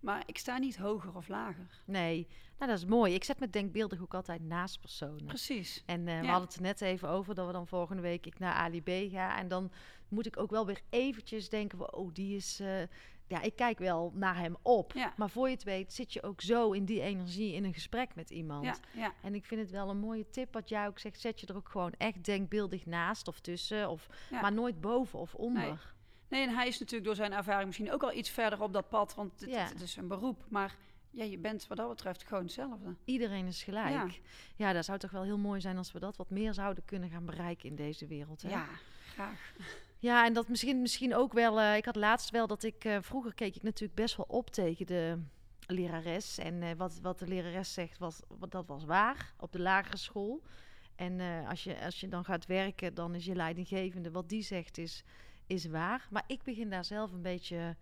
Maar 0.00 0.22
ik 0.26 0.38
sta 0.38 0.58
niet 0.58 0.76
hoger 0.76 1.16
of 1.16 1.28
lager. 1.28 1.82
Nee, 1.84 2.26
nou 2.58 2.70
dat 2.70 2.80
is 2.80 2.84
mooi. 2.86 3.14
Ik 3.14 3.24
zet 3.24 3.40
me 3.40 3.50
denkbeeldig 3.50 4.02
ook 4.02 4.14
altijd 4.14 4.42
naast 4.42 4.80
personen. 4.80 5.26
Precies. 5.26 5.82
En 5.86 6.06
uh, 6.06 6.14
Ja. 6.14 6.20
we 6.20 6.26
hadden 6.26 6.46
het 6.46 6.56
er 6.56 6.62
net 6.62 6.80
even 6.80 7.08
over 7.08 7.34
dat 7.34 7.46
we 7.46 7.52
dan 7.52 7.66
volgende 7.66 8.02
week 8.02 8.26
ik 8.26 8.38
naar 8.38 8.54
Ali 8.54 8.82
B 8.82 8.90
ga. 9.12 9.38
En 9.38 9.48
dan 9.48 9.70
moet 10.12 10.26
ik 10.26 10.38
ook 10.38 10.50
wel 10.50 10.66
weer 10.66 10.80
eventjes 10.90 11.48
denken 11.48 11.78
van, 11.78 11.92
oh 11.92 12.14
die 12.14 12.36
is... 12.36 12.60
eh, 12.60 12.82
ja, 13.26 13.40
ik 13.42 13.56
kijk 13.56 13.78
wel 13.78 14.12
naar 14.14 14.36
hem 14.36 14.56
op. 14.62 14.92
Ja. 14.92 15.12
Maar 15.16 15.30
voor 15.30 15.48
je 15.48 15.54
het 15.54 15.62
weet 15.64 15.92
zit 15.92 16.12
je 16.12 16.22
ook 16.22 16.40
zo 16.40 16.72
in 16.72 16.84
die 16.84 17.00
energie 17.00 17.54
in 17.54 17.64
een 17.64 17.74
gesprek 17.74 18.14
met 18.14 18.30
iemand. 18.30 18.64
Ja, 18.64 18.76
ja. 19.00 19.12
En 19.22 19.34
ik 19.34 19.44
vind 19.44 19.60
het 19.60 19.70
wel 19.70 19.90
een 19.90 19.98
mooie 19.98 20.30
tip 20.30 20.52
wat 20.52 20.68
jij 20.68 20.86
ook 20.86 20.98
zegt. 20.98 21.20
Zet 21.20 21.40
je 21.40 21.46
er 21.46 21.56
ook 21.56 21.68
gewoon 21.68 21.92
echt 21.98 22.24
denkbeeldig 22.24 22.86
naast 22.86 23.28
of 23.28 23.40
tussen. 23.40 23.88
Of. 23.90 24.06
Maar 24.30 24.52
nooit 24.52 24.80
boven 24.80 25.18
of 25.18 25.34
onder. 25.34 25.94
Nee, 26.28 26.46
en 26.46 26.54
hij 26.54 26.66
is 26.66 26.78
natuurlijk 26.78 27.04
door 27.06 27.16
zijn 27.16 27.32
ervaring 27.32 27.66
misschien 27.66 27.92
ook 27.92 28.02
al 28.02 28.12
iets 28.12 28.30
verder 28.30 28.62
op 28.62 28.72
dat 28.72 28.88
pad, 28.88 29.14
want 29.14 29.40
het 29.40 29.80
is 29.80 29.96
een 29.96 30.08
beroep. 30.08 30.44
Maar 30.48 30.76
ja, 31.10 31.24
je 31.24 31.38
bent 31.38 31.66
wat 31.66 31.76
dat 31.76 31.88
betreft 31.88 32.22
gewoon 32.22 32.42
hetzelfde. 32.42 32.94
Iedereen 33.04 33.46
is 33.46 33.62
gelijk. 33.62 33.90
Ja. 33.90 34.08
Ja. 34.56 34.72
dat 34.72 34.84
zou 34.84 34.98
toch 34.98 35.10
wel 35.10 35.22
heel 35.22 35.38
mooi 35.38 35.60
zijn 35.60 35.76
als 35.76 35.92
we 35.92 35.98
dat 35.98 36.16
wat 36.16 36.30
meer 36.30 36.54
zouden 36.54 36.84
kunnen 36.84 37.10
gaan 37.10 37.26
bereiken 37.26 37.68
in 37.68 37.76
deze 37.76 38.06
wereld. 38.06 38.42
Hè? 38.42 38.48
Ja, 38.48 38.68
graag. 39.14 39.54
Ja, 40.02 40.24
en 40.26 40.32
dat 40.32 40.48
misschien, 40.48 40.80
misschien 40.80 41.14
ook 41.14 41.32
wel. 41.32 41.60
eh, 41.60 41.76
ik 41.76 41.84
had 41.84 41.96
laatst 41.96 42.30
wel 42.30 42.46
dat 42.46 42.62
ik. 42.62 42.84
eh, 42.84 42.96
vroeger 43.00 43.34
keek 43.34 43.56
ik 43.56 43.62
natuurlijk 43.62 43.94
best 44.00 44.16
wel 44.16 44.26
op 44.28 44.50
tegen 44.50 44.86
de 44.86 45.18
lerares. 45.66 46.38
En 46.38 46.62
eh, 46.62 46.70
wat, 46.76 46.98
wat 47.02 47.18
de 47.18 47.26
lerares 47.26 47.72
zegt, 47.72 47.98
was, 47.98 48.20
wat, 48.28 48.50
dat 48.50 48.66
was 48.66 48.84
waar 48.84 49.34
op 49.38 49.52
de 49.52 49.60
lagere 49.60 49.96
school. 49.96 50.42
En 50.94 51.20
als, 51.48 51.64
je, 51.64 51.80
als 51.84 52.00
je 52.00 52.08
dan 52.08 52.24
gaat 52.24 52.46
werken, 52.46 52.94
dan 52.94 53.14
is 53.14 53.24
je 53.24 53.34
leidinggevende. 53.34 54.10
Wat 54.10 54.28
die 54.28 54.42
zegt 54.42 54.78
is, 54.78 55.04
is 55.46 55.64
waar. 55.66 56.06
Maar 56.10 56.24
ik 56.26 56.42
begin 56.42 56.70
daar 56.70 56.84
zelf 56.84 57.12
een 57.12 57.22
beetje 57.22 57.76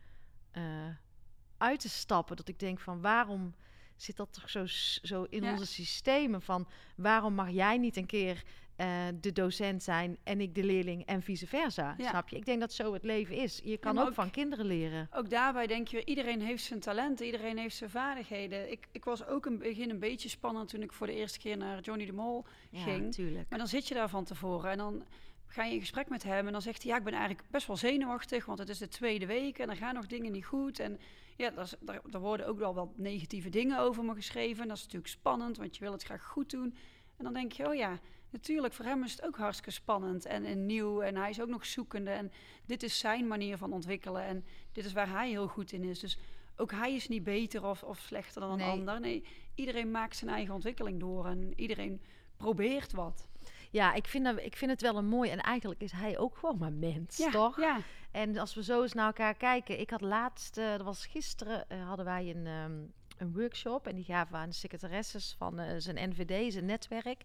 uit 1.57 1.81
te 1.81 1.89
stappen. 1.89 2.37
Dat 2.37 2.49
ik 2.49 2.59
denk 2.59 2.81
van 2.81 3.01
waarom 3.01 3.55
zit 3.97 4.17
dat 4.17 4.33
toch 4.33 4.51
zo, 4.51 4.67
zo 5.07 5.23
in 5.23 5.43
Ja. 5.43 5.53
onze 5.53 5.67
systemen? 5.67 6.43
Van 6.43 6.69
waarom 6.97 7.35
mag 7.35 7.51
jij 7.51 7.79
niet 7.79 7.97
een 7.97 8.07
keer 8.07 8.43
eh, 8.81 9.07
de 9.21 9.33
docent 9.33 9.83
zijn 9.83 10.17
en 10.25 10.41
ik 10.41 10.55
de 10.55 10.65
leerling 10.65 11.05
en 11.07 11.23
vice 11.23 11.47
versa? 11.47 11.95
Ja. 11.99 12.09
Snap 12.09 12.29
je? 12.29 12.37
Ik 12.37 12.45
denk 12.45 12.61
dat 12.61 12.73
zo 12.73 12.93
het 12.93 13.05
leven 13.05 13.35
is. 13.37 13.61
Je 13.65 13.77
kan 13.79 13.99
ook, 13.99 14.07
ook- 14.09 14.15
van 14.15 14.31
kinderen 14.31 14.67
leren. 14.67 15.09
Ook 15.13 15.31
daarbij 15.31 15.67
denk 15.67 15.89
je, 15.89 16.05
iedereen 16.05 16.41
heeft 16.41 16.65
zijn 16.65 16.81
talenten, 16.81 17.27
iedereen 17.27 17.59
heeft 17.59 17.77
zijn 17.77 17.91
vaardigheden. 17.91 18.71
Ik, 18.71 18.87
ik 18.93 19.05
was 19.05 19.27
ook 19.27 19.47
in 19.47 19.53
het 19.53 19.61
begin 19.63 19.91
een 19.91 19.99
beetje 19.99 20.29
spannend 20.29 20.69
toen 20.69 20.83
ik 20.83 20.93
voor 20.93 21.07
de 21.07 21.15
eerste 21.15 21.39
keer 21.39 21.57
naar 21.57 21.81
Johnny 21.81 22.07
de 22.07 22.13
Mol 22.13 22.45
Ja, 22.71 22.83
ging. 22.83 23.03
natuurlijk. 23.05 23.47
Maar 23.49 23.59
dan 23.59 23.69
zit 23.69 23.89
je 23.89 23.95
daar 23.95 24.09
van 24.09 24.25
tevoren 24.25 24.71
en 24.71 24.79
dan 24.79 25.05
ga 25.47 25.65
je 25.65 25.75
in 25.75 25.81
gesprek 25.81 26.09
met 26.09 26.23
hem 26.23 26.47
en 26.47 26.53
dan 26.53 26.63
zegt 26.63 26.83
hij, 26.83 26.91
ja, 26.93 26.99
ik 26.99 27.05
ben 27.05 27.13
eigenlijk 27.15 27.51
best 27.51 27.67
wel 27.67 27.77
zenuwachtig, 27.77 28.47
want 28.47 28.59
het 28.59 28.69
is 28.69 28.79
de 28.79 28.89
tweede 28.89 29.27
week 29.27 29.59
en 29.59 29.71
er 29.71 29.77
gaan 29.77 29.95
nog 29.95 30.07
dingen 30.07 30.33
niet 30.33 30.45
goed. 30.47 30.79
En 30.79 30.99
ja, 31.37 31.51
daar, 31.51 31.71
daar, 31.81 32.01
daar 32.11 32.21
worden 32.21 32.47
ook 32.47 32.59
wel 32.59 32.75
wat 32.75 32.89
negatieve 32.99 33.49
dingen 33.49 33.79
over 33.79 34.05
me 34.05 34.15
geschreven. 34.15 34.63
En 34.63 34.69
dat 34.69 34.77
is 34.77 34.83
natuurlijk 34.83 35.13
spannend, 35.13 35.57
want 35.57 35.77
je 35.77 35.85
wil 35.85 35.93
het 35.93 36.03
graag 36.03 36.25
goed 36.25 36.51
doen. 36.51 36.75
En 37.17 37.25
dan 37.25 37.33
denk 37.33 37.53
je, 37.53 37.69
oh 37.69 37.75
ja, 37.75 37.99
natuurlijk, 38.33 38.75
voor 38.75 38.85
hem 38.85 39.05
is 39.05 39.13
het 39.13 39.23
ook 39.27 39.37
hartstikke 39.37 39.71
spannend 39.71 40.25
en, 40.27 40.45
en 40.45 40.67
nieuw. 40.67 41.01
En 41.01 41.17
hij 41.17 41.31
is 41.31 41.41
ook 41.41 41.49
nog 41.49 41.67
zoekende. 41.67 42.11
En 42.11 42.33
dit 42.67 42.83
is 42.83 42.99
zijn 42.99 43.27
manier 43.27 43.57
van 43.57 43.73
ontwikkelen. 43.73 44.23
En 44.23 44.45
dit 44.73 44.85
is 44.85 44.93
waar 44.93 45.11
hij 45.11 45.29
heel 45.29 45.49
goed 45.49 45.73
in 45.73 45.85
is. 45.85 45.99
Dus 45.99 46.19
ook 46.57 46.71
hij 46.71 46.95
is 46.95 47.09
niet 47.09 47.25
beter 47.25 47.65
of, 47.67 47.83
of 47.83 47.99
slechter 47.99 48.41
dan 48.41 48.51
een 48.51 48.57
Nee. 48.57 48.69
ander. 48.69 49.01
Nee, 49.01 49.25
iedereen 49.55 49.91
maakt 49.91 50.17
zijn 50.17 50.31
eigen 50.31 50.55
ontwikkeling 50.55 51.01
door. 51.01 51.27
En 51.27 51.53
iedereen 51.57 52.01
probeert 52.37 52.93
wat. 52.93 53.29
Ja, 53.71 53.95
ik 53.95 54.07
vind, 54.07 54.25
dat, 54.25 54.39
ik 54.41 54.57
vind 54.57 54.71
het 54.71 54.81
wel 54.81 54.97
een 54.97 55.07
mooi. 55.09 55.31
En 55.31 55.39
eigenlijk 55.41 55.81
is 55.81 55.93
hij 55.93 56.19
ook 56.19 56.37
gewoon 56.37 56.59
maar 56.59 56.73
mens, 56.73 57.17
Ja, 57.17 57.31
toch? 57.31 57.61
Ja, 57.61 57.79
En 58.11 58.37
als 58.39 58.55
we 58.55 58.63
zo 58.63 58.83
eens 58.83 58.93
naar 58.93 59.07
elkaar 59.07 59.35
kijken. 59.35 59.81
Ik 59.81 59.91
had 59.91 60.01
laatst, 60.01 60.57
eh, 60.57 60.71
dat 60.71 60.83
was 60.83 61.07
gisteren, 61.07 61.69
eh, 61.69 61.87
hadden 61.87 62.05
wij 62.05 62.31
een, 62.31 62.47
ehm, 62.47 62.79
een 63.19 63.33
workshop. 63.33 63.87
En 63.87 63.95
die 63.95 64.05
gaven 64.05 64.33
we 64.33 64.39
aan 64.39 64.49
de 64.49 64.55
secretaresses 64.55 65.35
van 65.39 65.59
eh, 65.59 65.75
zijn 65.79 66.11
NVD, 66.11 66.53
zijn 66.53 66.65
netwerk. 66.65 67.23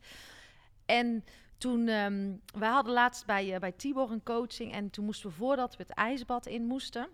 En 0.86 1.24
toen, 1.58 1.88
ehm 1.88 2.34
wij 2.60 2.70
hadden 2.70 2.94
laatst 2.94 3.26
bij, 3.26 3.54
eh, 3.54 3.60
bij 3.60 3.72
Tibor 3.72 4.12
een 4.12 4.24
coaching. 4.24 4.74
En 4.74 4.90
toen 4.90 5.06
moesten 5.06 5.30
we, 5.30 5.36
voordat 5.36 5.78
we 5.78 5.84
het 5.84 5.98
ijsbad 5.98 6.46
in 6.46 6.66
moesten... 6.66 7.10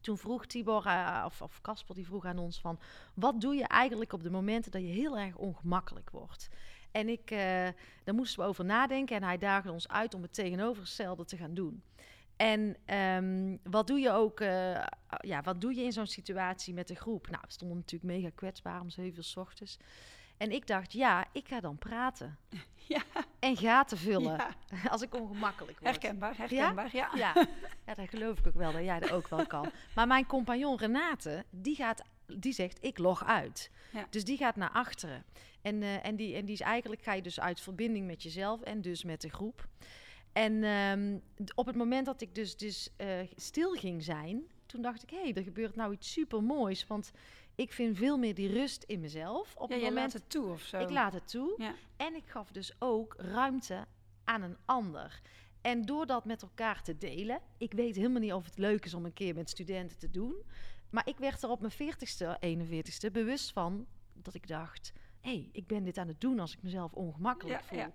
Toen 0.00 0.18
vroeg 0.18 0.46
Tibor, 0.46 0.86
eh, 0.86 1.22
of, 1.26 1.42
of 1.42 1.60
Casper, 1.60 1.94
die 1.94 2.06
vroeg 2.06 2.24
aan 2.24 2.38
ons 2.38 2.60
van... 2.60 2.78
Wat 3.14 3.40
doe 3.40 3.54
je 3.54 3.64
eigenlijk 3.64 4.12
op 4.12 4.22
de 4.22 4.30
momenten 4.30 4.70
dat 4.70 4.80
je 4.80 4.86
heel 4.86 5.18
erg 5.18 5.36
ongemakkelijk 5.36 6.10
wordt? 6.10 6.48
En 6.90 7.08
ik, 7.08 7.30
eh, 7.30 7.68
daar 8.04 8.14
moesten 8.14 8.42
we 8.42 8.48
over 8.48 8.64
nadenken. 8.64 9.16
En 9.16 9.22
hij 9.22 9.38
daagde 9.38 9.72
ons 9.72 9.88
uit 9.88 10.14
om 10.14 10.22
het 10.22 10.34
tegenovergestelde 10.34 11.24
te 11.24 11.36
gaan 11.36 11.54
doen. 11.54 11.82
En 12.36 12.76
ehm, 12.84 13.56
wat 13.62 13.86
doe 13.86 13.98
je 13.98 14.10
ook, 14.10 14.40
ja, 15.20 15.42
wat 15.42 15.60
doe 15.60 15.74
je 15.74 15.82
in 15.82 15.92
zo'n 15.92 16.06
situatie 16.06 16.74
met 16.74 16.88
de 16.88 16.94
groep? 16.94 17.30
Nou, 17.30 17.42
we 17.46 17.52
stonden 17.52 17.76
natuurlijk 17.76 18.12
mega 18.12 18.30
kwetsbaar 18.34 18.80
om 18.80 18.90
zeven 18.90 19.16
uur 19.16 19.24
s 19.24 19.36
ochtends. 19.36 19.78
En 20.36 20.50
ik 20.50 20.66
dacht, 20.66 20.92
ja, 20.92 21.26
ik 21.32 21.48
ga 21.48 21.60
dan 21.60 21.78
praten. 21.78 22.38
Ja. 22.94 23.02
En 23.38 23.56
gaten 23.56 23.98
vullen 23.98 24.36
ja. 24.36 24.54
als 24.92 25.02
ik 25.02 25.14
ongemakkelijk 25.14 25.78
word. 25.80 25.90
herkenbaar, 25.90 26.36
herkenbaar. 26.36 26.88
Ja? 26.92 27.10
Ja, 27.14 27.46
ja, 27.86 27.94
dat 27.94 28.08
geloof 28.08 28.38
ik 28.38 28.46
ook 28.46 28.54
wel 28.54 28.72
dat 28.72 28.84
jij 28.84 29.00
dat 29.00 29.10
ook 29.10 29.28
wel 29.28 29.46
kan. 29.46 29.70
Maar 29.94 30.06
mijn 30.06 30.26
compagnon 30.26 30.78
Renate, 30.78 31.44
die, 31.50 31.74
gaat, 31.74 32.02
die 32.26 32.52
zegt, 32.52 32.84
ik 32.84 32.98
log 32.98 33.24
uit. 33.24 33.70
Dus 34.10 34.24
die 34.24 34.36
gaat 34.36 34.56
naar 34.56 34.70
achteren. 34.70 35.24
En, 35.62 35.82
eh, 35.82 36.06
en, 36.06 36.16
die, 36.16 36.34
en 36.34 36.44
die 36.44 36.54
is 36.54 36.60
eigenlijk, 36.60 37.02
ga 37.02 37.12
je 37.12 37.22
dus 37.22 37.40
uit 37.40 37.60
verbinding 37.60 38.06
met 38.06 38.22
jezelf 38.22 38.62
en 38.62 38.80
dus 38.80 39.04
met 39.04 39.20
de 39.20 39.30
groep. 39.30 39.68
En 40.32 40.64
ehm, 40.64 41.18
op 41.54 41.66
het 41.66 41.76
moment 41.76 42.06
dat 42.06 42.20
ik 42.20 42.34
dus, 42.34 42.56
dus 42.56 42.90
eh, 42.96 43.08
stil 43.36 43.72
ging 43.72 44.02
zijn, 44.02 44.42
toen 44.66 44.82
dacht 44.82 45.02
ik, 45.02 45.10
hé, 45.10 45.20
hey, 45.20 45.34
er 45.34 45.42
gebeurt 45.42 45.76
nou 45.76 45.92
iets 45.92 46.12
super 46.12 46.42
moois. 46.42 46.86
Want 46.86 47.12
ik 47.56 47.72
vind 47.72 47.96
veel 47.96 48.16
meer 48.18 48.34
die 48.34 48.52
rust 48.52 48.82
in 48.82 49.00
mezelf. 49.00 49.54
Op 49.56 49.68
Ja, 49.68 49.74
het 49.74 49.84
je 49.84 49.88
moment 49.90 50.12
laat 50.12 50.22
het 50.22 50.30
toe 50.30 50.46
of 50.50 50.60
zo. 50.62 50.78
ik 50.78 50.90
laat 50.90 51.12
het 51.12 51.28
toe. 51.28 51.54
Ja. 51.56 51.74
En 51.96 52.14
ik 52.14 52.26
gaf 52.26 52.50
dus 52.50 52.72
ook 52.78 53.14
ruimte 53.18 53.84
aan 54.24 54.42
een 54.42 54.56
ander. 54.64 55.20
En 55.60 55.82
door 55.82 56.06
dat 56.06 56.24
met 56.24 56.42
elkaar 56.42 56.82
te 56.82 56.98
delen, 56.98 57.40
ik 57.58 57.72
weet 57.72 57.96
helemaal 57.96 58.20
niet 58.20 58.32
of 58.32 58.44
het 58.44 58.58
leuk 58.58 58.84
is 58.84 58.94
om 58.94 59.04
een 59.04 59.12
keer 59.12 59.34
met 59.34 59.50
studenten 59.50 59.98
te 59.98 60.10
doen. 60.10 60.34
Maar 60.90 61.08
ik 61.08 61.18
werd 61.18 61.42
er 61.42 61.48
op 61.50 61.60
mijn 61.60 61.72
40ste, 61.72 62.38
41ste 62.46 63.12
bewust 63.12 63.52
van 63.52 63.86
dat 64.12 64.34
ik 64.34 64.46
dacht: 64.48 64.92
hé, 65.20 65.30
hey, 65.30 65.48
ik 65.52 65.66
ben 65.66 65.84
dit 65.84 65.98
aan 65.98 66.08
het 66.08 66.20
doen 66.20 66.38
als 66.40 66.52
ik 66.52 66.62
mezelf 66.62 66.92
ongemakkelijk 66.92 67.60
Ja, 67.60 67.66
voel. 67.66 67.78
ja. 67.78 67.92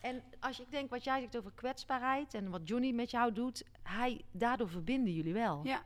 En 0.00 0.22
als 0.40 0.60
ik 0.60 0.70
denk 0.70 0.90
wat 0.90 1.04
jij 1.04 1.20
zegt 1.20 1.36
over 1.36 1.52
kwetsbaarheid 1.54 2.34
en 2.34 2.50
wat 2.50 2.68
Johnny 2.68 2.90
met 2.92 3.10
jou 3.10 3.32
doet, 3.32 3.64
hij, 3.82 4.24
daardoor 4.32 4.68
verbinden 4.68 5.12
jullie 5.14 5.32
wel. 5.32 5.60
Ja. 5.64 5.84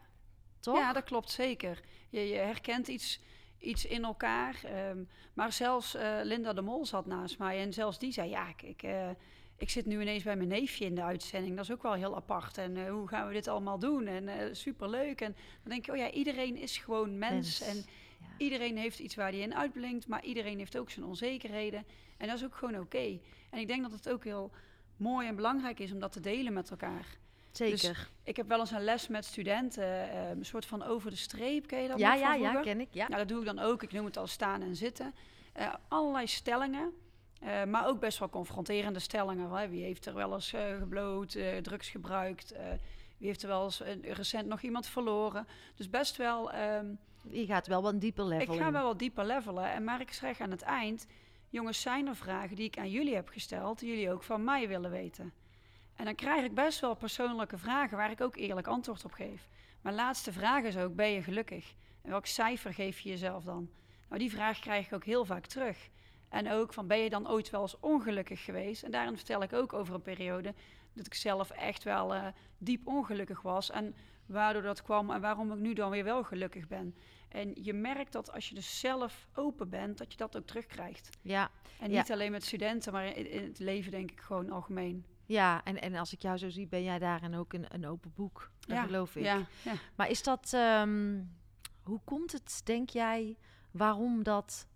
Toch? 0.67 0.79
Ja, 0.79 0.93
dat 0.93 1.05
klopt 1.05 1.31
zeker. 1.31 1.81
Je, 2.09 2.21
je 2.29 2.35
herkent 2.37 2.89
iets, 2.89 3.21
iets 3.59 3.85
in 3.87 4.05
elkaar. 4.05 4.61
ehm, 4.65 5.05
maar 5.35 5.53
zelfs 5.53 5.95
eh, 5.95 6.19
Linda 6.23 6.53
de 6.53 6.61
Mol 6.63 6.87
zat 6.87 7.07
naast 7.07 7.39
mij 7.39 7.61
en 7.61 7.73
zelfs 7.73 7.99
die 7.99 8.13
zei: 8.13 8.29
Ja, 8.29 8.49
ik, 8.49 8.63
ik, 8.63 8.83
eh, 8.83 9.11
ik 9.57 9.71
zit 9.71 9.87
nu 9.87 10.01
ineens 10.01 10.23
bij 10.23 10.37
mijn 10.37 10.49
neefje 10.49 10.85
in 10.85 10.95
de 10.95 11.03
uitzending. 11.03 11.57
Dat 11.57 11.65
is 11.65 11.73
ook 11.73 11.83
wel 11.83 11.93
heel 11.93 12.17
apart. 12.17 12.59
En 12.59 12.77
eh, 12.77 12.91
hoe 12.91 13.09
gaan 13.09 13.27
we 13.27 13.33
dit 13.33 13.49
allemaal 13.49 13.79
doen? 13.79 14.07
En 14.07 14.57
superleuk. 14.57 15.21
En 15.21 15.33
dan 15.63 15.71
denk 15.73 15.87
je: 15.87 15.93
Oh 15.93 15.99
ja, 15.99 16.11
iedereen 16.11 16.57
is 16.57 16.79
gewoon 16.79 17.19
mens. 17.19 17.61
Mens. 17.61 17.61
En 17.61 17.77
Ja. 18.21 18.27
iedereen 18.39 18.77
heeft 18.77 18.99
iets 18.99 19.15
waar 19.15 19.31
hij 19.31 19.41
in 19.41 19.55
uitblinkt. 19.55 20.07
Maar 20.09 20.25
iedereen 20.25 20.59
heeft 20.59 20.79
ook 20.79 20.91
zijn 20.91 21.07
onzekerheden. 21.07 21.87
En 22.19 22.27
dat 22.27 22.37
is 22.37 22.45
ook 22.45 22.55
gewoon 22.55 22.79
oké. 22.79 23.19
En 23.51 23.59
ik 23.59 23.67
denk 23.67 23.83
dat 23.83 23.93
het 23.93 24.09
ook 24.09 24.25
heel 24.25 24.51
mooi 24.97 25.29
en 25.29 25.37
belangrijk 25.37 25.79
is 25.81 25.93
om 25.93 25.99
dat 25.99 26.13
te 26.13 26.21
delen 26.21 26.53
met 26.53 26.71
elkaar. 26.71 27.07
Zeker. 27.57 28.09
Ik 28.23 28.37
heb 28.37 28.49
wel 28.49 28.61
eens 28.61 28.71
een 28.71 28.85
les 28.85 29.09
met 29.09 29.25
studenten, 29.25 30.11
eh, 30.11 30.31
een 30.31 30.45
soort 30.45 30.67
van 30.67 30.83
over 30.83 31.11
de 31.11 31.17
streep, 31.17 31.67
ken 31.67 31.83
je 31.83 31.89
dat 31.89 31.99
ja, 31.99 32.15
ja, 32.15 32.35
ja, 32.35 32.61
ken 32.61 32.81
ik. 32.81 32.89
Ja. 32.91 33.09
Nou, 33.09 33.19
dat 33.19 33.29
doe 33.29 33.41
ik 33.41 33.47
dan 33.47 33.59
ook. 33.59 33.83
Ik 33.83 33.93
noem 33.93 34.05
het 34.05 34.17
al 34.17 34.27
staan 34.27 34.63
en 34.63 34.77
zitten. 34.77 35.15
Eh, 35.57 35.75
allerlei 35.89 36.27
stellingen, 36.27 36.93
eh, 37.41 37.65
maar 37.65 37.87
ook 37.87 38.01
best 38.01 38.19
wel 38.19 38.29
confronterende 38.29 38.99
stellingen. 38.99 39.51
Hè? 39.51 39.69
Wie 39.69 39.83
heeft 39.83 40.07
er 40.07 40.15
wel 40.15 40.35
eens 40.35 40.53
eh, 40.53 40.77
gebloot, 40.79 41.39
drugs 41.63 41.89
gebruikt? 41.89 42.55
wie 43.19 43.27
heeft 43.27 43.43
er 43.43 43.49
wel 43.49 43.65
eens 43.65 43.83
recent 44.03 44.47
nog 44.47 44.61
iemand 44.61 44.87
verloren? 44.87 45.47
Dus 45.75 45.91
best 45.91 46.17
wel... 46.17 46.53
ehm, 46.53 46.87
Je 47.23 47.47
gaat 47.47 47.67
wel 47.67 47.83
wat 47.83 48.01
dieper 48.01 48.25
level 48.25 48.55
ik 48.55 48.61
ga 48.61 48.73
wel 48.73 48.85
wat 48.85 48.99
dieper 48.99 49.27
levelen. 49.27 49.71
En 49.71 49.85
maar 49.85 50.01
ik 50.01 50.13
zeg 50.13 50.41
aan 50.41 50.51
het 50.51 50.63
eind... 50.63 51.07
Jongens, 51.49 51.81
zijn 51.81 52.07
er 52.07 52.17
vragen 52.17 52.57
die 52.57 52.67
ik 52.67 52.79
aan 52.79 52.91
jullie 52.91 53.15
heb 53.15 53.29
gesteld... 53.29 53.79
die 53.79 53.89
jullie 53.89 54.13
ook 54.13 54.23
van 54.23 54.45
mij 54.45 54.69
willen 54.69 54.91
weten? 54.91 55.33
En 55.97 56.05
dan 56.05 56.15
krijg 56.15 56.45
ik 56.45 56.55
best 56.55 56.81
wel 56.81 56.95
persoonlijke 56.95 57.59
vragen... 57.59 57.97
waar 57.97 58.11
ik 58.11 58.21
ook 58.21 58.37
eerlijk 58.37 58.67
antwoord 58.67 59.05
op 59.05 59.13
geef. 59.13 59.49
Mijn 59.81 59.95
laatste 59.95 60.33
vraag 60.33 60.63
is 60.65 60.77
ook, 60.77 60.95
ben 60.95 61.11
je 61.11 61.23
gelukkig? 61.23 61.75
En 62.03 62.11
welk 62.11 62.27
cijfer 62.27 62.75
geef 62.75 63.01
je 63.01 63.09
jezelf 63.09 63.45
dan? 63.45 63.71
Nou, 64.09 64.21
die 64.21 64.31
vraag 64.31 64.59
krijg 64.59 64.87
ik 64.87 64.93
ook 64.93 65.05
heel 65.05 65.25
vaak 65.25 65.47
terug. 65.47 65.89
En 66.29 66.51
ook 66.51 66.73
van, 66.73 66.87
ben 66.87 66.99
je 66.99 67.11
dan 67.11 67.29
ooit 67.31 67.51
wel 67.51 67.61
eens 67.61 67.81
ongelukkig 67.81 68.45
geweest? 68.45 68.83
En 68.83 68.91
daarin 68.91 69.17
vertel 69.17 69.43
ik 69.43 69.53
ook 69.53 69.73
over 69.73 69.95
een 69.95 70.03
periode... 70.03 70.55
dat 70.93 71.07
ik 71.07 71.15
zelf 71.15 71.51
echt 71.51 71.83
wel 71.83 72.15
eh, 72.15 72.27
diep 72.59 72.87
ongelukkig 72.87 73.43
was... 73.43 73.71
en 73.71 73.95
waardoor 74.27 74.63
dat 74.63 74.83
kwam 74.83 75.11
en 75.11 75.21
waarom 75.21 75.53
ik 75.53 75.59
nu 75.59 75.73
dan 75.73 75.91
weer 75.91 76.05
wel 76.05 76.25
gelukkig 76.25 76.67
ben. 76.67 76.95
En 77.29 77.53
je 77.63 77.73
merkt 77.73 78.13
dat 78.13 78.33
als 78.33 78.49
je 78.49 78.55
dus 78.55 78.81
zelf 78.81 79.27
open 79.35 79.69
bent, 79.69 79.99
dat 79.99 80.13
je 80.13 80.19
dat 80.19 80.37
ook 80.37 80.47
terugkrijgt. 80.47 81.11
Ja, 81.23 81.51
En 81.81 81.91
Ja. 81.91 81.99
niet 81.99 82.13
alleen 82.13 82.31
met 82.31 82.45
studenten, 82.45 82.93
maar 82.93 83.17
in, 83.17 83.31
in 83.31 83.43
het 83.43 83.59
leven 83.59 83.91
denk 83.91 84.11
ik 84.11 84.21
gewoon 84.21 84.51
algemeen. 84.51 85.05
Ja 85.27 85.65
en, 85.65 85.81
en 85.81 85.95
als 85.95 86.13
ik 86.13 86.23
jou 86.23 86.39
zo 86.39 86.49
zie, 86.49 86.67
ben 86.67 86.83
jij 86.83 86.99
daarin 86.99 87.35
ook 87.35 87.53
een, 87.53 87.67
een 87.69 87.87
open 87.87 88.13
boek. 88.15 88.51
Dat 88.61 88.77
Ja, 88.77 88.83
geloof 88.83 89.17
ik. 89.17 89.25
Ja, 89.25 89.47
ja. 89.65 89.73
Maar 89.95 90.11
is 90.11 90.23
dat, 90.23 90.53
ehm, 90.53 91.23
hoe 91.83 92.01
komt 92.05 92.33
het, 92.33 92.61
denk 92.65 92.91
jij, 92.91 93.37
waarom 93.71 94.23
dat 94.23 94.67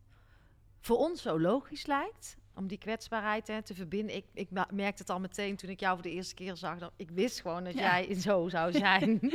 voor 0.81 0.97
ons 0.97 1.23
zo 1.23 1.41
logisch 1.41 1.87
lijkt? 1.87 2.39
Om 2.55 2.67
die 2.67 2.79
kwetsbaarheid 2.79 3.47
hè, 3.47 3.63
te 3.63 3.75
verbinden. 3.75 4.17
Ik, 4.17 4.25
ik 4.35 4.51
merkte 4.51 5.03
het 5.03 5.11
al 5.11 5.21
meteen 5.21 5.57
toen 5.57 5.71
ik 5.71 5.81
jou 5.81 5.95
voor 5.95 6.03
de 6.03 6.11
eerste 6.11 6.35
keer 6.35 6.57
zag. 6.57 6.79
Dat 6.79 6.93
ik 6.97 7.11
wist 7.11 7.41
gewoon 7.41 7.65
dat 7.65 7.75
jij 7.75 8.15
zo 8.15 8.49
zou 8.49 8.73
zijn. 8.87 9.33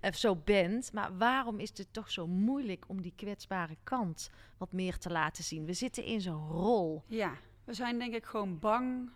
of 0.00 0.16
zo 0.16 0.36
bent. 0.36 0.92
Maar 0.92 1.16
waarom 1.16 1.58
is 1.58 1.70
het 1.74 1.92
toch 1.92 2.10
zo 2.10 2.26
moeilijk 2.26 2.84
om 2.88 3.02
die 3.02 3.12
kwetsbare 3.16 3.76
kant 3.82 4.30
wat 4.56 4.72
meer 4.72 4.98
te 4.98 5.10
laten 5.10 5.44
zien? 5.44 5.64
We 5.64 5.72
zitten 5.72 6.04
in 6.04 6.20
zo'n 6.20 6.48
rol. 6.48 7.02
ja, 7.06 7.32
we 7.64 7.72
zijn 7.74 7.98
denk 7.98 8.14
ik 8.14 8.24
gewoon 8.24 8.58
bang 8.58 9.10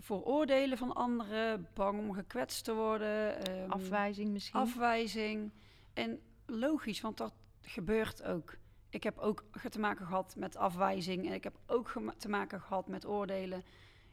voor 0.00 0.22
oordelen 0.22 0.78
van 0.78 0.92
anderen, 0.92 1.68
bang 1.74 1.98
om 1.98 2.12
gekwetst 2.12 2.64
te 2.64 2.74
worden. 2.74 3.46
ehm, 3.46 3.70
Afwijzing 3.70 4.30
misschien. 4.30 4.60
afwijzing. 4.60 5.50
En 5.92 6.20
logisch, 6.46 7.00
want 7.00 7.16
dat 7.16 7.32
gebeurt 7.62 8.22
ook. 8.22 8.56
Ik 8.88 9.02
heb 9.02 9.18
ook 9.18 9.44
te 9.70 9.78
maken 9.80 10.06
gehad 10.06 10.34
met 10.36 10.56
afwijzing 10.56 11.26
en 11.26 11.32
ik 11.32 11.44
heb 11.44 11.58
ook 11.66 11.92
te 12.18 12.28
maken 12.28 12.60
gehad 12.60 12.86
met 12.86 13.06
oordelen. 13.06 13.62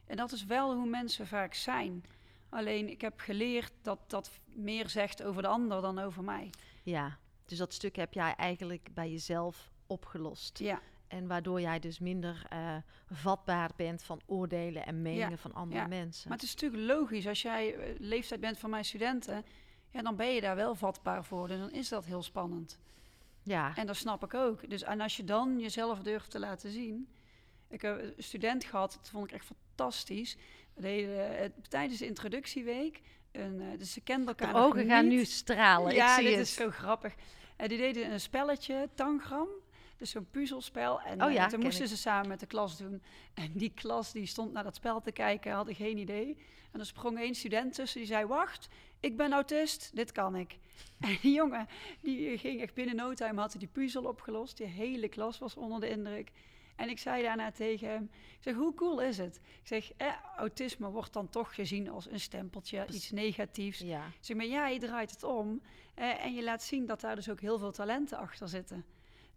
En 0.05 0.17
dat 0.17 0.31
is 0.31 0.45
wel 0.45 0.75
hoe 0.75 0.87
mensen 0.89 1.27
vaak 1.27 1.53
zijn. 1.53 2.03
Alleen 2.49 2.89
ik 2.89 3.01
heb 3.01 3.19
geleerd 3.19 3.71
dat 3.81 3.99
dat 4.09 4.39
meer 4.45 4.89
zegt 4.89 5.23
over 5.23 5.41
de 5.41 5.47
ander 5.47 5.81
dan 5.81 5.99
over 5.99 6.23
mij. 6.23 6.49
Ja, 6.83 7.17
dus 7.45 7.57
dat 7.57 7.73
stuk 7.73 7.95
heb 7.95 8.13
jij 8.13 8.33
eigenlijk 8.35 8.89
bij 8.93 9.11
jezelf 9.11 9.71
opgelost. 9.87 10.59
Ja, 10.59 10.81
En 11.07 11.27
waardoor 11.27 11.61
jij 11.61 11.79
dus 11.79 11.99
minder 11.99 12.45
eh, 12.49 12.75
vatbaar 13.11 13.69
bent 13.75 14.03
van 14.03 14.21
oordelen 14.25 14.85
en 14.85 15.01
meningen 15.01 15.37
van 15.37 15.53
andere 15.53 15.81
ja. 15.81 15.87
mensen. 15.87 16.29
maar 16.29 16.37
het 16.37 16.47
is 16.47 16.53
natuurlijk 16.53 16.83
logisch. 16.83 17.27
Als 17.27 17.41
jij 17.41 17.75
eh, 17.75 17.95
leeftijd 17.99 18.39
bent 18.39 18.57
van 18.57 18.69
mijn 18.69 18.85
studenten, 18.85 19.45
ja, 19.89 20.01
dan 20.01 20.15
ben 20.15 20.33
je 20.33 20.41
daar 20.41 20.55
wel 20.55 20.75
vatbaar 20.75 21.25
voor. 21.25 21.47
Dus 21.47 21.59
dan 21.59 21.71
is 21.71 21.89
dat 21.89 22.05
heel 22.05 22.23
spannend. 22.23 22.79
ja, 23.43 23.75
En 23.75 23.87
dat 23.87 23.95
snap 23.95 24.23
ik 24.23 24.33
ook. 24.33 24.69
Dus, 24.69 24.83
en 24.83 25.01
als 25.01 25.17
je 25.17 25.23
dan 25.23 25.59
jezelf 25.59 25.99
durft 25.99 26.31
te 26.31 26.39
laten 26.39 26.71
zien. 26.71 27.07
Ik 27.69 27.81
heb 27.81 27.99
een 27.99 28.13
student 28.17 28.63
gehad, 28.63 28.93
dat 28.93 29.09
vond 29.09 29.27
ik 29.27 29.31
echt 29.31 29.45
fantastisch. 29.45 30.37
We 30.73 30.81
deden 30.81 31.37
eh, 31.37 31.49
tijdens 31.69 31.99
de 31.99 32.05
introductieweek. 32.05 33.01
Een, 33.31 33.77
dus 33.77 33.93
ze 33.93 34.01
kenden 34.01 34.27
elkaar 34.27 34.53
de 34.53 34.59
ogen 34.59 34.87
gaan 34.87 35.07
nu 35.07 35.25
stralen. 35.25 35.93
Ja, 35.93 36.07
ik 36.09 36.13
zie 36.13 36.23
dit 36.29 36.37
het. 36.37 36.47
is 36.47 36.53
zo 36.53 36.69
grappig. 36.69 37.13
En 37.55 37.67
die 37.67 37.77
deden 37.77 38.11
een 38.11 38.19
spelletje, 38.19 38.89
Tangram. 38.93 39.47
Dus 39.97 40.09
zo'n 40.09 40.27
puzzelspel. 40.31 41.01
En 41.01 41.21
Oh 41.21 41.27
eh, 41.27 41.33
ja, 41.33 41.47
toen 41.47 41.59
moesten 41.59 41.83
ik. 41.83 41.89
ze 41.89 41.97
samen 41.97 42.27
met 42.27 42.39
de 42.39 42.45
klas 42.45 42.77
doen. 42.77 43.01
En 43.33 43.51
die 43.53 43.71
klas 43.75 44.11
die 44.11 44.25
stond 44.25 44.53
naar 44.53 44.63
dat 44.63 44.75
spel 44.75 45.01
te 45.01 45.11
kijken, 45.11 45.51
hadden 45.51 45.75
geen 45.75 45.97
idee. 45.97 46.37
En 46.71 46.79
er 46.79 46.85
sprong 46.85 47.19
één 47.19 47.35
student 47.35 47.73
tussen 47.73 47.99
die 47.99 48.07
zei: 48.07 48.25
Wacht, 48.25 48.67
ik 48.99 49.17
ben 49.17 49.33
autist, 49.33 49.91
dit 49.95 50.11
kan 50.11 50.35
ik. 50.35 50.57
En 50.99 51.17
die 51.21 51.33
jongen 51.33 51.67
die 52.01 52.37
ging 52.37 52.61
echt 52.61 52.73
binnen 52.73 52.95
no 52.95 53.13
time 53.13 53.39
had 53.39 53.51
hij 53.51 53.59
die 53.59 53.69
puzzel 53.69 54.03
opgelost. 54.03 54.57
Die 54.57 54.65
hele 54.65 55.07
klas 55.09 55.39
was 55.39 55.55
onder 55.55 55.79
de 55.79 55.89
indruk. 55.89 56.31
En 56.75 56.89
ik 56.89 56.99
zei 56.99 57.23
daarna 57.23 57.51
tegen 57.51 57.89
hem: 57.89 58.03
ik 58.11 58.37
zeg, 58.39 58.55
Hoe 58.55 58.73
cool 58.73 59.01
is 59.01 59.17
het? 59.17 59.35
Ik 59.61 59.67
zeg: 59.67 59.91
eh, 59.97 60.13
Autisme 60.35 60.89
wordt 60.89 61.13
dan 61.13 61.29
toch 61.29 61.55
gezien 61.55 61.89
als 61.89 62.09
een 62.11 62.19
stempeltje, 62.19 62.85
iets 62.91 63.11
negatiefs. 63.11 63.79
Ja, 63.79 64.05
Ik 64.05 64.17
zeg, 64.19 64.37
maar 64.37 64.45
jij 64.45 64.79
draait 64.79 65.11
het 65.11 65.23
om 65.23 65.61
eh, 65.93 66.25
en 66.25 66.33
je 66.33 66.43
laat 66.43 66.63
zien 66.63 66.85
dat 66.85 67.01
daar 67.01 67.15
dus 67.15 67.29
ook 67.29 67.41
heel 67.41 67.57
veel 67.57 67.71
talenten 67.71 68.17
achter 68.17 68.47
zitten. 68.47 68.85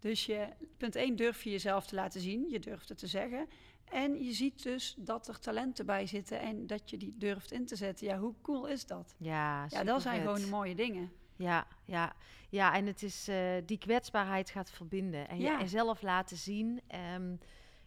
Dus 0.00 0.26
je, 0.26 0.46
punt 0.76 0.94
1 0.96 1.16
durf 1.16 1.42
je 1.42 1.50
jezelf 1.50 1.86
te 1.86 1.94
laten 1.94 2.20
zien, 2.20 2.46
je 2.50 2.58
durft 2.58 2.88
het 2.88 2.98
te 2.98 3.06
zeggen. 3.06 3.48
En 3.84 4.24
je 4.24 4.32
ziet 4.32 4.62
dus 4.62 4.94
dat 4.98 5.28
er 5.28 5.38
talenten 5.38 5.86
bij 5.86 6.06
zitten 6.06 6.40
en 6.40 6.66
dat 6.66 6.90
je 6.90 6.96
die 6.96 7.14
durft 7.18 7.52
in 7.52 7.66
te 7.66 7.76
zetten. 7.76 8.06
Ja, 8.06 8.18
hoe 8.18 8.34
cool 8.42 8.66
is 8.66 8.86
dat? 8.86 9.14
ja, 9.18 9.66
Ja, 9.68 9.84
dat 9.84 10.02
zijn 10.02 10.20
gewoon 10.22 10.48
mooie 10.48 10.74
dingen. 10.74 11.12
Ja, 11.36 11.66
ja, 11.84 12.12
ja, 12.48 12.74
en 12.74 12.86
het 12.86 13.02
is 13.02 13.28
eh, 13.28 13.52
die 13.66 13.78
kwetsbaarheid 13.78 14.50
gaat 14.50 14.70
verbinden 14.70 15.28
en 15.28 15.38
Ja. 15.38 15.58
je 15.58 15.66
zelf 15.68 16.02
laten 16.02 16.36
zien. 16.36 16.80
Ehm, 16.86 17.34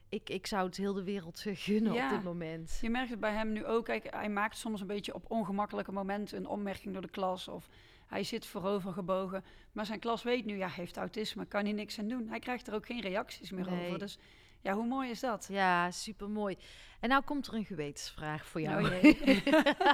ik, 0.09 0.29
ik 0.29 0.47
zou 0.47 0.65
het 0.65 0.77
heel 0.77 0.93
de 0.93 1.03
wereld 1.03 1.39
gunnen 1.53 1.93
Ja. 1.93 2.05
op 2.09 2.15
dit 2.15 2.23
moment. 2.23 2.77
Je 2.81 2.89
merkt 2.89 3.09
het 3.09 3.19
bij 3.19 3.33
hem 3.33 3.51
nu 3.51 3.65
ook. 3.65 3.85
Kijk, 3.85 4.07
hij 4.15 4.29
maakt 4.29 4.57
soms 4.57 4.81
een 4.81 4.87
beetje 4.87 5.13
op 5.13 5.31
ongemakkelijke 5.31 5.91
momenten 5.91 6.37
een 6.37 6.47
opmerking 6.47 6.93
door 6.93 7.01
de 7.01 7.09
klas. 7.09 7.47
Of 7.47 7.67
hij 8.13 8.23
zit 8.23 8.45
voorover 8.45 8.93
gebogen. 8.93 9.43
Maar 9.71 9.85
zijn 9.85 9.99
klas 9.99 10.23
weet 10.23 10.45
nu, 10.45 10.57
ja, 10.57 10.67
heeft 10.67 10.97
autisme, 10.97 11.45
kan 11.45 11.63
hij 11.63 11.73
niks 11.73 11.99
aan 11.99 12.07
doen. 12.07 12.27
Hij 12.27 12.39
krijgt 12.39 12.67
er 12.67 12.73
ook 12.73 12.85
geen 12.85 13.01
reacties 13.01 13.51
meer 13.51 13.69
Nee. 13.69 13.85
over. 13.85 13.99
Dus 13.99 14.17
ja, 14.61 14.73
hoe 14.73 14.85
mooi 14.85 15.09
is 15.09 15.19
dat? 15.19 15.47
Ja, 15.49 15.91
super 15.91 16.29
mooi. 16.29 16.57
En 16.99 17.09
nou 17.09 17.23
komt 17.23 17.47
er 17.47 17.53
een 17.53 17.65
gewetensvraag 17.65 18.45
voor 18.45 18.61
jou. 18.61 18.85
Oh. 18.85 19.03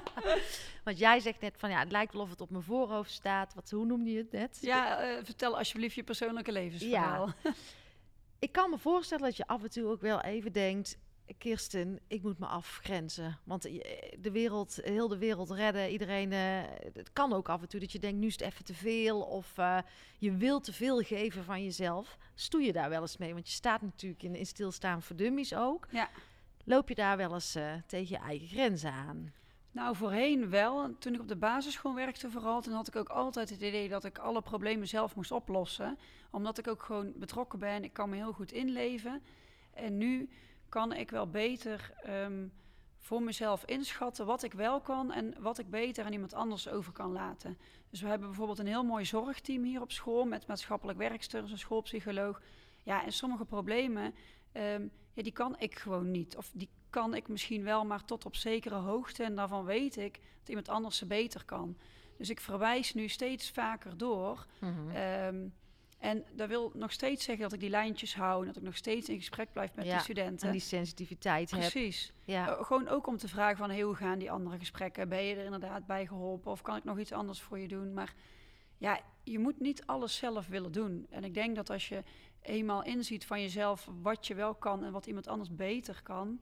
Want 0.83 0.97
jij 0.97 1.19
zegt 1.19 1.41
net 1.41 1.57
van 1.57 1.69
ja, 1.69 1.79
het 1.79 1.91
lijkt 1.91 2.13
wel 2.13 2.21
of 2.21 2.29
het 2.29 2.41
op 2.41 2.49
mijn 2.49 2.63
voorhoofd 2.63 3.11
staat. 3.11 3.53
Wat, 3.53 3.69
hoe 3.69 3.85
noemde 3.85 4.11
je 4.11 4.17
het 4.17 4.31
net? 4.31 4.57
Ja, 4.61 4.99
eh, 4.99 5.23
vertel 5.23 5.57
alsjeblieft 5.57 5.95
je 5.95 6.03
persoonlijke 6.03 6.51
levensverhaal. 6.51 7.29
Ik 8.39 8.51
kan 8.51 8.69
me 8.69 8.77
voorstellen 8.77 9.23
dat 9.23 9.37
je 9.37 9.47
af 9.47 9.63
en 9.63 9.69
toe 9.69 9.85
ook 9.85 10.01
wel 10.01 10.21
even 10.21 10.51
denkt... 10.51 10.97
Kirsten, 11.37 11.99
ik 12.07 12.21
moet 12.21 12.39
me 12.39 12.45
afgrenzen. 12.45 13.37
Want 13.43 13.65
eh, 13.65 13.81
de 14.19 14.31
wereld, 14.31 14.79
heel 14.83 15.07
de 15.07 15.17
wereld 15.17 15.49
redden, 15.49 15.89
iedereen... 15.89 16.31
eh, 16.31 16.61
het 16.93 17.13
kan 17.13 17.33
ook 17.33 17.49
af 17.49 17.61
en 17.61 17.67
toe 17.67 17.79
dat 17.79 17.91
je 17.91 17.99
denkt, 17.99 18.19
nu 18.19 18.27
is 18.27 18.33
het 18.33 18.41
even 18.41 18.65
te 18.65 18.73
veel. 18.73 19.21
Of 19.21 19.57
eh, 19.57 19.77
je 20.17 20.31
wilt 20.31 20.63
te 20.63 20.73
veel 20.73 20.99
geven 20.99 21.43
van 21.43 21.63
jezelf. 21.63 22.17
Stoei 22.35 22.65
je 22.65 22.73
daar 22.73 22.89
wel 22.89 23.01
eens 23.01 23.17
mee? 23.17 23.33
Want 23.33 23.47
je 23.47 23.53
staat 23.53 23.81
natuurlijk 23.81 24.23
in, 24.23 24.35
in 24.35 24.45
stilstaan 24.45 25.01
voor 25.01 25.15
dummies 25.15 25.55
ook. 25.55 25.87
Ja. 25.91 26.09
Loop 26.63 26.89
je 26.89 26.95
daar 26.95 27.17
wel 27.17 27.33
eens 27.33 27.57
tegen 27.87 28.09
je 28.09 28.23
eigen 28.23 28.47
grenzen 28.47 28.91
aan? 28.91 29.33
Nou, 29.71 29.95
voorheen 29.95 30.49
wel. 30.49 30.83
En 30.83 30.97
Toen 30.99 31.13
ik 31.13 31.19
op 31.19 31.27
de 31.27 31.35
basisschool 31.35 31.95
werkte 31.95 32.29
vooral, 32.29 32.61
toen 32.61 32.73
had 32.73 32.87
ik 32.87 32.95
ook 32.95 33.09
altijd 33.09 33.49
het 33.49 33.61
idee 33.61 33.89
dat 33.89 34.03
ik 34.03 34.17
alle 34.17 34.41
problemen 34.41 34.87
zelf 34.87 35.15
moest 35.15 35.31
oplossen. 35.31 35.97
Omdat 36.31 36.57
ik 36.57 36.67
ook 36.67 36.83
gewoon 36.83 37.13
betrokken 37.15 37.59
ben. 37.59 37.83
Ik 37.83 37.93
kan 37.93 38.09
me 38.09 38.15
heel 38.15 38.33
goed 38.33 38.51
inleven. 38.51 39.21
En 39.73 39.97
nu 39.97 40.29
kan 40.69 40.93
ik 40.93 41.09
wel 41.09 41.29
beter 41.29 41.93
ehm, 42.03 42.47
voor 42.99 43.21
mezelf 43.21 43.65
inschatten 43.65 44.25
wat 44.25 44.43
ik 44.43 44.53
wel 44.53 44.81
kan 44.81 45.11
en 45.11 45.35
wat 45.39 45.59
ik 45.59 45.69
beter 45.69 46.05
aan 46.05 46.13
iemand 46.13 46.33
anders 46.33 46.67
over 46.67 46.91
kan 46.91 47.11
laten. 47.11 47.57
Dus 47.89 48.01
we 48.01 48.07
hebben 48.07 48.27
bijvoorbeeld 48.27 48.59
een 48.59 48.67
heel 48.67 48.83
mooi 48.83 49.05
zorgteam 49.05 49.63
hier 49.63 49.81
op 49.81 49.91
school 49.91 50.25
met 50.25 50.47
maatschappelijk 50.47 50.97
werksters, 50.97 51.51
een 51.51 51.57
schoolpsycholoog. 51.57 52.41
Ja, 52.83 53.05
en 53.05 53.11
sommige 53.11 53.45
problemen, 53.45 54.13
ehm, 54.51 54.87
ja, 55.13 55.23
die 55.23 55.31
kan 55.31 55.59
ik 55.59 55.79
gewoon 55.79 56.11
niet. 56.11 56.37
Of 56.37 56.51
die 56.53 56.69
kan 56.89 57.13
ik 57.13 57.27
misschien 57.27 57.63
wel, 57.63 57.85
maar 57.85 58.05
tot 58.05 58.25
op 58.25 58.35
zekere 58.35 58.75
hoogte. 58.75 59.23
En 59.23 59.35
daarvan 59.35 59.65
weet 59.65 59.97
ik 59.97 60.19
dat 60.39 60.49
iemand 60.49 60.69
anders 60.69 60.97
ze 60.97 61.05
beter 61.05 61.45
kan. 61.45 61.77
Dus 62.17 62.29
ik 62.29 62.39
verwijs 62.39 62.93
nu 62.93 63.07
steeds 63.07 63.51
vaker 63.51 63.97
door. 63.97 64.45
Ehm, 64.93 65.47
en 65.99 66.25
dat 66.31 66.47
wil 66.47 66.71
nog 66.75 66.91
steeds 66.91 67.25
zeggen 67.25 67.43
dat 67.43 67.53
ik 67.53 67.59
die 67.59 67.69
lijntjes 67.69 68.15
hou 68.15 68.41
en 68.41 68.47
dat 68.47 68.55
ik 68.55 68.63
nog 68.63 68.75
steeds 68.75 69.09
in 69.09 69.17
gesprek 69.17 69.51
blijf 69.51 69.75
met 69.75 69.85
Ja, 69.85 69.95
de 69.95 70.03
studenten. 70.03 70.47
En 70.47 70.51
die 70.53 70.61
sensitiviteit 70.61 71.51
heb. 71.51 71.59
Precies. 71.59 72.13
Ja. 72.23 72.47
Eh, 72.47 72.63
gewoon 72.63 72.87
ook 72.87 73.07
om 73.07 73.17
te 73.17 73.27
vragen 73.27 73.57
van 73.57 73.69
hey, 73.69 73.81
hoe 73.81 73.95
gaan 73.95 74.19
die 74.19 74.31
andere 74.31 74.57
gesprekken? 74.57 75.09
Ben 75.09 75.23
je 75.23 75.35
er 75.35 75.43
inderdaad 75.43 75.85
bij 75.85 76.07
geholpen 76.07 76.51
of 76.51 76.61
kan 76.61 76.75
ik 76.75 76.83
nog 76.83 76.99
iets 76.99 77.11
anders 77.11 77.41
voor 77.41 77.59
je 77.59 77.67
doen? 77.67 77.93
Maar 77.93 78.13
ja, 78.77 78.99
je 79.23 79.39
moet 79.39 79.59
niet 79.59 79.85
alles 79.85 80.15
zelf 80.15 80.47
willen 80.47 80.71
doen. 80.71 81.07
En 81.09 81.23
ik 81.23 81.33
denk 81.33 81.55
dat 81.55 81.69
als 81.69 81.89
je 81.89 82.03
eenmaal 82.41 82.83
inziet 82.83 83.25
van 83.25 83.41
jezelf 83.41 83.89
wat 84.01 84.27
je 84.27 84.35
wel 84.35 84.55
kan 84.55 84.83
en 84.83 84.91
wat 84.91 85.05
iemand 85.05 85.27
anders 85.27 85.55
beter 85.55 85.99
kan, 86.03 86.39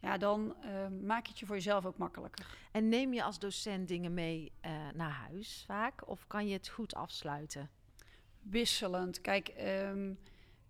ja, 0.00 0.18
dan 0.18 0.56
uh, 0.64 0.88
maak 1.02 1.22
je 1.22 1.30
het 1.30 1.38
je 1.38 1.46
voor 1.46 1.54
jezelf 1.54 1.86
ook 1.86 1.98
makkelijker. 1.98 2.46
En 2.72 2.88
neem 2.88 3.12
je 3.12 3.22
als 3.22 3.38
docent 3.38 3.88
dingen 3.88 4.14
mee 4.14 4.52
uh, 4.64 4.70
naar 4.94 5.10
huis 5.10 5.64
vaak? 5.66 6.08
Of 6.08 6.26
kan 6.26 6.46
je 6.46 6.52
het 6.52 6.68
goed 6.68 6.94
afsluiten? 6.94 7.70
Wisselend. 8.42 9.20
Kijk, 9.20 9.52
um, 9.88 10.18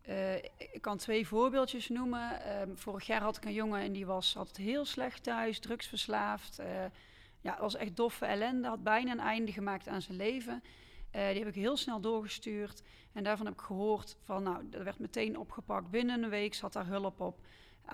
uh, 0.09 0.37
ik 0.57 0.79
kan 0.81 0.97
twee 0.97 1.27
voorbeeldjes 1.27 1.89
noemen. 1.89 2.61
Um, 2.61 2.79
vorig 2.79 3.07
jaar 3.07 3.21
had 3.21 3.37
ik 3.37 3.45
een 3.45 3.53
jongen 3.53 3.81
en 3.81 3.93
die 3.93 4.07
was 4.07 4.37
altijd 4.37 4.57
heel 4.57 4.85
slecht 4.85 5.23
thuis, 5.23 5.59
drugsverslaafd. 5.59 6.61
ja, 7.41 7.57
was 7.61 7.77
echt 7.77 7.97
doffe 7.97 8.27
ellende, 8.27 8.69
had 8.69 8.83
bijna 8.83 9.13
een 9.13 9.21
einde 9.21 9.53
gemaakt 9.53 9.89
aan 9.89 10.03
zijn 10.03 10.17
leven. 10.17 10.63
die 11.11 11.21
heb 11.21 11.47
ik 11.47 11.55
heel 11.55 11.77
snel 11.77 12.01
doorgestuurd. 12.01 12.83
En 13.13 13.23
daarvan 13.23 13.47
heb 13.47 13.55
ik 13.55 13.61
gehoord 13.61 14.17
van, 14.23 14.43
nou, 14.43 14.69
dat 14.69 14.83
werd 14.83 14.99
meteen 14.99 15.39
opgepakt. 15.39 15.91
Binnen 15.91 16.23
een 16.23 16.31
week 16.31 16.55
zat 16.55 16.73
daar 16.73 16.87
hulp 16.87 17.21
op 17.21 17.41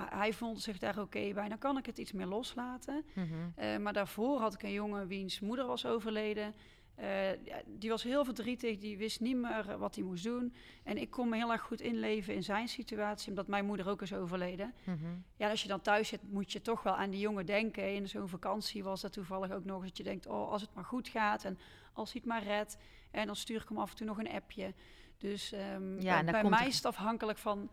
hij 0.04 0.32
vond 0.32 0.60
zich 0.60 0.78
daar 0.78 0.98
oké 0.98 1.32
bij. 1.34 1.48
Dan 1.48 1.58
kan 1.58 1.78
ik 1.78 1.86
het 1.86 1.98
iets 1.98 2.12
meer 2.12 2.26
loslaten. 2.26 3.04
Mhm. 3.14 3.26
Eh, 3.54 3.76
maar 3.76 3.92
daarvoor 3.92 4.38
had 4.40 4.54
ik 4.54 4.62
een 4.62 4.72
jongen 4.72 5.06
wiens 5.06 5.40
moeder 5.40 5.66
was 5.66 5.86
overleden. 5.86 6.54
Uh, 7.00 7.44
ja, 7.44 7.61
die 7.66 7.90
was 7.90 8.02
heel 8.02 8.24
verdrietig, 8.24 8.78
die 8.78 8.98
wist 8.98 9.20
niet 9.20 9.37
meer 9.37 9.78
wat 9.78 9.94
hij 9.94 10.04
moest 10.04 10.24
doen. 10.24 10.54
En 10.82 10.96
ik 10.96 11.11
kon 11.11 11.28
me 11.28 11.37
heel 11.37 11.52
erg 11.52 11.62
goed 11.62 11.80
inleven 11.80 12.35
in 12.35 12.42
zijn 12.42 12.68
situatie, 12.68 13.28
omdat 13.28 13.46
mijn 13.46 13.66
moeder 13.66 13.88
ook 13.88 14.02
is 14.02 14.12
overleden. 14.12 14.74
Mhm. 14.85 14.98
Ja, 15.37 15.50
als 15.50 15.62
je 15.62 15.68
dan 15.68 15.80
thuis 15.80 16.09
zit, 16.09 16.32
moet 16.32 16.52
je 16.52 16.61
toch 16.61 16.82
wel 16.82 16.96
aan 16.96 17.11
die 17.11 17.20
jongen 17.20 17.46
denken. 17.46 17.94
In 17.94 18.09
zo'n 18.09 18.28
vakantie 18.28 18.85
was 18.85 19.00
dat 19.00 19.12
toevallig 19.12 19.50
ook 19.50 19.64
nog 19.64 19.82
dat 19.82 19.96
je 19.96 20.02
denkt: 20.02 20.26
oh, 20.26 20.50
als 20.50 20.62
het 20.62 20.74
maar 20.74 20.85
goed 20.85 21.09
gaat 21.09 21.44
en 21.44 21.59
als 21.92 22.12
hij 22.12 22.20
het 22.24 22.30
maar 22.30 22.42
redt. 22.42 22.76
En 23.11 23.26
dan 23.26 23.37
stuur 23.37 23.61
ik 23.62 23.68
hem 23.68 23.78
af 23.78 23.90
en 23.90 23.96
toe 23.96 24.06
nog 24.06 24.18
een 24.18 24.30
appje. 24.30 24.74
Dus 25.18 25.52
um, 25.52 26.00
ja, 26.00 26.24
bij 26.24 26.44
mij 26.44 26.66
is 26.66 26.76
het 26.76 26.85
afhankelijk 26.85 27.38
van 27.38 27.70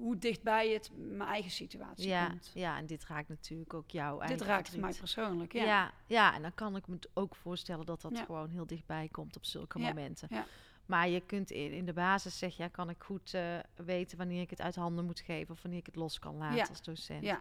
hoe 0.00 0.18
dichtbij 0.18 0.68
het 0.68 0.90
mijn 0.94 1.28
eigen 1.28 1.50
situatie 1.50 2.08
ja, 2.08 2.26
komt. 2.28 2.50
Ja, 2.54 2.78
en 2.78 2.86
dit 2.86 3.04
raakt 3.04 3.28
natuurlijk 3.28 3.74
ook 3.74 3.90
jou. 3.90 4.26
Dit 4.26 4.40
raakt 4.40 4.76
mij 4.76 4.94
persoonlijk, 4.98 5.52
ja. 5.52 5.64
ja. 5.64 5.92
ja. 6.06 6.34
en 6.34 6.42
dan 6.42 6.54
kan 6.54 6.76
ik 6.76 6.86
me 6.86 6.98
ook 7.14 7.34
voorstellen 7.34 7.86
dat 7.86 8.00
dat 8.00 8.18
gewoon 8.18 8.50
heel 8.50 8.66
dichtbij 8.66 9.08
komt 9.12 9.36
op 9.36 9.44
zulke 9.44 9.78
momenten. 9.78 10.28
Ja. 10.30 10.44
Maar 10.86 11.08
je 11.08 11.20
kunt 11.20 11.50
in, 11.50 11.84
de 11.84 11.92
basis 11.92 12.38
zeggen, 12.38 12.64
ja, 12.64 12.70
kan 12.70 12.90
ik 12.90 13.02
goed 13.02 13.32
uh, 13.34 13.58
weten 13.76 14.18
wanneer 14.18 14.40
ik 14.40 14.50
het 14.50 14.60
uit 14.60 14.74
handen 14.74 15.04
moet 15.04 15.20
geven 15.20 15.54
of 15.54 15.62
wanneer 15.62 15.80
ik 15.80 15.86
het 15.86 15.96
los 15.96 16.18
kan 16.18 16.36
laten 16.36 16.68
als 16.68 16.82
docent. 16.82 17.22
Ja. 17.22 17.40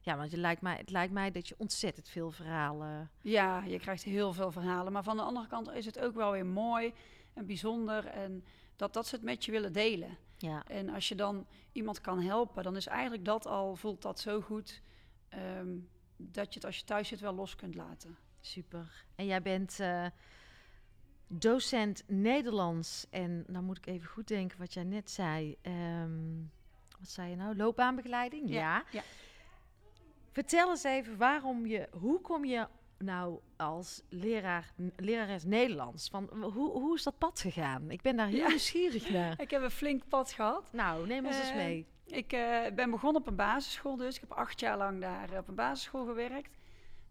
Ja, 0.00 0.16
want 0.16 0.30
je 0.30 0.36
lijkt 0.36 0.62
mij, 0.62 0.76
het 0.76 0.90
lijkt 0.90 1.12
mij 1.12 1.30
dat 1.30 1.48
je 1.48 1.54
ontzettend 1.58 2.08
veel 2.08 2.30
verhalen. 2.30 3.10
Ja, 3.22 3.62
je 3.64 3.78
krijgt 3.78 4.02
heel 4.02 4.32
veel 4.32 4.52
verhalen. 4.52 4.92
Maar 4.92 5.02
van 5.02 5.16
de 5.16 5.22
andere 5.22 5.46
kant 5.46 5.70
is 5.70 5.86
het 5.86 5.98
ook 5.98 6.14
wel 6.14 6.32
weer 6.32 6.46
mooi 6.46 6.92
en 7.34 7.46
bijzonder. 7.46 8.06
En 8.06 8.44
dat, 8.76 8.92
dat 8.92 9.06
ze 9.06 9.14
het 9.14 9.24
met 9.24 9.44
je 9.44 9.50
willen 9.50 9.72
delen. 9.72 10.18
Ja. 10.38 10.64
En 10.66 10.88
als 10.88 11.08
je 11.08 11.14
dan 11.14 11.46
iemand 11.72 12.00
kan 12.00 12.20
helpen, 12.20 12.62
dan 12.62 12.76
is 12.76 12.86
eigenlijk 12.86 13.24
dat 13.24 13.46
al, 13.46 13.76
voelt 13.76 14.02
dat 14.02 14.20
zo 14.20 14.40
goed, 14.40 14.82
ehm, 15.28 15.76
dat 16.16 16.48
je 16.48 16.54
het 16.54 16.64
als 16.64 16.78
je 16.78 16.84
thuis 16.84 17.08
zit 17.08 17.20
wel 17.20 17.34
los 17.34 17.56
kunt 17.56 17.74
laten. 17.74 18.16
Super. 18.40 19.04
En 19.14 19.26
jij 19.26 19.42
bent 19.42 19.78
uh, 19.80 20.06
docent 21.26 22.02
Nederlands. 22.06 23.06
En 23.10 23.44
dan 23.46 23.64
moet 23.64 23.78
ik 23.78 23.86
even 23.86 24.08
goed 24.08 24.28
denken 24.28 24.58
wat 24.58 24.74
jij 24.74 24.84
net 24.84 25.10
zei. 25.10 25.56
Um, 25.62 26.50
wat 26.98 27.08
zei 27.08 27.30
je 27.30 27.36
nou? 27.36 27.56
Loopbaanbegeleiding? 27.56 28.48
Ja. 28.48 28.84
ja. 28.90 29.02
Vertel 30.32 30.70
eens 30.70 30.84
even 30.84 31.16
waarom 31.16 31.66
je, 31.66 31.88
hoe 31.92 32.20
kom 32.20 32.44
je 32.44 32.66
nou 32.98 33.40
als 33.56 34.02
leraar, 34.08 34.72
lerares 34.96 35.44
Nederlands? 35.44 36.08
Van, 36.08 36.28
hoe, 36.40 36.70
hoe 36.70 36.94
is 36.94 37.02
dat 37.02 37.18
pad 37.18 37.40
gegaan? 37.40 37.90
Ik 37.90 38.02
ben 38.02 38.16
daar 38.16 38.26
heel 38.26 38.48
nieuwsgierig 38.48 39.10
naar. 39.18 39.40
ik 39.40 39.50
heb 39.50 39.62
een 39.62 39.70
flink 39.70 40.08
pad 40.08 40.32
gehad. 40.32 40.72
Nou, 40.72 41.06
neem 41.06 41.26
ons 41.26 41.38
eens 41.38 41.48
eh, 41.48 41.54
mee. 41.54 41.86
Ik 42.06 42.32
uh, 42.32 42.66
ben 42.74 42.90
begonnen 42.90 43.20
op 43.20 43.26
een 43.26 43.36
basisschool 43.36 43.96
dus. 43.96 44.14
Ik 44.14 44.20
heb 44.20 44.32
acht 44.32 44.60
jaar 44.60 44.76
lang 44.76 45.00
daar 45.00 45.38
op 45.38 45.48
een 45.48 45.54
basisschool 45.54 46.06
gewerkt. 46.06 46.56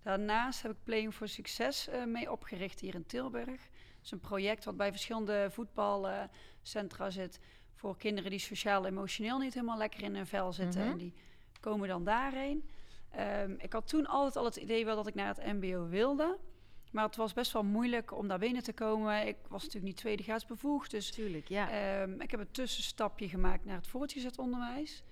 Daarnaast 0.04 0.62
heb 0.62 0.72
ik 0.72 0.78
Playing 0.84 1.14
for 1.14 1.28
Succes 1.28 1.90
uh, 1.90 2.06
mee 2.06 2.32
opgericht 2.32 2.80
hier 2.80 2.96
in 2.96 3.06
Tilburg. 3.06 3.46
Dat 3.46 4.04
is 4.04 4.12
een 4.12 4.20
project 4.20 4.66
wat 4.66 4.78
bij 4.78 4.92
verschillende 4.92 5.48
voetbalcentra 5.52 7.10
zit... 7.10 7.40
voor 7.74 7.98
kinderen 7.98 8.30
die 8.30 8.40
sociaal-emotioneel 8.40 9.38
niet 9.38 9.54
helemaal 9.54 9.78
lekker 9.78 10.04
in 10.04 10.16
hun 10.16 10.28
vel 10.28 10.54
zitten. 10.54 10.82
Mhm. 10.82 10.92
En 10.92 10.98
die 10.98 11.14
komen 11.60 11.88
dan 11.88 12.04
daarheen. 12.04 12.70
Um, 13.44 13.56
ik 13.60 13.74
had 13.74 13.88
toen 13.88 14.06
altijd 14.06 14.36
al 14.36 14.46
het 14.46 14.56
idee 14.56 14.86
wel 14.86 14.96
dat 14.96 15.08
ik 15.08 15.16
naar 15.16 15.36
het 15.36 15.46
MBO 15.46 15.88
wilde. 15.88 16.38
Maar 16.92 17.06
het 17.06 17.16
was 17.16 17.34
best 17.34 17.52
wel 17.52 17.64
moeilijk 17.64 18.12
om 18.12 18.28
daar 18.28 18.40
binnen 18.40 18.64
te 18.64 18.74
komen. 18.74 19.28
Ik 19.28 19.36
was 19.48 19.62
natuurlijk 19.62 19.86
niet 19.86 19.98
tweede 19.98 20.24
graads 20.24 20.46
bevoegd. 20.46 20.92
Dus 20.92 21.12
Tuurlijk, 21.12 21.48
ja. 21.48 22.02
Um, 22.02 22.22
ik 22.22 22.32
heb 22.32 22.40
een 22.40 22.52
tussenstapje 22.52 23.30
gemaakt 23.30 23.66
naar 23.66 23.76
het 23.76 23.88
voortgezet 23.88 24.38
onderwijs. 24.38 25.04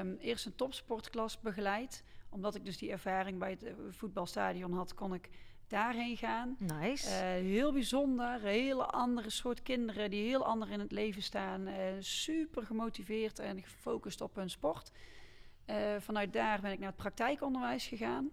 Um, 0.00 0.16
eerst 0.20 0.46
een 0.46 0.54
topsportklas 0.54 1.40
begeleid. 1.40 2.02
Omdat 2.30 2.54
ik 2.54 2.64
dus 2.64 2.78
die 2.78 2.90
ervaring 2.90 3.38
bij 3.38 3.50
het 3.50 3.62
uh, 3.62 3.72
voetbalstadion 3.90 4.72
had, 4.72 4.94
kon 4.94 5.14
ik 5.14 5.30
daarheen 5.66 6.16
gaan. 6.16 6.56
Nice. 6.58 7.08
Uh, 7.08 7.18
heel 7.48 7.72
bijzonder. 7.72 8.40
Hele 8.40 8.84
andere 8.84 9.30
soort 9.30 9.62
kinderen 9.62 10.10
die 10.10 10.28
heel 10.28 10.44
anders 10.44 10.70
in 10.70 10.80
het 10.80 10.92
leven 10.92 11.22
staan. 11.22 11.68
Uh, 11.68 11.74
super 11.98 12.62
gemotiveerd 12.62 13.38
en 13.38 13.62
gefocust 13.62 14.20
op 14.20 14.34
hun 14.34 14.50
sport. 14.50 14.92
Uh, 15.66 15.76
vanuit 15.98 16.32
daar 16.32 16.60
ben 16.60 16.72
ik 16.72 16.78
naar 16.78 16.88
het 16.88 16.96
praktijkonderwijs 16.96 17.86
gegaan. 17.86 18.30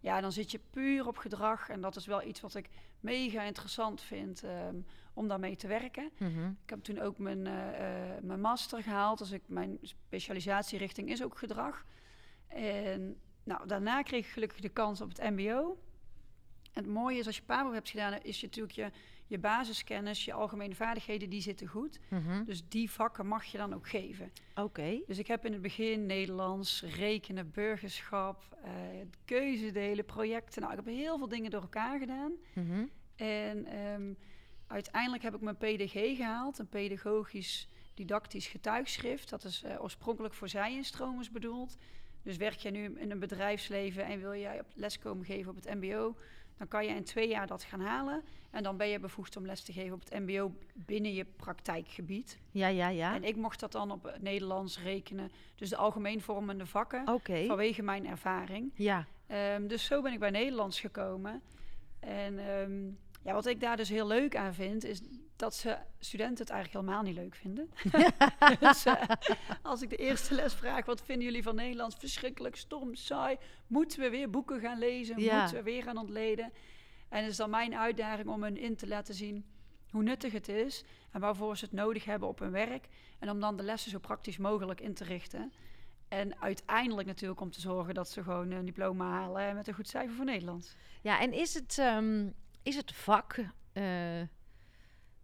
Ja, 0.00 0.20
dan 0.20 0.32
zit 0.32 0.50
je 0.50 0.60
puur 0.70 1.06
op 1.06 1.16
gedrag. 1.16 1.68
En 1.68 1.80
dat 1.80 1.96
is 1.96 2.06
wel 2.06 2.22
iets 2.22 2.40
wat 2.40 2.54
ik 2.54 2.68
mega 3.00 3.42
interessant 3.42 4.00
vind 4.00 4.42
um, 4.42 4.86
om 5.14 5.28
daarmee 5.28 5.56
te 5.56 5.66
werken. 5.66 6.10
Mhm. 6.18 6.48
Ik 6.48 6.70
heb 6.70 6.82
toen 6.82 7.00
ook 7.00 7.18
mijn, 7.18 7.46
uh, 7.46 7.52
uh, 7.52 8.20
mijn 8.22 8.40
master 8.40 8.82
gehaald. 8.82 9.18
Dus 9.18 9.30
ik, 9.30 9.42
mijn 9.46 9.78
specialisatierichting 9.82 11.10
is 11.10 11.22
ook 11.22 11.38
gedrag. 11.38 11.84
En 12.48 13.16
nou, 13.44 13.66
daarna 13.66 14.02
kreeg 14.02 14.24
ik 14.26 14.32
gelukkig 14.32 14.60
de 14.60 14.68
kans 14.68 15.00
op 15.00 15.08
het 15.08 15.30
MBO. 15.30 15.78
En 16.72 16.82
het 16.82 16.92
mooie 16.92 17.18
is, 17.18 17.26
als 17.26 17.36
je 17.36 17.42
PABO 17.42 17.72
hebt 17.72 17.90
gedaan, 17.90 18.22
is 18.22 18.40
je 18.40 18.46
natuurlijk 18.46 18.74
je 18.74 18.90
je 19.32 19.38
basiskennis, 19.38 20.24
je 20.24 20.32
algemene 20.32 20.74
vaardigheden, 20.74 21.30
die 21.30 21.40
zitten 21.40 21.66
goed. 21.66 21.98
Mhm. 22.08 22.44
Dus 22.44 22.68
die 22.68 22.90
vakken 22.90 23.26
mag 23.26 23.44
je 23.44 23.58
dan 23.58 23.74
ook 23.74 23.88
geven. 23.88 24.32
Oké. 24.54 25.00
Dus 25.06 25.18
ik 25.18 25.26
heb 25.26 25.44
in 25.44 25.52
het 25.52 25.62
begin 25.62 26.06
Nederlands, 26.06 26.82
rekenen, 26.82 27.50
burgerschap, 27.50 28.56
uh, 28.64 28.70
keuzedelen, 29.24 30.04
projecten. 30.04 30.60
Nou, 30.60 30.72
ik 30.72 30.84
heb 30.84 30.94
heel 30.94 31.18
veel 31.18 31.28
dingen 31.28 31.50
door 31.50 31.60
elkaar 31.60 31.98
gedaan. 31.98 32.32
Mhm. 32.52 32.84
En 33.16 33.64
ehm, 33.66 34.12
uiteindelijk 34.66 35.22
heb 35.22 35.34
ik 35.34 35.40
mijn 35.40 35.56
PDG 35.56 36.16
gehaald, 36.16 36.58
een 36.58 36.68
pedagogisch 36.68 37.68
didactisch 37.94 38.46
getuigschrift. 38.46 39.28
Dat 39.28 39.44
is 39.44 39.62
uh, 39.64 39.82
oorspronkelijk 39.82 40.34
voor 40.34 40.48
zij-instromers 40.48 41.30
bedoeld. 41.30 41.76
Dus 42.22 42.36
werk 42.36 42.58
je 42.58 42.70
nu 42.70 42.98
in 42.98 43.10
een 43.10 43.18
bedrijfsleven 43.18 44.04
en 44.04 44.20
wil 44.20 44.34
jij 44.34 44.62
les 44.74 44.98
komen 44.98 45.24
geven 45.24 45.50
op 45.50 45.56
het 45.56 45.74
MBO, 45.74 46.16
dan 46.58 46.68
kan 46.68 46.84
je 46.84 46.94
in 46.94 47.04
twee 47.04 47.28
jaar 47.28 47.46
dat 47.46 47.62
gaan 47.62 47.80
halen. 47.80 48.22
En 48.52 48.62
dan 48.62 48.76
ben 48.76 48.88
je 48.88 48.98
bevoegd 48.98 49.36
om 49.36 49.46
les 49.46 49.62
te 49.62 49.72
geven 49.72 49.92
op 49.92 50.00
het 50.04 50.20
MBO 50.20 50.52
binnen 50.74 51.14
je 51.14 51.24
praktijkgebied. 51.24 52.38
Ja, 52.50 52.66
ja, 52.66 52.88
ja. 52.88 53.14
En 53.14 53.24
ik 53.24 53.36
mocht 53.36 53.60
dat 53.60 53.72
dan 53.72 53.90
op 53.90 54.16
Nederlands 54.20 54.78
rekenen. 54.78 55.30
Dus 55.54 55.68
de 55.68 55.76
algemeen 55.76 56.20
vormende 56.20 56.66
vakken. 56.66 57.08
Okay. 57.08 57.46
Vanwege 57.46 57.82
mijn 57.82 58.06
ervaring. 58.06 58.72
Ja. 58.74 59.06
Um, 59.54 59.68
dus 59.68 59.84
zo 59.84 60.02
ben 60.02 60.12
ik 60.12 60.18
bij 60.18 60.30
Nederlands 60.30 60.80
gekomen. 60.80 61.42
En 62.00 62.38
um, 62.50 62.98
ja, 63.24 63.32
wat 63.32 63.46
ik 63.46 63.60
daar 63.60 63.76
dus 63.76 63.88
heel 63.88 64.06
leuk 64.06 64.36
aan 64.36 64.54
vind, 64.54 64.84
is 64.84 65.00
dat 65.36 65.54
ze 65.54 65.76
studenten 65.98 66.44
het 66.44 66.52
eigenlijk 66.52 66.84
helemaal 66.84 67.04
niet 67.04 67.16
leuk 67.16 67.34
vinden. 67.34 67.70
dus, 68.60 68.86
uh, 68.86 69.02
als 69.62 69.82
ik 69.82 69.90
de 69.90 69.96
eerste 69.96 70.34
les 70.34 70.54
vraag, 70.54 70.84
wat 70.84 71.02
vinden 71.02 71.24
jullie 71.24 71.42
van 71.42 71.54
Nederlands? 71.54 71.96
Verschrikkelijk, 71.98 72.56
stom, 72.56 72.94
saai. 72.94 73.36
Moeten 73.66 74.00
we 74.00 74.10
weer 74.10 74.30
boeken 74.30 74.60
gaan 74.60 74.78
lezen? 74.78 75.20
Ja. 75.20 75.38
Moeten 75.38 75.56
we 75.56 75.62
weer 75.62 75.82
gaan 75.82 75.98
ontleden? 75.98 76.52
En 77.12 77.22
het 77.22 77.30
is 77.30 77.36
dan 77.36 77.50
mijn 77.50 77.74
uitdaging 77.74 78.28
om 78.28 78.42
hun 78.42 78.56
in 78.56 78.76
te 78.76 78.86
laten 78.86 79.14
zien 79.14 79.44
hoe 79.90 80.02
nuttig 80.02 80.32
het 80.32 80.48
is 80.48 80.84
en 81.10 81.20
waarvoor 81.20 81.56
ze 81.56 81.64
het 81.64 81.74
nodig 81.74 82.04
hebben 82.04 82.28
op 82.28 82.38
hun 82.38 82.50
werk. 82.50 82.88
En 83.18 83.30
om 83.30 83.40
dan 83.40 83.56
de 83.56 83.62
lessen 83.62 83.90
zo 83.90 83.98
praktisch 83.98 84.36
mogelijk 84.36 84.80
in 84.80 84.94
te 84.94 85.04
richten. 85.04 85.52
En 86.08 86.40
uiteindelijk 86.40 87.08
natuurlijk 87.08 87.40
om 87.40 87.50
te 87.50 87.60
zorgen 87.60 87.94
dat 87.94 88.10
ze 88.10 88.22
gewoon 88.22 88.50
een 88.50 88.64
diploma 88.64 89.10
halen 89.10 89.54
met 89.54 89.68
een 89.68 89.74
goed 89.74 89.88
cijfer 89.88 90.14
voor 90.14 90.24
Nederlands. 90.24 90.76
Ja, 91.02 91.20
en 91.20 91.32
is 91.32 91.54
het, 91.54 91.78
um, 91.78 92.34
is 92.62 92.76
het 92.76 92.94
vak 92.94 93.38
uh, 93.72 94.22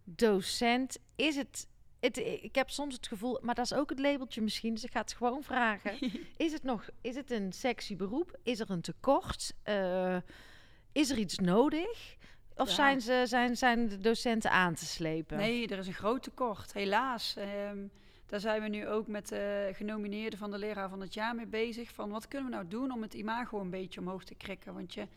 docent, 0.03 0.97
is 1.15 1.35
het, 1.35 1.67
het... 1.99 2.17
Ik 2.17 2.55
heb 2.55 2.69
soms 2.69 2.95
het 2.95 3.07
gevoel, 3.07 3.39
maar 3.41 3.55
dat 3.55 3.65
is 3.65 3.73
ook 3.73 3.89
het 3.89 3.99
labeltje 3.99 4.41
misschien, 4.41 4.73
dus 4.73 4.83
ik 4.83 4.91
ga 4.91 5.01
het 5.01 5.13
gewoon 5.13 5.43
vragen. 5.43 6.11
is 6.37 6.51
het 6.51 6.63
nog, 6.63 6.89
is 7.01 7.15
het 7.15 7.31
een 7.31 7.53
sexy 7.53 7.95
beroep? 7.95 8.37
Is 8.43 8.59
er 8.59 8.69
een 8.69 8.81
tekort? 8.81 9.53
Uh, 9.65 10.17
is 10.91 11.09
er 11.09 11.17
iets 11.17 11.37
nodig? 11.37 12.17
Of 12.55 12.69
zijn, 12.69 13.01
ze, 13.01 13.23
zijn, 13.25 13.57
zijn 13.57 13.87
de 13.87 13.97
docenten 13.97 14.51
aan 14.51 14.73
te 14.73 14.85
slepen? 14.85 15.37
Nee, 15.37 15.67
er 15.67 15.77
is 15.77 15.87
een 15.87 15.93
groot 15.93 16.23
tekort, 16.23 16.73
helaas. 16.73 17.35
Um, 17.71 17.91
daar 18.25 18.39
zijn 18.39 18.61
we 18.61 18.67
nu 18.67 18.87
ook 18.87 19.07
met 19.07 19.27
de 19.27 19.69
genomineerden 19.73 20.39
van 20.39 20.51
de 20.51 20.57
leraar 20.57 20.89
van 20.89 21.01
het 21.01 21.13
jaar 21.13 21.35
mee 21.35 21.47
bezig. 21.47 21.93
Van 21.93 22.09
wat 22.09 22.27
kunnen 22.27 22.49
we 22.49 22.55
nou 22.55 22.67
doen 22.67 22.91
om 22.91 23.01
het 23.01 23.13
imago 23.13 23.59
een 23.59 23.69
beetje 23.69 23.99
omhoog 23.99 24.23
te 24.23 24.35
krikken? 24.35 24.73
Want 24.73 24.93
je 24.93 25.07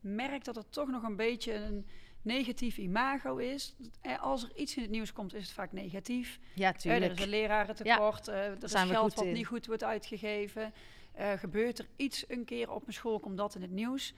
merkt 0.00 0.44
dat 0.44 0.56
er 0.56 0.68
toch 0.68 0.88
nog 0.88 1.02
een 1.02 1.16
beetje 1.16 1.54
een 1.54 1.86
negatief 2.22 2.76
imago 2.78 3.36
is. 3.36 3.74
Als 4.20 4.42
er 4.42 4.50
iets 4.56 4.76
in 4.76 4.82
het 4.82 4.90
nieuws 4.90 5.12
komt, 5.12 5.34
is 5.34 5.42
het 5.42 5.52
vaak 5.52 5.72
negatief. 5.72 6.38
Ja, 6.54 6.72
tuurlijk. 6.72 7.04
Er 7.04 7.10
is 7.10 7.22
een 7.22 7.28
lerarentekort, 7.28 8.26
ja, 8.26 8.32
er 8.32 8.62
is 8.62 8.72
geld 8.72 9.14
wat 9.14 9.24
niet 9.24 9.46
goed 9.46 9.66
wordt 9.66 9.84
uitgegeven. 9.84 10.72
Eh, 11.12 11.32
gebeurt 11.32 11.78
er 11.78 11.86
iets 11.96 12.24
een 12.28 12.44
keer 12.44 12.70
op 12.70 12.80
mijn 12.80 12.92
school, 12.92 13.20
komt 13.20 13.36
dat 13.36 13.54
in 13.54 13.62
het 13.62 13.70
nieuws. 13.70 14.14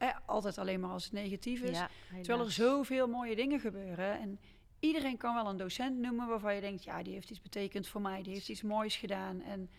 Eh, 0.00 0.08
altijd 0.26 0.58
alleen 0.58 0.80
maar 0.80 0.90
als 0.90 1.04
het 1.04 1.12
negatief 1.12 1.60
is. 1.62 1.78
Ja, 1.78 1.88
Terwijl 2.22 2.44
er 2.44 2.52
zoveel 2.52 3.08
mooie 3.08 3.36
dingen 3.36 3.60
gebeuren. 3.60 4.18
En 4.20 4.40
iedereen 4.78 5.16
kan 5.16 5.34
wel 5.34 5.46
een 5.46 5.56
docent 5.56 5.98
noemen 5.98 6.28
waarvan 6.28 6.54
je 6.54 6.60
denkt, 6.60 6.84
ja, 6.84 7.02
die 7.02 7.12
heeft 7.12 7.30
iets 7.30 7.42
betekend 7.42 7.86
voor 7.86 8.00
mij, 8.00 8.22
die 8.22 8.32
heeft 8.32 8.48
iets 8.48 8.62
moois 8.62 8.96
gedaan. 8.96 9.42
En 9.42 9.70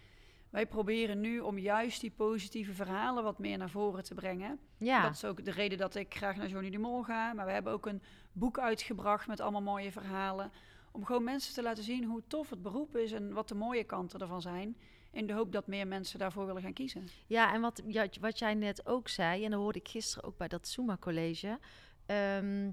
wij 0.50 0.66
proberen 0.66 1.20
nu 1.20 1.40
om 1.40 1.58
juist 1.58 2.02
die 2.02 2.12
positieve 2.12 2.74
verhalen 2.74 3.24
wat 3.24 3.40
meer 3.40 3.58
naar 3.58 3.70
voren 3.70 4.04
te 4.04 4.14
brengen. 4.14 4.60
Ja, 4.78 5.02
Dat 5.02 5.14
is 5.14 5.26
ook 5.26 5.46
de 5.46 5.52
reden 5.52 5.78
dat 5.78 5.96
ik 5.96 6.16
graag 6.16 6.36
naar 6.36 6.48
Johnny 6.48 6.70
de 6.70 6.78
Mol 6.78 7.04
ga. 7.04 7.34
Maar 7.34 7.46
we 7.46 7.52
hebben 7.52 7.74
ook 7.74 7.86
een 7.86 8.02
boek 8.32 8.60
uitgebracht 8.60 9.28
met 9.28 9.40
allemaal 9.40 9.62
mooie 9.62 9.92
verhalen. 9.92 10.52
Om 10.92 11.06
gewoon 11.06 11.24
mensen 11.24 11.54
te 11.54 11.62
laten 11.64 11.84
zien 11.84 12.04
hoe 12.04 12.24
tof 12.28 12.50
het 12.50 12.62
beroep 12.62 12.96
is 12.96 13.12
en 13.12 13.34
wat 13.34 13.48
de 13.48 13.56
mooie 13.56 13.84
kanten 13.84 14.20
ervan 14.20 14.42
zijn. 14.42 14.76
In 15.12 15.28
de 15.28 15.34
hoop 15.34 15.52
dat 15.52 15.68
meer 15.68 15.88
mensen 15.88 16.20
daarvoor 16.20 16.46
willen 16.46 16.62
gaan 16.62 16.74
kiezen. 16.74 17.08
ja, 17.28 17.54
en 17.54 17.62
wat, 17.62 17.82
ja, 17.88 18.08
wat 18.20 18.40
jij 18.40 18.54
net 18.54 18.86
ook 18.86 19.08
zei, 19.08 19.44
en 19.46 19.52
dat 19.52 19.60
hoorde 19.60 19.80
ik 19.80 19.88
gisteren 19.88 20.24
ook 20.24 20.38
bij 20.38 20.48
dat 20.48 20.68
Suma-college. 20.68 21.60
ehm, 22.06 22.70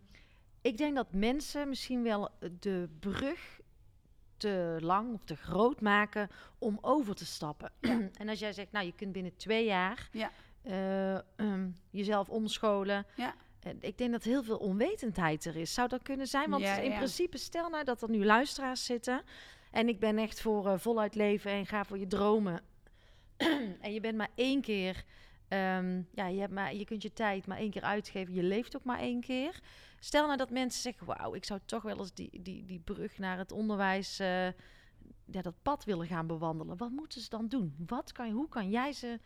ik 0.61 0.77
denk 0.77 0.97
dat 0.97 1.13
mensen 1.13 1.69
misschien 1.69 2.03
wel 2.03 2.29
de 2.61 2.89
brug 3.01 3.61
te 4.37 4.77
lang 4.81 5.15
of 5.15 5.25
te 5.25 5.37
groot 5.37 5.81
maken 5.81 6.29
om 6.59 6.79
over 6.81 7.15
te 7.15 7.27
stappen. 7.27 7.73
en 8.21 8.29
als 8.29 8.39
jij 8.39 8.53
zegt, 8.53 8.73
nou, 8.73 8.87
je 8.87 8.93
kunt 8.93 9.13
binnen 9.13 9.37
twee 9.37 9.65
jaar 9.65 10.09
Ja. 10.13 10.31
eh, 10.63 11.15
ehm, 11.15 11.71
jezelf 11.91 12.29
omscholen. 12.29 13.07
Ja. 13.17 13.35
En 13.61 13.77
ik 13.81 13.99
denk 13.99 14.13
dat 14.13 14.23
heel 14.23 14.43
veel 14.43 14.57
onwetendheid 14.57 15.45
er 15.45 15.57
is. 15.57 15.75
Zou 15.75 15.89
dat 15.89 16.03
kunnen 16.03 16.27
zijn? 16.27 16.51
Want 16.51 16.63
Ja, 16.63 16.77
in 16.79 16.91
ja. 16.91 16.97
principe, 16.97 17.39
stel 17.39 17.69
nou 17.69 17.85
dat 17.85 18.03
er 18.03 18.11
nu 18.11 18.25
luisteraars 18.25 18.85
zitten. 18.85 19.23
En 19.71 19.89
ik 19.89 19.99
ben 20.01 20.19
echt 20.19 20.41
voor 20.41 20.67
eh, 20.67 20.79
voluit 20.79 21.15
leven 21.15 21.51
en 21.51 21.67
ga 21.67 21.85
voor 21.85 21.99
je 21.99 22.07
dromen. 22.07 22.61
en 23.81 23.93
je 23.93 24.01
bent 24.01 24.17
maar 24.17 24.31
één 24.35 24.61
keer. 24.61 25.05
ehm, 25.49 26.03
ja, 26.15 26.27
je, 26.27 26.41
hebt 26.41 26.53
maar, 26.53 26.75
je 26.75 26.85
kunt 26.85 27.03
je 27.03 27.13
tijd 27.13 27.47
maar 27.47 27.59
één 27.59 27.71
keer 27.71 27.83
uitgeven. 27.83 28.35
Je 28.35 28.43
leeft 28.43 28.77
ook 28.77 28.85
maar 28.85 28.99
één 28.99 29.21
keer. 29.21 29.61
Stel 30.01 30.27
nou 30.27 30.37
dat 30.37 30.51
mensen 30.51 30.83
zeggen: 30.83 31.07
Wauw, 31.07 31.35
ik 31.35 31.45
zou 31.45 31.61
toch 31.65 31.83
wel 31.83 31.99
eens 31.99 32.15
die, 32.15 32.43
die, 32.43 32.65
die 32.65 32.81
brug 32.81 33.19
naar 33.19 33.39
het 33.39 33.53
onderwijs. 33.53 34.19
eh, 34.19 34.47
ja, 35.31 35.43
dat 35.43 35.55
pad 35.63 35.85
willen 35.85 36.07
gaan 36.07 36.27
bewandelen. 36.27 36.77
Wat 36.77 36.91
moeten 36.91 37.21
ze 37.21 37.29
dan 37.29 37.49
doen? 37.49 37.75
Wat 37.87 38.13
kan, 38.13 38.27
je- 38.27 38.33
hoe 38.33 38.49
kan 38.49 38.71
jij 38.71 38.93
ze. 38.93 39.21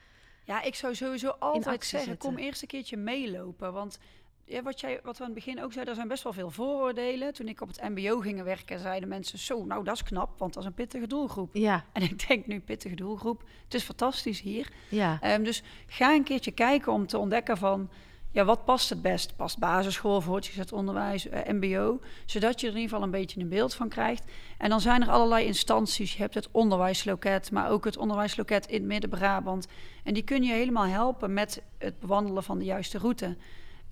Ja, 0.44 0.62
ik 0.62 0.74
zou 0.74 0.94
sowieso 0.94 1.28
altijd 1.28 1.84
zeggen, 1.84 2.10
zetten. 2.10 2.28
kom 2.28 2.38
eerst 2.38 2.62
een 2.62 2.68
keertje 2.68 2.96
meelopen. 2.96 3.72
Want 3.72 3.98
ja, 4.44 4.62
wat, 4.62 4.80
jij, 4.80 5.00
wat 5.02 5.18
we 5.18 5.24
aan 5.24 5.30
het 5.30 5.44
begin 5.44 5.62
ook 5.62 5.72
zeiden, 5.72 5.92
er 5.92 5.98
zijn 5.98 6.08
best 6.08 6.22
wel 6.22 6.32
veel 6.32 6.50
vooroordelen. 6.50 7.32
Toen 7.34 7.48
ik 7.48 7.60
op 7.60 7.68
het 7.68 7.88
mbo 7.88 8.20
ging 8.20 8.42
werken, 8.42 8.78
zeiden 8.78 9.08
mensen, 9.08 9.38
zo, 9.38 9.64
nou 9.64 9.84
dat 9.84 9.94
is 9.94 10.02
knap, 10.02 10.38
want 10.38 10.54
dat 10.54 10.62
is 10.62 10.68
een 10.68 10.74
pittige 10.74 11.06
doelgroep. 11.06 11.50
Ja, 11.52 11.84
En 11.92 12.02
ik 12.02 12.28
denk 12.28 12.46
nu, 12.46 12.60
pittige 12.60 12.94
doelgroep, 12.94 13.42
het 13.64 13.74
is 13.74 13.82
fantastisch 13.82 14.40
hier. 14.40 14.68
ja. 14.88 15.18
Ehm, 15.20 15.42
dus 15.42 15.62
ga 15.86 16.14
een 16.14 16.24
keertje 16.24 16.50
kijken 16.52 16.92
om 16.92 17.06
te 17.06 17.18
ontdekken 17.18 17.56
van, 17.56 17.90
ja, 18.30 18.44
wat 18.44 18.64
past 18.64 18.88
het 18.88 19.02
best? 19.02 19.36
Past 19.36 19.58
basisschool, 19.58 20.20
voortgezet 20.20 20.72
onderwijs, 20.72 21.28
eh, 21.28 21.52
mbo? 21.52 22.00
Zodat 22.26 22.60
je 22.60 22.66
er 22.66 22.72
in 22.72 22.78
ieder 22.78 22.90
geval 22.90 23.04
een 23.04 23.20
beetje 23.20 23.40
een 23.40 23.48
beeld 23.48 23.74
van 23.74 23.88
krijgt. 23.88 24.24
En 24.58 24.70
dan 24.70 24.80
zijn 24.80 25.02
er 25.02 25.08
allerlei 25.08 25.46
instanties. 25.46 26.12
Je 26.12 26.22
hebt 26.22 26.34
het 26.34 26.48
onderwijsloket, 26.50 27.50
maar 27.50 27.70
ook 27.70 27.84
het 27.84 27.96
onderwijsloket 27.96 28.66
in 28.66 28.86
Midden-Brabant. 28.86 29.66
En 30.04 30.14
die 30.14 30.22
kun 30.22 30.42
je 30.42 30.52
helemaal 30.52 30.86
helpen 30.86 31.32
met 31.32 31.62
het 31.78 32.00
bewandelen 32.00 32.42
van 32.42 32.58
de 32.58 32.64
juiste 32.64 32.98
route. 32.98 33.36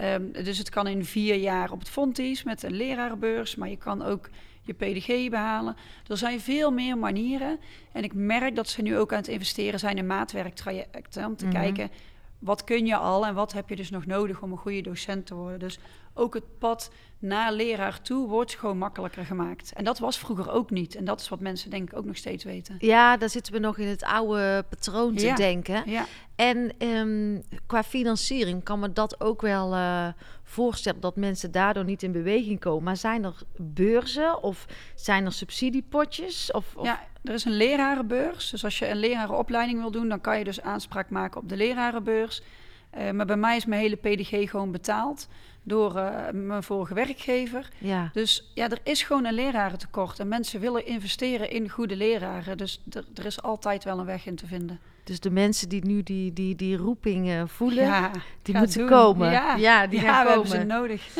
Ehm, 0.01 0.45
dus 0.45 0.59
het 0.59 0.69
kan 0.71 0.87
in 0.87 1.05
vier 1.05 1.35
jaar 1.35 1.71
op 1.73 1.79
het 1.79 1.89
Fonties 1.89 2.43
met 2.43 2.63
een 2.63 2.73
lerarenbeurs, 2.73 3.57
maar 3.57 3.69
je 3.69 3.77
kan 3.77 4.03
ook 4.03 4.29
je 4.63 4.73
PDG 4.73 5.31
behalen. 5.31 5.77
Er 6.07 6.17
zijn 6.17 6.41
veel 6.41 6.71
meer 6.71 6.99
manieren. 6.99 7.59
En 7.93 8.05
ik 8.05 8.15
merk 8.15 8.57
dat 8.57 8.69
ze 8.69 8.83
nu 8.83 8.99
ook 8.99 9.13
aan 9.13 9.19
het 9.19 9.29
investeren 9.29 9.79
zijn 9.79 9.97
in 9.99 10.07
maatwerktrajecten 10.07 11.25
om 11.27 11.37
te 11.37 11.45
Mhm. 11.45 11.55
kijken 11.55 11.91
wat 12.39 12.65
kun 12.65 12.87
je 12.87 12.97
al 12.97 13.27
en 13.27 13.35
wat 13.35 13.53
heb 13.53 13.69
je 13.69 13.77
dus 13.77 13.91
nog 13.91 14.07
nodig 14.07 14.43
om 14.43 14.53
een 14.53 14.59
goede 14.59 14.81
docent 14.81 15.27
te 15.27 15.35
worden. 15.35 15.59
Dus 15.59 15.79
ook 16.15 16.35
het 16.35 16.59
pad 16.59 16.91
naar 17.21 17.53
leraar 17.53 18.03
toe 18.03 18.29
wordt 18.29 18.55
gewoon 18.55 18.79
makkelijker 18.79 19.25
gemaakt. 19.25 19.73
En 19.73 19.85
dat 19.85 19.99
was 19.99 20.19
vroeger 20.19 20.51
ook 20.51 20.71
niet. 20.71 20.95
En 20.95 21.05
dat 21.05 21.21
is 21.21 21.29
wat 21.29 21.41
mensen 21.41 21.71
denk 21.71 21.91
ik 21.91 21.97
ook 21.99 22.05
nog 22.05 22.17
steeds 22.17 22.45
weten. 22.45 22.77
Ja, 22.79 23.17
daar 23.17 23.29
zitten 23.29 23.53
we 23.53 23.59
nog 23.59 23.79
in 23.79 23.87
het 23.89 24.03
oude 24.05 24.65
patroon 24.69 25.15
te 25.15 25.25
Ja. 25.27 25.35
denken. 25.35 25.83
Ja, 25.87 26.07
En 26.37 26.73
ehm, 26.79 27.41
qua 27.67 27.83
financiering 27.83 28.63
kan 28.65 28.79
me 28.81 28.93
dat 28.93 29.21
ook 29.21 29.41
wel 29.41 29.75
eh, 29.75 30.07
voorstellen 30.43 31.01
dat 31.01 31.17
mensen 31.17 31.51
daardoor 31.53 31.85
niet 31.85 32.03
in 32.03 32.13
beweging 32.13 32.61
komen. 32.61 32.83
Maar 32.85 32.97
zijn 32.97 33.25
er 33.25 33.35
beurzen 33.57 34.43
of 34.43 34.67
zijn 34.95 35.25
er 35.25 35.33
subsidiepotjes? 35.33 36.53
Of, 36.53 36.77
of... 36.77 36.85
ja, 36.87 37.01
er 37.25 37.35
is 37.35 37.45
een 37.45 37.53
lerarenbeurs. 37.57 38.51
Dus 38.51 38.65
als 38.65 38.79
je 38.79 38.89
een 38.89 38.97
lerarenopleiding 38.97 39.81
wil 39.81 39.91
doen, 39.91 40.09
dan 40.09 40.21
kan 40.21 40.39
je 40.39 40.45
dus 40.45 40.61
aanspraak 40.61 41.11
maken 41.11 41.41
op 41.41 41.49
de 41.49 41.57
lerarenbeurs. 41.57 42.43
Eh, 42.91 43.11
maar 43.11 43.27
bij 43.27 43.37
mij 43.37 43.57
is 43.57 43.65
mijn 43.67 43.81
hele 43.81 43.97
PDG 43.97 44.51
gewoon 44.51 44.71
betaald 44.73 45.29
door 45.62 45.96
eh, 45.96 46.33
mijn 46.33 46.62
vorige 46.62 46.94
werkgever. 46.94 47.68
ja. 47.79 48.11
Dus 48.12 48.51
ja, 48.55 48.68
er 48.68 48.79
is 48.83 49.03
gewoon 49.03 49.25
een 49.25 49.35
lerarentekort. 49.35 50.18
En 50.18 50.29
mensen 50.29 50.61
willen 50.61 50.87
investeren 50.87 51.51
in 51.51 51.68
goede 51.68 51.96
leraren. 51.96 52.57
Dus 52.57 52.83
er, 53.14 53.27
is 53.27 53.42
altijd 53.42 53.85
wel 53.85 53.99
een 53.99 54.07
weg 54.07 54.27
in 54.27 54.37
te 54.37 54.46
vinden. 54.46 54.81
Dus 55.05 55.20
de 55.20 55.31
mensen 55.31 55.68
die 55.68 55.85
nu 55.85 56.03
die, 56.03 56.33
die, 56.33 56.57
die 56.57 56.77
roeping 56.77 57.51
voelen, 57.51 57.85
Ja, 57.85 58.11
die 58.42 58.57
moeten 58.57 58.79
doen. 58.79 58.88
komen. 58.88 59.31
Ja, 59.31 59.87
die 59.87 60.01
gaan 60.01 60.27
we 60.27 60.33
komen. 60.33 60.49
hebben 60.51 60.70
ze 60.70 60.75
nodig. 60.79 61.09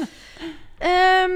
Ehm, 0.79 1.31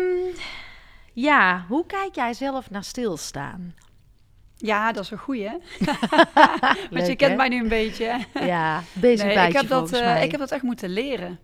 ja, 1.13 1.65
hoe 1.69 1.87
kijk 1.87 2.15
jij 2.15 2.35
zelf 2.35 2.71
naar 2.71 2.85
stilstaan? 2.85 3.75
Ja, 4.57 4.93
dat 4.93 5.05
is 5.05 5.11
een 5.11 5.19
goeie, 5.19 5.49
hè? 5.49 5.53
Want 6.65 6.91
Leuk, 6.91 7.07
je 7.07 7.17
kent 7.17 7.31
hè? 7.31 7.37
mij 7.37 7.49
nu 7.49 7.61
een 7.61 7.69
beetje, 7.69 8.05
hè? 8.33 8.45
Ja, 8.45 8.83
bezig 8.93 9.35
Nee, 9.35 9.47
ik 9.47 9.53
heb, 9.53 9.69
dat, 9.69 9.93
eh, 9.93 10.23
ik 10.23 10.31
heb 10.31 10.41
dat 10.41 10.51
echt 10.51 10.63
moeten 10.63 10.89
leren. 10.91 11.39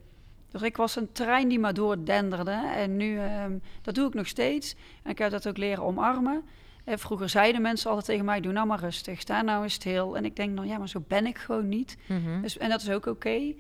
Dus 0.50 0.62
ik 0.62 0.76
was 0.76 0.96
een 0.96 1.12
trein 1.12 1.48
die 1.48 1.58
maar 1.58 1.74
doordenderde. 1.74 2.70
En 2.74 2.96
nu, 2.96 3.18
ehm, 3.18 3.58
dat 3.82 3.94
doe 3.94 4.08
ik 4.08 4.14
nog 4.14 4.26
steeds. 4.26 4.74
En 5.02 5.10
ik 5.10 5.18
heb 5.18 5.30
dat 5.30 5.48
ook 5.48 5.56
leren 5.56 5.84
omarmen. 5.84 6.42
Eh, 6.84 6.96
vroeger 6.96 7.28
zeiden 7.28 7.62
mensen 7.62 7.88
altijd 7.88 8.06
tegen 8.06 8.24
mij, 8.24 8.40
doe 8.40 8.52
nou 8.52 8.66
maar 8.66 8.80
rustig. 8.80 9.20
Sta 9.20 9.42
nou 9.42 9.62
eens 9.62 9.74
stil. 9.74 10.16
En 10.16 10.24
ik 10.24 10.36
denk 10.36 10.56
dan, 10.56 10.66
ja, 10.66 10.78
maar 10.78 10.88
zo 10.88 11.04
ben 11.08 11.26
ik 11.26 11.38
gewoon 11.38 11.68
niet. 11.68 11.96
Mhm. 12.08 12.40
Dus, 12.40 12.58
en 12.58 12.68
dat 12.68 12.82
is 12.82 12.90
ook 12.90 13.06
oké. 13.06 13.54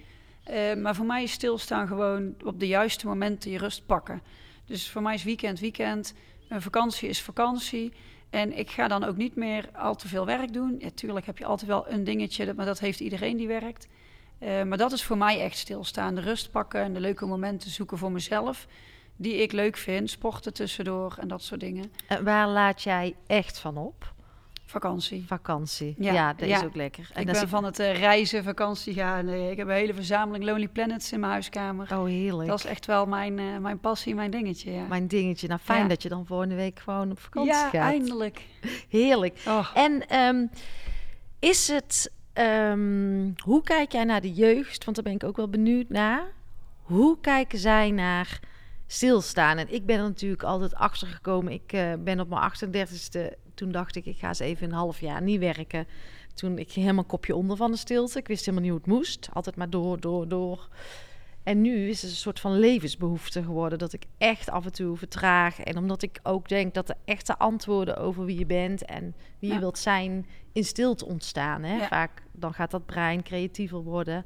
Eh, 0.44 0.74
maar 0.74 0.94
voor 0.94 1.06
mij 1.06 1.22
is 1.22 1.32
stilstaan 1.32 1.86
gewoon 1.86 2.34
op 2.44 2.60
de 2.60 2.66
juiste 2.66 3.06
momenten 3.06 3.50
je 3.50 3.58
rust 3.58 3.86
pakken. 3.86 4.22
Dus 4.66 4.90
voor 4.90 5.02
mij 5.02 5.14
is 5.14 5.24
weekend 5.24 5.60
weekend. 5.60 6.14
Een 6.48 6.62
vakantie 6.62 7.08
is 7.08 7.22
vakantie. 7.22 7.92
En 8.30 8.58
ik 8.58 8.70
ga 8.70 8.88
dan 8.88 9.04
ook 9.04 9.16
niet 9.16 9.36
meer 9.36 9.68
al 9.72 9.94
te 9.94 10.08
veel 10.08 10.26
werk 10.26 10.52
doen. 10.52 10.76
Ja, 10.78 10.90
tuurlijk 10.94 11.26
heb 11.26 11.38
je 11.38 11.44
altijd 11.44 11.70
wel 11.70 11.88
een 11.88 12.04
dingetje, 12.04 12.54
maar 12.54 12.66
dat 12.66 12.78
heeft 12.78 13.00
iedereen 13.00 13.36
die 13.36 13.46
werkt. 13.46 13.88
Eh, 14.40 14.62
maar 14.62 14.78
dat 14.78 14.92
is 14.92 15.04
voor 15.04 15.18
mij 15.18 15.40
echt 15.40 15.56
stilstaan. 15.58 16.14
De 16.14 16.20
rust 16.20 16.50
pakken 16.50 16.80
en 16.82 16.92
de 16.92 17.00
leuke 17.00 17.26
momenten 17.26 17.70
zoeken 17.70 17.98
voor 17.98 18.12
mezelf. 18.12 18.66
Die 19.16 19.34
ik 19.34 19.52
leuk 19.52 19.76
vind. 19.76 20.10
Sporten 20.10 20.52
tussendoor 20.54 21.16
en 21.18 21.28
dat 21.28 21.42
soort 21.42 21.60
dingen. 21.60 21.92
En 22.08 22.24
waar 22.24 22.48
laat 22.48 22.82
jij 22.82 23.14
echt 23.26 23.58
van 23.58 23.76
op? 23.76 24.12
Vakantie. 24.66 25.24
Vakantie. 25.26 25.94
Ja, 25.98 26.12
Ja, 26.12 26.32
dat 26.32 26.48
ja. 26.48 26.56
is 26.58 26.64
ook 26.64 26.74
lekker. 26.74 27.10
En 27.14 27.20
ik 27.26 27.32
ben 27.32 27.48
van 27.48 27.64
het 27.64 27.78
eh, 27.78 27.98
reizen, 27.98 28.44
vakantie 28.44 28.94
gaan. 28.94 29.24
Nee, 29.24 29.50
ik 29.50 29.56
heb 29.56 29.68
een 29.68 29.74
hele 29.74 29.94
verzameling 29.94 30.44
Lonely 30.44 30.68
Planets 30.68 31.12
in 31.12 31.20
mijn 31.20 31.32
huiskamer. 31.32 31.88
Oh, 31.98 32.04
heerlijk. 32.04 32.48
Dat 32.48 32.58
is 32.58 32.64
echt 32.64 32.86
wel 32.86 33.06
mijn, 33.06 33.38
eh, 33.38 33.56
mijn 33.58 33.80
passie, 33.80 34.14
mijn 34.14 34.30
dingetje. 34.30 34.72
Ja, 34.72 34.82
Mijn 34.88 35.06
dingetje. 35.06 35.48
Nou, 35.48 35.60
fijn 35.64 35.82
Ja. 35.82 35.88
dat 35.88 36.02
je 36.02 36.08
dan 36.08 36.26
volgende 36.26 36.54
week 36.54 36.78
gewoon 36.78 37.10
op 37.10 37.18
vakantie 37.20 37.52
ja 37.52 37.68
gaat. 37.68 37.90
eindelijk. 37.92 38.42
Heerlijk. 38.88 39.38
Oh, 39.46 39.70
En 39.74 40.08
ehm, 40.08 40.46
is 41.38 41.68
het... 41.68 42.10
ehm, 42.32 43.30
hoe 43.44 43.62
kijk 43.62 43.92
jij 43.92 44.04
naar 44.04 44.20
de 44.20 44.32
jeugd? 44.32 44.84
Want 44.84 44.96
daar 44.96 45.04
ben 45.04 45.14
ik 45.14 45.24
ook 45.24 45.36
wel 45.36 45.48
benieuwd 45.48 45.88
naar. 45.88 46.22
Hoe 46.82 47.20
kijken 47.20 47.58
zij 47.58 47.90
naar 47.90 48.40
stilstaan? 48.86 49.58
En 49.58 49.74
ik 49.74 49.86
ben 49.86 49.96
er 49.96 50.02
natuurlijk 50.02 50.42
altijd 50.42 50.74
achter 50.74 51.06
gekomen. 51.06 51.52
Ik 51.52 51.72
eh, 51.72 51.92
ben 51.98 52.20
op 52.20 52.28
mijn 52.28 52.52
38ste... 52.86 53.38
Toen 53.54 53.72
dacht 53.72 53.96
ik, 53.96 54.06
ik 54.06 54.18
ga 54.18 54.28
eens 54.28 54.38
even 54.38 54.66
een 54.66 54.74
half 54.74 55.00
jaar 55.00 55.22
niet 55.22 55.40
werken. 55.40 55.86
Toen 56.34 56.58
ik 56.58 56.70
ging 56.70 56.84
helemaal 56.84 57.04
kopje 57.04 57.34
onder 57.34 57.56
van 57.56 57.70
de 57.70 57.76
stilte. 57.76 58.18
Ik 58.18 58.28
wist 58.28 58.44
helemaal 58.44 58.62
niet 58.62 58.70
hoe 58.70 58.80
het 58.80 58.90
moest. 58.90 59.28
Altijd 59.32 59.56
maar 59.56 59.70
door, 59.70 60.00
door, 60.00 60.28
door. 60.28 60.68
En 61.42 61.60
nu 61.60 61.88
is 61.88 62.02
het 62.02 62.10
een 62.10 62.16
soort 62.16 62.40
van 62.40 62.58
levensbehoefte 62.58 63.42
geworden. 63.42 63.78
Dat 63.78 63.92
ik 63.92 64.04
echt 64.18 64.50
af 64.50 64.64
en 64.64 64.72
toe 64.72 64.96
vertraag. 64.96 65.60
En 65.60 65.78
omdat 65.78 66.02
ik 66.02 66.20
ook 66.22 66.48
denk 66.48 66.74
dat 66.74 66.86
de 66.86 66.96
echte 67.04 67.38
antwoorden 67.38 67.96
over 67.96 68.24
wie 68.24 68.38
je 68.38 68.46
bent 68.46 68.84
en 68.84 69.14
wie 69.38 69.52
je 69.52 69.58
wilt 69.58 69.78
zijn 69.78 70.26
in 70.52 70.64
stilte 70.64 71.06
ontstaan. 71.06 71.62
Hè? 71.62 71.76
Ja. 71.76 71.86
Vaak 71.86 72.22
dan 72.32 72.54
gaat 72.54 72.70
dat 72.70 72.86
brein 72.86 73.22
creatiever 73.22 73.82
worden. 73.82 74.24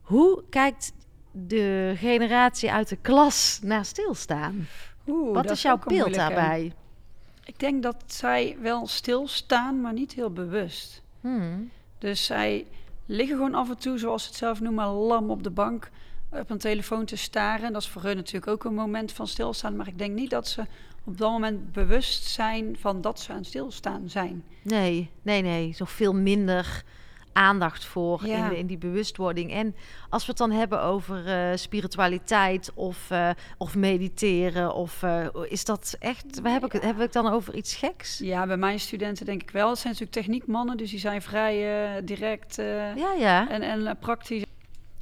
Hoe 0.00 0.42
kijkt 0.50 0.92
de 1.32 1.92
generatie 1.96 2.72
uit 2.72 2.88
de 2.88 2.96
klas 2.96 3.60
naar 3.62 3.84
stilstaan? 3.84 4.66
oeh, 5.06 5.34
Wat 5.34 5.50
is 5.50 5.62
jouw 5.62 5.78
beeld 5.86 6.14
daarbij? 6.14 6.72
Ik 7.44 7.58
denk 7.58 7.82
dat 7.82 7.96
zij 8.06 8.56
wel 8.60 8.86
stilstaan, 8.86 9.80
maar 9.80 9.92
niet 9.92 10.12
heel 10.12 10.30
bewust. 10.30 11.02
Hmm. 11.20 11.70
Dus 11.98 12.24
zij 12.24 12.66
liggen 13.06 13.36
gewoon 13.36 13.54
af 13.54 13.68
en 13.68 13.78
toe, 13.78 13.98
zoals 13.98 14.22
ze 14.22 14.28
het 14.28 14.38
zelf 14.38 14.60
noemen, 14.60 14.86
lam 14.86 15.30
op 15.30 15.42
de 15.42 15.50
bank 15.50 15.90
op 16.32 16.50
een 16.50 16.58
telefoon 16.58 17.04
te 17.04 17.16
staren. 17.16 17.72
Dat 17.72 17.82
is 17.82 17.88
voor 17.88 18.02
hun 18.02 18.16
natuurlijk 18.16 18.46
ook 18.52 18.64
een 18.64 18.74
moment 18.74 19.12
van 19.12 19.26
stilstaan. 19.26 19.76
Maar 19.76 19.86
ik 19.88 19.98
denk 19.98 20.14
niet 20.14 20.30
dat 20.30 20.48
ze 20.48 20.64
op 21.04 21.18
dat 21.18 21.30
moment 21.30 21.72
bewust 21.72 22.24
zijn 22.24 22.76
van 22.80 23.00
dat 23.00 23.20
ze 23.20 23.32
aan 23.32 23.44
stilstaan 23.44 24.08
zijn. 24.08 24.44
Nee, 24.62 25.10
nee, 25.22 25.42
nee. 25.42 25.72
Zo 25.72 25.84
veel 25.84 26.14
minder 26.14 26.82
aandacht 27.32 27.84
voor 27.84 28.26
Ja. 28.26 28.50
in, 28.50 28.56
in 28.56 28.66
die 28.66 28.78
bewustwording. 28.78 29.52
En 29.52 29.74
als 30.08 30.22
we 30.24 30.28
het 30.28 30.38
dan 30.38 30.50
hebben 30.50 30.80
over 30.82 31.26
eh, 31.26 31.56
spiritualiteit 31.56 32.70
of, 32.74 33.10
eh, 33.10 33.30
of 33.58 33.74
mediteren, 33.76 34.74
of 34.74 35.02
eh, 35.02 35.26
is 35.48 35.64
dat 35.64 35.96
echt, 35.98 36.24
hebben, 36.42 36.70
ik- 36.72 36.82
we 36.96 37.02
het 37.02 37.12
dan 37.12 37.26
over 37.32 37.54
iets 37.54 37.74
geks? 37.74 38.18
Ja, 38.18 38.46
bij 38.46 38.56
mijn 38.56 38.80
studenten 38.80 39.26
denk 39.26 39.42
ik 39.42 39.50
wel. 39.50 39.68
Het 39.68 39.78
zijn 39.78 39.92
natuurlijk 39.92 40.20
techniekmannen, 40.26 40.76
dus 40.76 40.90
die 40.90 40.98
zijn 40.98 41.22
vrij 41.22 42.04
direct 42.04 42.56
Ja, 42.96 43.12
ja. 43.18 43.48
en, 43.50 43.62
en 43.62 43.96
praktisch. 43.98 44.42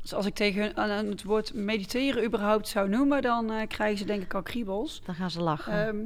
Dus 0.09 0.17
als 0.17 0.27
ik 0.27 0.35
tegen 0.35 0.63
hun 0.63 0.77
aan 0.77 1.07
het 1.07 1.23
woord 1.23 1.55
mediteren 1.55 2.25
überhaupt 2.25 2.69
zou 2.69 2.89
noemen, 2.89 3.23
dan 3.23 3.53
eh, 3.53 3.67
krijgen 3.67 3.99
ze 3.99 4.05
denk 4.05 4.23
ik 4.23 4.35
al 4.35 4.43
kriebels. 4.43 5.03
Dan 5.05 5.15
gaan 5.15 5.31
ze 5.31 5.41
lachen. 5.41 5.87
Ehm, 5.87 5.97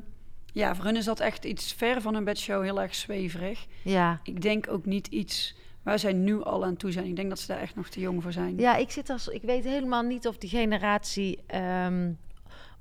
ja, 0.53 0.74
voor 0.74 0.84
hun 0.84 0.96
is 0.96 1.05
dat 1.05 1.20
echt 1.20 1.44
iets 1.44 1.72
ver 1.72 2.00
van 2.00 2.14
een 2.14 2.24
bedshow, 2.24 2.62
heel 2.62 2.80
erg 2.80 2.94
zweverig. 2.94 3.66
ja. 3.82 4.20
Ik 4.22 4.42
denk 4.42 4.70
ook 4.70 4.84
niet 4.84 5.07
iets 5.07 5.57
waar 5.82 5.98
zij 5.98 6.12
nu 6.12 6.42
al 6.42 6.64
aan 6.64 6.76
toe 6.76 6.92
zijn. 6.92 7.07
Ik 7.07 7.16
denk 7.16 7.28
dat 7.28 7.38
ze 7.38 7.46
daar 7.46 7.59
echt 7.59 7.74
nog 7.74 7.88
te 7.88 8.00
jong 8.00 8.22
voor 8.22 8.32
zijn. 8.32 8.59
Ja, 8.59 8.76
ik 8.76 8.90
zit 8.90 9.11
als 9.11 9.28
ik 9.28 9.42
weet 9.42 9.64
helemaal 9.64 10.03
niet 10.03 10.26
of 10.26 10.38
die 10.38 10.50
generatie 10.50 11.38
ehm, 11.46 12.12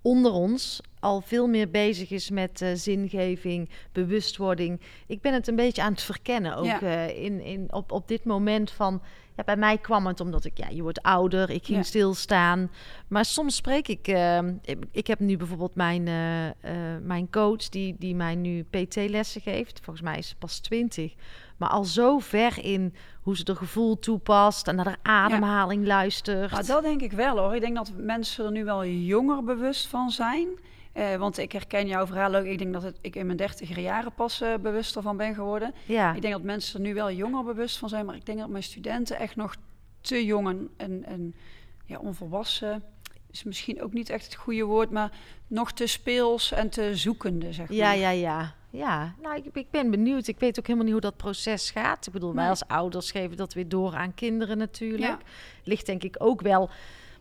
onder 0.01 0.31
ons 0.31 0.81
al 0.99 1.21
veel 1.21 1.47
meer 1.47 1.69
bezig 1.69 2.09
is 2.09 2.29
met 2.29 2.61
eh, 2.61 2.69
zingeving, 2.73 3.69
bewustwording. 3.91 4.81
Ik 5.07 5.21
ben 5.21 5.33
het 5.33 5.47
een 5.47 5.55
beetje 5.55 5.81
aan 5.81 5.91
het 5.91 6.01
verkennen 6.01 6.55
ook 6.55 6.65
Ja. 6.65 6.81
eh, 6.81 7.23
in, 7.23 7.41
in, 7.41 7.73
op, 7.73 7.91
op 7.91 8.07
dit 8.07 8.23
moment 8.23 8.71
van. 8.71 9.01
Ja, 9.35 9.43
bij 9.43 9.55
mij 9.57 9.77
kwam 9.77 10.07
het 10.07 10.19
omdat 10.19 10.45
ik, 10.45 10.57
ja, 10.57 10.67
je 10.69 10.81
wordt 10.81 11.01
ouder, 11.01 11.49
ik 11.49 11.65
ging 11.65 11.77
Ja. 11.77 11.83
stilstaan. 11.83 12.71
Maar 13.07 13.25
soms 13.25 13.55
spreek 13.55 13.87
ik, 13.87 14.07
ehm, 14.07 14.53
ik, 14.61 14.77
ik 14.91 15.07
heb 15.07 15.19
nu 15.19 15.37
bijvoorbeeld 15.37 15.75
mijn, 15.75 16.07
eh, 16.07 16.73
mijn 17.01 17.29
coach 17.29 17.69
die, 17.69 17.95
die 17.99 18.15
mij 18.15 18.35
nu 18.35 18.63
PT-lessen 18.69 19.41
geeft. 19.41 19.79
Volgens 19.83 20.05
mij 20.05 20.17
is 20.17 20.27
ze 20.27 20.35
pas 20.35 20.59
20. 20.59 21.13
Maar 21.61 21.69
al 21.69 21.83
zo 21.83 22.19
ver 22.19 22.63
in 22.63 22.93
hoe 23.21 23.37
ze 23.37 23.43
er 23.43 23.55
gevoel 23.55 23.99
toepast 23.99 24.67
en 24.67 24.75
naar 24.75 24.85
de 24.85 24.97
ademhaling 25.01 25.85
luistert. 25.85 26.51
Maar 26.51 26.65
dat 26.65 26.83
denk 26.83 27.01
ik 27.01 27.11
wel 27.11 27.37
hoor. 27.37 27.55
Ik 27.55 27.61
denk 27.61 27.75
dat 27.75 27.91
mensen 27.97 28.45
er 28.45 28.51
nu 28.51 28.63
wel 28.63 28.85
jonger 28.85 29.43
bewust 29.43 29.87
van 29.87 30.09
zijn. 30.09 30.47
Eh, 30.91 31.15
want 31.15 31.37
ik 31.37 31.51
herken 31.51 31.87
jouw 31.87 32.05
verhaal 32.05 32.35
ook. 32.35 32.45
Ik 32.45 32.57
denk 32.57 32.73
dat 32.73 32.83
het, 32.83 32.97
ik 33.01 33.15
in 33.15 33.25
mijn 33.25 33.37
dertiger 33.37 33.79
jaren 33.79 34.13
pas 34.13 34.41
eh, 34.41 34.53
bewust 34.61 34.95
ervan 34.95 35.17
ben 35.17 35.35
geworden. 35.35 35.73
ja. 35.85 36.13
Ik 36.13 36.21
denk 36.21 36.33
dat 36.33 36.43
mensen 36.43 36.75
er 36.79 36.85
nu 36.85 36.93
wel 36.93 37.11
jonger 37.11 37.43
bewust 37.43 37.77
van 37.77 37.89
zijn. 37.89 38.05
Maar 38.05 38.15
ik 38.15 38.25
denk 38.25 38.39
dat 38.39 38.49
mijn 38.49 38.63
studenten 38.63 39.17
echt 39.17 39.35
nog 39.35 39.55
te 40.01 40.25
jong 40.25 40.47
en, 40.47 40.69
en, 40.77 41.05
en 41.05 41.35
ja, 41.85 41.97
onvolwassen... 41.97 42.83
is 43.31 43.43
misschien 43.43 43.81
ook 43.81 43.93
niet 43.93 44.09
echt 44.09 44.25
het 44.25 44.35
goede 44.35 44.63
woord... 44.63 44.91
maar 44.91 45.11
nog 45.47 45.71
te 45.71 45.87
speels 45.87 46.51
en 46.51 46.69
te 46.69 46.95
zoekende, 46.95 47.53
zeg 47.53 47.67
maar. 47.67 47.77
Ja, 47.77 47.91
ja, 47.91 48.09
ja. 48.09 48.55
Ja, 48.71 49.15
nou, 49.21 49.35
ik, 49.35 49.45
ik 49.53 49.71
ben 49.71 49.91
benieuwd. 49.91 50.27
Ik 50.27 50.39
weet 50.39 50.59
ook 50.59 50.65
helemaal 50.65 50.85
niet 50.85 50.93
hoe 50.93 51.11
dat 51.11 51.17
proces 51.17 51.71
gaat. 51.71 52.07
Ik 52.07 52.13
bedoel, 52.13 52.33
wij 52.33 52.49
als 52.49 52.67
ouders 52.67 53.11
geven 53.11 53.37
dat 53.37 53.53
weer 53.53 53.69
door 53.69 53.95
aan 53.95 54.13
kinderen 54.13 54.57
natuurlijk. 54.57 55.03
Ja. 55.03 55.19
Ligt 55.63 55.85
denk 55.85 56.03
ik 56.03 56.15
ook 56.17 56.41
wel... 56.41 56.69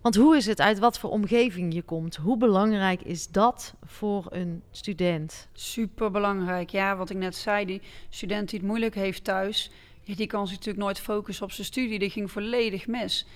Want 0.00 0.16
hoe 0.16 0.36
is 0.36 0.46
het 0.46 0.60
uit 0.60 0.78
wat 0.78 0.98
voor 0.98 1.10
omgeving 1.10 1.74
je 1.74 1.82
komt? 1.82 2.16
Hoe 2.16 2.36
belangrijk 2.36 3.02
is 3.02 3.28
dat 3.28 3.74
voor 3.84 4.26
een 4.28 4.62
student? 4.70 5.48
Super 5.52 6.10
belangrijk. 6.10 6.70
Ja, 6.70 6.96
wat 6.96 7.10
ik 7.10 7.16
net 7.16 7.36
zei, 7.36 7.64
die 7.64 7.82
student 8.08 8.50
die 8.50 8.58
het 8.58 8.68
moeilijk 8.68 8.94
heeft 8.94 9.24
thuis, 9.24 9.70
die 10.04 10.26
kan 10.26 10.46
zich 10.46 10.56
natuurlijk 10.56 10.84
nooit 10.84 11.00
focussen 11.00 11.44
op 11.44 11.52
zijn 11.52 11.66
studie. 11.66 11.98
Die 11.98 12.10
ging 12.10 12.30
volledig 12.30 12.86
mis. 12.86 13.26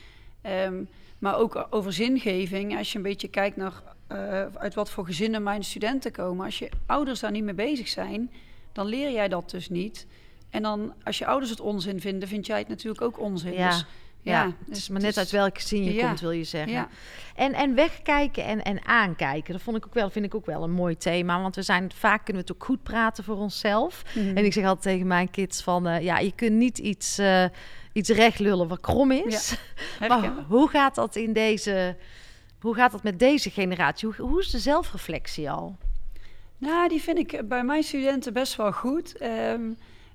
Ehm, 0.40 0.84
maar 1.18 1.36
ook 1.36 1.66
over 1.70 1.92
zingeving, 1.92 2.78
als 2.78 2.92
je 2.92 2.96
een 2.96 3.04
beetje 3.04 3.28
kijkt 3.28 3.56
naar 3.56 3.82
eh, 4.06 4.46
uit 4.54 4.74
wat 4.74 4.90
voor 4.90 5.04
gezinnen 5.06 5.42
mijn 5.42 5.64
studenten 5.64 6.12
komen. 6.12 6.44
Als 6.44 6.58
je 6.58 6.68
ouders 6.86 7.20
daar 7.20 7.30
niet 7.30 7.44
mee 7.44 7.54
bezig 7.54 7.88
zijn, 7.88 8.30
dan 8.72 8.86
leer 8.86 9.10
jij 9.12 9.28
dat 9.28 9.50
dus 9.50 9.68
niet. 9.68 10.06
En 10.50 10.62
dan, 10.62 10.92
als 11.04 11.18
je 11.18 11.26
ouders 11.26 11.50
het 11.50 11.60
onzin 11.60 12.00
vinden, 12.00 12.28
vind 12.28 12.46
jij 12.46 12.58
het 12.58 12.68
natuurlijk 12.68 13.02
ook 13.02 13.20
onzin. 13.20 13.52
Ja, 13.52 13.68
Dus, 13.68 13.84
Ja, 14.20 14.32
ja, 14.42 14.46
het 14.46 14.54
dus 14.66 14.78
is 14.78 14.88
maar 14.88 15.00
net 15.00 15.18
uit 15.18 15.30
welk 15.30 15.58
gezin 15.58 15.84
je 15.84 15.92
Ja. 15.94 16.06
komt, 16.06 16.20
wil 16.20 16.30
je 16.30 16.44
zeggen. 16.44 16.72
Ja, 16.72 16.88
En, 17.34 17.52
en 17.52 17.74
wegkijken 17.74 18.44
en, 18.44 18.62
en 18.62 18.86
aankijken, 18.86 19.52
dat 19.52 19.62
vond 19.62 19.76
ik 19.76 19.86
ook 19.86 19.94
wel, 19.94 20.10
vind 20.10 20.24
ik 20.24 20.34
ook 20.34 20.46
wel 20.46 20.62
een 20.62 20.70
mooi 20.72 20.96
thema. 20.96 21.40
Want 21.40 21.54
we 21.56 21.62
zijn 21.62 21.92
vaak 21.94 22.24
kunnen 22.24 22.42
we 22.42 22.48
het 22.48 22.56
ook 22.56 22.64
goed 22.64 22.82
praten 22.82 23.24
voor 23.24 23.36
onszelf. 23.36 24.02
Mhm. 24.14 24.36
En 24.36 24.44
ik 24.44 24.52
zeg 24.52 24.64
altijd 24.64 24.82
tegen 24.82 25.06
mijn 25.06 25.30
kids 25.30 25.62
van, 25.62 25.86
eh, 25.86 26.00
ja, 26.02 26.18
je 26.18 26.32
kunt 26.34 26.52
niet 26.56 26.78
iets, 26.78 27.18
eh, 27.18 27.44
iets 27.92 28.08
recht 28.08 28.38
lullen 28.38 28.68
wat 28.68 28.80
krom 28.80 29.10
is. 29.10 29.56
Maar 30.08 30.32
hoe 30.48 30.68
gaat 30.68 30.94
dat 30.94 31.16
in 31.16 31.32
deze, 31.32 31.96
hoe 32.64 32.74
gaat 32.74 32.92
dat 32.92 33.02
met 33.02 33.18
deze 33.18 33.50
generatie? 33.50 34.08
Hoe, 34.08 34.26
hoe 34.26 34.40
is 34.40 34.50
de 34.50 34.58
zelfreflectie 34.58 35.50
al? 35.50 35.76
Nou, 36.58 36.88
die 36.88 37.00
vind 37.02 37.18
ik 37.18 37.48
bij 37.48 37.64
mijn 37.64 37.82
studenten 37.82 38.32
best 38.32 38.56
wel 38.56 38.72
goed. 38.72 39.16
Ehm, 39.16 39.62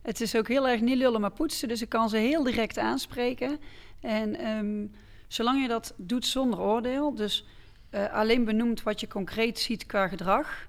het 0.01 0.21
is 0.21 0.35
ook 0.35 0.47
heel 0.47 0.67
erg 0.67 0.81
niet 0.81 0.97
lullen, 0.97 1.21
maar 1.21 1.31
poetsen. 1.31 1.67
Dus 1.67 1.81
ik 1.81 1.89
kan 1.89 2.09
ze 2.09 2.17
heel 2.17 2.43
direct 2.43 2.77
aanspreken. 2.77 3.59
En 4.01 4.35
ehm, 4.35 4.85
zolang 5.27 5.61
je 5.61 5.67
dat 5.67 5.93
doet 5.97 6.25
zonder 6.25 6.59
oordeel, 6.59 7.15
dus 7.15 7.45
eh, 7.89 8.13
alleen 8.13 8.45
benoemt 8.45 8.83
wat 8.83 8.99
je 8.99 9.07
concreet 9.07 9.59
ziet 9.59 9.85
qua 9.85 10.07
gedrag, 10.07 10.67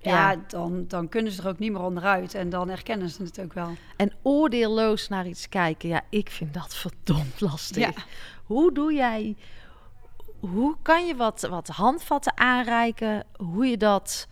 ja, 0.00 0.30
Ja. 0.30 0.40
dan, 0.48 0.84
dan 0.88 1.08
kunnen 1.08 1.32
ze 1.32 1.42
er 1.42 1.48
ook 1.48 1.58
niet 1.58 1.72
meer 1.72 1.82
onderuit. 1.82 2.34
En 2.34 2.48
dan 2.50 2.68
herkennen 2.68 3.10
ze 3.10 3.22
het 3.22 3.40
ook 3.40 3.52
wel. 3.52 3.76
En 3.96 4.12
oordeelloos 4.22 5.08
naar 5.08 5.26
iets 5.26 5.48
kijken, 5.48 5.88
ja, 5.88 6.02
ik 6.08 6.30
vind 6.30 6.54
dat 6.54 6.76
verdomd 6.84 7.40
lastig. 7.40 7.82
Ja. 7.82 7.92
Hoe 8.44 8.72
doe 8.72 8.92
jij, 8.92 9.36
hoe 10.40 10.76
kan 10.82 11.06
je 11.06 11.16
wat, 11.16 11.46
wat 11.50 11.68
handvatten 11.68 12.38
aanreiken, 12.38 13.26
hoe 13.36 13.66
je 13.66 13.76
dat 13.76 14.28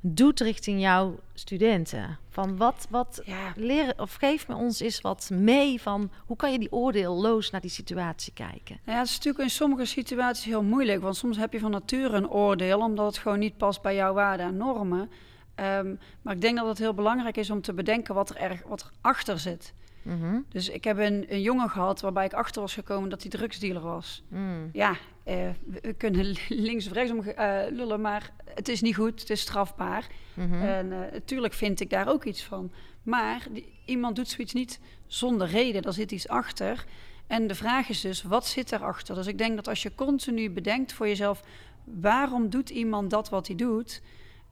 doet 0.00 0.40
richting 0.40 0.80
jouw 0.80 1.18
studenten? 1.34 2.18
Van 2.28 2.56
wat, 2.56 2.86
wat 2.90 3.22
Ja, 3.24 3.52
leren, 3.56 3.98
of 3.98 4.14
geef 4.14 4.48
me 4.48 4.54
ons 4.54 4.80
eens 4.80 5.00
wat 5.00 5.30
mee 5.32 5.80
van 5.80 6.10
hoe 6.26 6.36
kan 6.36 6.52
je 6.52 6.58
die 6.58 6.72
oordeelloos 6.72 7.50
naar 7.50 7.60
die 7.60 7.70
situatie 7.70 8.32
kijken? 8.32 8.80
Nou 8.84 8.96
ja, 8.96 8.98
het 8.98 9.08
is 9.08 9.14
natuurlijk 9.16 9.44
in 9.44 9.50
sommige 9.50 9.84
situaties 9.84 10.44
heel 10.44 10.62
moeilijk. 10.62 11.02
Want 11.02 11.16
soms 11.16 11.36
heb 11.36 11.52
je 11.52 11.58
van 11.58 11.70
nature 11.70 12.16
een 12.16 12.30
oordeel, 12.30 12.78
omdat 12.78 13.06
het 13.06 13.18
gewoon 13.18 13.38
niet 13.38 13.56
past 13.56 13.82
bij 13.82 13.94
jouw 13.94 14.14
waarden 14.14 14.46
en 14.46 14.56
normen. 14.56 15.10
Ehm, 15.54 15.94
maar 16.22 16.34
ik 16.34 16.40
denk 16.40 16.56
dat 16.56 16.66
het 16.66 16.78
heel 16.78 16.94
belangrijk 16.94 17.36
is 17.36 17.50
om 17.50 17.60
te 17.60 17.72
bedenken 17.72 18.14
wat 18.14 18.30
er, 18.30 18.36
erg, 18.36 18.62
wat 18.66 18.80
er 18.80 18.90
achter 19.00 19.38
zit. 19.38 19.74
Mhm. 20.02 20.40
Dus 20.48 20.68
ik 20.68 20.84
heb 20.84 20.98
een, 20.98 21.24
een 21.28 21.42
jongen 21.42 21.70
gehad 21.70 22.00
waarbij 22.00 22.24
ik 22.24 22.32
achter 22.32 22.60
was 22.60 22.74
gekomen 22.74 23.08
dat 23.10 23.20
hij 23.22 23.30
drugsdealer 23.30 23.82
was. 23.82 24.22
Mm. 24.28 24.68
Ja, 24.72 24.96
eh, 25.24 25.36
we, 25.66 25.78
we 25.82 25.92
kunnen 25.92 26.36
links 26.48 26.86
of 26.86 26.92
rechts 26.92 27.12
om 27.12 27.20
eh, 27.20 27.60
lullen, 27.70 28.00
maar 28.00 28.30
het 28.54 28.68
is 28.68 28.80
niet 28.80 28.94
goed, 28.96 29.20
het 29.20 29.30
is 29.30 29.40
strafbaar. 29.40 30.06
Mhm. 30.34 30.54
En 30.62 30.92
eh, 30.92 31.12
natuurlijk 31.12 31.54
vind 31.54 31.80
ik 31.80 31.90
daar 31.90 32.08
ook 32.08 32.24
iets 32.24 32.42
van. 32.44 32.72
Maar 33.02 33.46
die- 33.50 33.72
iemand 33.84 34.16
doet 34.16 34.28
zoiets 34.28 34.52
niet 34.52 34.80
zonder 35.06 35.46
reden, 35.48 35.82
daar 35.82 35.92
zit 35.92 36.12
iets 36.12 36.28
achter. 36.28 36.84
En 37.26 37.46
de 37.46 37.54
vraag 37.54 37.88
is 37.88 38.00
dus, 38.00 38.22
wat 38.22 38.46
zit 38.46 38.68
daarachter? 38.68 39.14
Dus 39.14 39.26
ik 39.26 39.38
denk 39.38 39.56
dat 39.56 39.68
als 39.68 39.82
je 39.82 39.94
continu 39.94 40.50
bedenkt 40.50 40.92
voor 40.92 41.08
jezelf, 41.08 41.42
waarom 41.84 42.48
doet 42.50 42.70
iemand 42.70 43.10
dat 43.10 43.28
wat 43.28 43.46
hij 43.46 43.56
doet, 43.56 44.02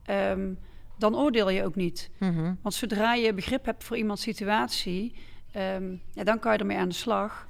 Ehm, 0.05 0.53
dan 0.98 1.16
oordeel 1.16 1.51
je 1.51 1.64
ook 1.64 1.74
niet. 1.74 2.11
Mhm. 2.18 2.55
Want 2.62 2.74
zodra 2.74 3.14
je 3.14 3.34
begrip 3.34 3.64
hebt 3.64 3.84
voor 3.84 3.96
iemands 3.96 4.22
situatie, 4.22 5.14
ehm, 5.53 5.94
ja, 6.12 6.24
dan 6.24 6.38
kan 6.38 6.53
je 6.53 6.59
ermee 6.59 6.76
aan 6.76 6.88
de 6.88 6.94
slag. 6.94 7.48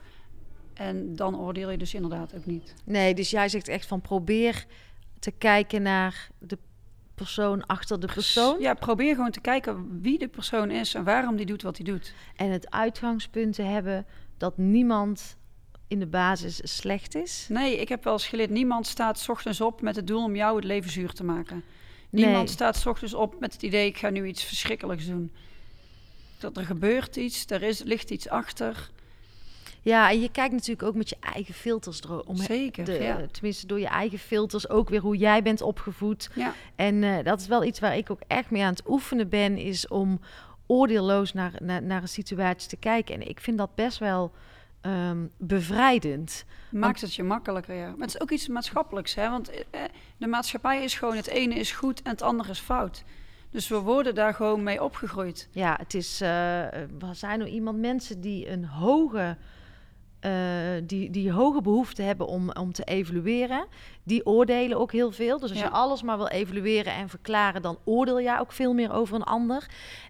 En 0.75 1.17
dan 1.17 1.39
oordeel 1.39 1.71
je 1.71 1.77
dus 1.79 1.95
inderdaad 1.95 2.35
ook 2.37 2.47
niet. 2.47 2.75
Nee, 2.85 3.15
dus 3.15 3.31
jij 3.31 3.49
zegt 3.49 3.69
echt 3.69 3.87
van 3.87 4.01
probeer 4.01 4.65
te 5.19 5.31
kijken 5.31 5.83
naar 5.83 6.29
de 6.39 6.59
persoon 7.15 7.67
achter 7.67 8.01
de 8.01 8.07
persoon. 8.15 8.61
Ja, 8.61 8.75
probeer 8.75 9.15
gewoon 9.15 9.31
te 9.31 9.41
kijken 9.41 10.01
wie 10.01 10.19
de 10.19 10.29
persoon 10.29 10.71
is 10.71 10.95
en 10.95 11.05
waarom 11.05 11.37
die 11.37 11.47
doet 11.47 11.63
wat 11.63 11.77
hij 11.77 11.87
doet. 11.87 12.15
En 12.37 12.51
het 12.51 12.71
uitgangspunt 12.71 13.55
te 13.55 13.63
hebben 13.63 14.07
dat 14.37 14.59
niemand 14.59 15.37
in 15.89 15.99
de 15.99 16.07
basis 16.07 16.61
slecht 16.77 17.15
is. 17.15 17.47
Nee, 17.49 17.77
ik 17.81 17.89
heb 17.89 18.05
wel 18.05 18.13
eens 18.13 18.27
geleerd, 18.29 18.51
niemand 18.51 18.87
staat 18.87 19.19
's 19.19 19.29
ochtends 19.29 19.61
op 19.61 19.81
met 19.81 19.97
het 19.97 20.07
doel 20.07 20.25
om 20.25 20.37
jou 20.37 20.57
het 20.57 20.65
leven 20.65 20.91
zuur 20.91 21.13
te 21.13 21.25
maken. 21.25 21.63
Niemand 22.11 22.37
Nee. 22.45 22.47
staat 22.47 22.77
's 22.77 22.87
ochtends 22.87 23.15
op 23.15 23.41
met 23.41 23.53
het 23.53 23.63
idee, 23.63 23.87
ik 23.87 23.99
ga 23.99 24.11
nu 24.11 24.27
iets 24.27 24.45
verschrikkelijks 24.45 25.07
doen. 25.07 25.33
Dat 26.41 26.57
er 26.57 26.65
gebeurt 26.65 27.17
iets, 27.17 27.45
er 27.47 27.63
is, 27.63 27.83
ligt 27.83 28.11
iets 28.11 28.29
achter. 28.29 28.91
Ja, 29.83 30.11
en 30.11 30.21
je 30.21 30.31
kijkt 30.31 30.53
natuurlijk 30.53 30.83
ook 30.83 30.95
met 30.95 31.09
je 31.09 31.17
eigen 31.21 31.55
filters 31.55 32.03
erom. 32.03 32.37
Zeker, 32.37 32.85
De, 32.85 32.93
ja. 32.93 33.27
Tenminste, 33.31 33.67
door 33.67 33.81
je 33.81 33.87
eigen 33.87 34.19
filters 34.19 34.69
ook 34.69 34.89
weer 34.89 35.01
hoe 35.01 35.17
jij 35.17 35.43
bent 35.43 35.63
opgevoed. 35.63 36.31
ja. 36.35 36.55
En 36.77 37.03
eh, 37.03 37.25
dat 37.25 37.41
is 37.41 37.47
wel 37.47 37.65
iets 37.65 37.81
waar 37.81 37.97
ik 37.97 38.11
ook 38.11 38.21
echt 38.27 38.51
mee 38.51 38.63
aan 38.63 38.73
het 38.73 38.89
oefenen 38.89 39.29
ben, 39.29 39.57
is 39.57 39.89
om 39.89 40.21
oordeelloos 40.67 41.33
naar, 41.33 41.53
naar, 41.59 41.83
naar 41.83 42.03
een 42.03 42.09
situatie 42.09 42.69
te 42.69 42.77
kijken. 42.77 43.15
En 43.15 43.29
ik 43.29 43.41
vind 43.41 43.59
dat 43.59 43.75
best 43.75 43.99
wel 43.99 44.33
ehm, 44.81 45.27
bevrijdend. 45.37 46.45
Maakt 46.71 47.01
het 47.01 47.15
je 47.15 47.23
makkelijker, 47.23 47.75
ja. 47.75 47.89
Maar 47.89 48.07
het 48.07 48.15
is 48.15 48.21
ook 48.21 48.31
iets 48.31 48.49
maatschappelijks, 48.49 49.15
hè. 49.15 49.31
Want 49.31 49.51
eh, 49.51 49.61
eh, 49.71 49.81
de 50.17 50.27
maatschappij 50.27 50.85
is 50.85 50.95
gewoon, 50.95 51.17
het 51.17 51.27
ene 51.27 51.55
is 51.55 51.73
goed 51.73 52.03
en 52.03 52.11
het 52.11 52.23
andere 52.23 52.51
is 52.51 52.59
fout. 52.59 53.05
Dus 53.51 53.69
we 53.69 53.79
worden 53.79 54.15
daar 54.15 54.35
gewoon 54.35 54.63
mee 54.63 54.83
opgegroeid. 54.83 55.49
Ja, 55.51 55.77
het 55.81 55.95
is, 55.95 56.21
eh, 56.21 56.73
er 56.75 56.89
zijn 57.13 57.41
er 57.41 57.47
iemand, 57.47 57.79
mensen 57.79 58.21
die 58.21 58.51
een 58.51 58.65
hoge 58.65 59.37
eh, 60.21 60.33
die, 60.85 61.11
die 61.11 61.33
hoge 61.33 61.63
behoefte 61.63 62.03
hebben 62.03 62.27
om, 62.27 62.51
om 62.53 62.73
te 62.73 62.85
evalueren, 62.85 63.67
die 64.03 64.27
oordelen 64.27 64.79
ook 64.79 64.93
heel 64.93 65.13
veel. 65.13 65.39
Dus 65.39 65.51
als 65.51 65.59
Ja. 65.59 65.65
je 65.65 65.71
alles 65.71 66.03
maar 66.03 66.17
wil 66.17 66.29
evalueren 66.29 66.93
en 66.93 67.09
verklaren, 67.09 67.63
dan 67.63 67.79
oordeel 67.85 68.19
je 68.19 68.39
ook 68.41 68.53
veel 68.53 68.75
meer 68.75 68.93
over 68.93 69.15
een 69.15 69.23
ander. 69.23 69.67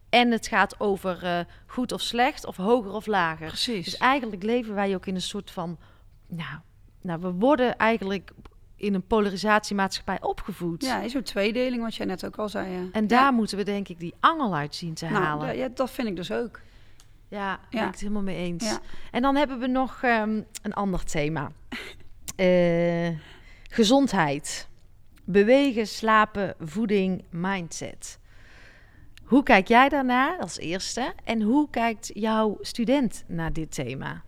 En 0.08 0.30
het 0.30 0.46
gaat 0.46 0.80
over 0.80 1.24
eh, 1.24 1.40
goed 1.66 1.92
of 1.92 2.00
slecht, 2.00 2.46
of 2.46 2.56
hoger 2.56 2.92
of 2.92 3.06
lager. 3.06 3.46
Precies. 3.46 3.84
Dus 3.84 3.96
eigenlijk 3.96 4.42
leven 4.42 4.74
wij 4.74 4.94
ook 4.94 5.06
in 5.06 5.14
een 5.14 5.20
soort 5.20 5.50
van. 5.50 5.78
Nou, 6.28 6.58
nou 7.00 7.20
we 7.20 7.32
worden 7.32 7.76
eigenlijk 7.76 8.32
in 8.80 8.94
een 8.94 9.06
polarisatiemaatschappij 9.06 10.22
opgevoed. 10.22 10.84
Ja, 10.84 11.08
zo'n 11.08 11.22
tweedeling, 11.22 11.82
wat 11.82 11.94
jij 11.94 12.06
net 12.06 12.26
ook 12.26 12.36
al 12.36 12.48
zei. 12.48 12.72
Ja. 12.72 12.82
En 12.92 13.06
daar 13.06 13.32
moeten 13.32 13.56
we 13.56 13.64
denk 13.64 13.88
ik 13.88 13.98
die 13.98 14.14
angel 14.20 14.54
uit 14.54 14.74
zien 14.74 14.94
te 14.94 15.04
nou, 15.04 15.24
halen. 15.24 15.56
ja, 15.56 15.68
dat 15.74 15.90
vind 15.90 16.08
ik 16.08 16.16
dus 16.16 16.32
ook. 16.32 16.60
Ja, 17.28 17.46
daar 17.46 17.66
ben 17.70 17.80
ik 17.80 17.90
het 17.90 18.00
helemaal 18.00 18.22
mee 18.22 18.36
eens. 18.36 18.78
En 19.10 19.22
dan 19.22 19.36
hebben 19.36 19.58
we 19.58 19.66
nog 19.66 20.02
ehm, 20.02 20.42
een 20.62 20.74
ander 20.74 21.04
thema. 21.04 21.50
Eh, 22.36 23.08
gezondheid. 23.70 24.68
Bewegen, 25.24 25.86
slapen, 25.86 26.54
voeding, 26.60 27.24
mindset. 27.30 28.18
Hoe 29.24 29.42
kijk 29.42 29.68
jij 29.68 29.88
daarnaar 29.88 30.38
als 30.38 30.58
eerste? 30.58 31.12
En 31.24 31.42
hoe 31.42 31.70
kijkt 31.70 32.10
jouw 32.14 32.58
student 32.60 33.24
naar 33.26 33.52
dit 33.52 33.74
thema? 33.74 34.22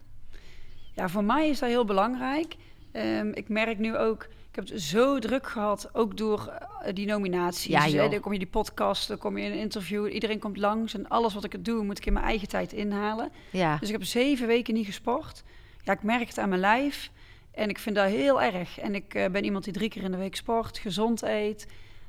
Ja, 0.94 1.08
voor 1.08 1.24
mij 1.24 1.48
is 1.48 1.58
dat 1.58 1.68
heel 1.68 1.84
belangrijk. 1.84 2.56
Ehm, 2.92 3.28
ik 3.28 3.48
merk 3.48 3.78
nu 3.78 3.96
ook, 3.96 4.28
ik 4.52 4.58
heb 4.58 4.68
het 4.68 4.82
zo 4.82 5.18
druk 5.18 5.46
gehad, 5.48 5.88
ook 5.92 6.16
door 6.16 6.46
eh, 6.82 6.94
die 6.94 7.06
nominaties. 7.06 7.64
Ja, 7.64 7.82
Dus, 7.84 7.92
joh. 7.92 8.04
eh, 8.04 8.10
dan 8.10 8.20
kom 8.20 8.32
je 8.32 8.38
die 8.38 8.48
podcast, 8.48 9.08
dan 9.08 9.18
kom 9.18 9.38
je 9.38 9.44
in 9.44 9.52
een 9.52 9.58
interview, 9.58 10.12
iedereen 10.12 10.38
komt 10.38 10.56
langs 10.56 10.94
en 10.94 11.08
alles 11.08 11.34
wat 11.34 11.44
ik 11.44 11.52
het 11.52 11.64
doe, 11.64 11.84
moet 11.84 11.98
ik 11.98 12.06
in 12.06 12.12
mijn 12.12 12.24
eigen 12.24 12.48
tijd 12.48 12.72
inhalen. 12.72 13.30
Ja, 13.50 13.76
Dus 13.76 13.88
ik 13.88 13.94
heb 13.94 14.04
zeven 14.04 14.46
weken 14.46 14.74
niet 14.74 14.86
gesport. 14.86 15.42
Ja, 15.84 15.92
ik 15.92 16.02
merk 16.02 16.28
het 16.28 16.38
aan 16.38 16.48
mijn 16.48 16.60
lijf 16.60 17.10
en 17.50 17.68
ik 17.68 17.78
vind 17.78 17.96
dat 17.96 18.06
heel 18.08 18.42
erg. 18.42 18.78
En 18.78 18.94
ik 18.94 19.14
eh, 19.14 19.30
ben 19.30 19.44
iemand 19.44 19.64
die 19.64 19.72
drie 19.72 19.88
keer 19.88 20.02
in 20.02 20.10
de 20.10 20.16
week 20.16 20.36
sport, 20.36 20.78
gezond 20.78 21.22
eet. 21.22 21.66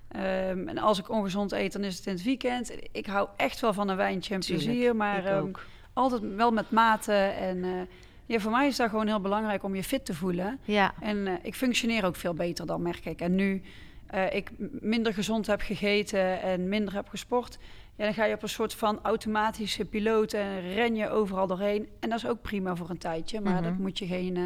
Ehm, 0.08 0.68
en 0.68 0.78
als 0.78 1.00
ik 1.00 1.10
ongezond 1.10 1.52
eet, 1.52 1.72
dan 1.74 1.84
is 1.84 1.98
het 1.98 2.06
in 2.06 2.14
het 2.14 2.24
weekend. 2.24 2.72
Ik 2.92 3.06
hou 3.06 3.28
echt 3.38 3.60
wel 3.60 3.74
van 3.74 3.90
een 3.90 3.96
wijntje 3.98 4.34
en 4.34 4.40
Tuurlijk, 4.40 4.68
plezier, 4.68 4.96
maar 4.96 5.26
ehm, 5.26 5.52
altijd 5.94 6.22
wel 6.36 6.52
met 6.52 6.72
mate. 6.72 7.14
En 7.14 7.88
ja, 8.26 8.40
voor 8.40 8.52
mij 8.52 8.68
is 8.68 8.76
dat 8.76 8.90
gewoon 8.90 9.08
heel 9.08 9.20
belangrijk 9.22 9.64
om 9.64 9.76
je 9.76 9.84
fit 9.84 10.06
te 10.06 10.14
voelen. 10.14 10.60
Ja, 10.64 10.94
En 11.00 11.28
eh, 11.28 11.34
ik 11.42 11.56
functioneer 11.56 12.06
ook 12.06 12.16
veel 12.16 12.34
beter 12.34 12.66
dan, 12.66 12.82
merk 12.82 13.06
ik. 13.06 13.22
En 13.22 13.36
nu 13.36 13.62
eh, 14.08 14.34
ik 14.34 14.52
minder 14.82 15.14
gezond 15.14 15.48
heb 15.48 15.62
gegeten 15.62 16.42
en 16.42 16.70
minder 16.70 16.94
heb 16.94 17.08
gesport... 17.10 17.58
Ja, 17.96 18.04
dan 18.04 18.14
ga 18.14 18.26
je 18.26 18.34
op 18.36 18.44
een 18.44 18.50
soort 18.50 18.74
van 18.74 19.00
automatische 19.02 19.86
piloot 19.86 20.34
en 20.34 20.62
ren 20.74 20.96
je 20.96 21.10
overal 21.10 21.48
doorheen. 21.48 21.88
En 22.00 22.10
dat 22.10 22.18
is 22.18 22.28
ook 22.28 22.42
prima 22.42 22.76
voor 22.76 22.90
een 22.90 22.98
tijdje, 22.98 23.42
maar 23.42 23.54
Mhm. 23.54 23.64
dat 23.64 23.78
moet 23.78 24.00
je 24.00 24.06
geen 24.06 24.38
eh, 24.38 24.44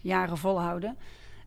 jaren 0.00 0.36
volhouden. 0.38 0.96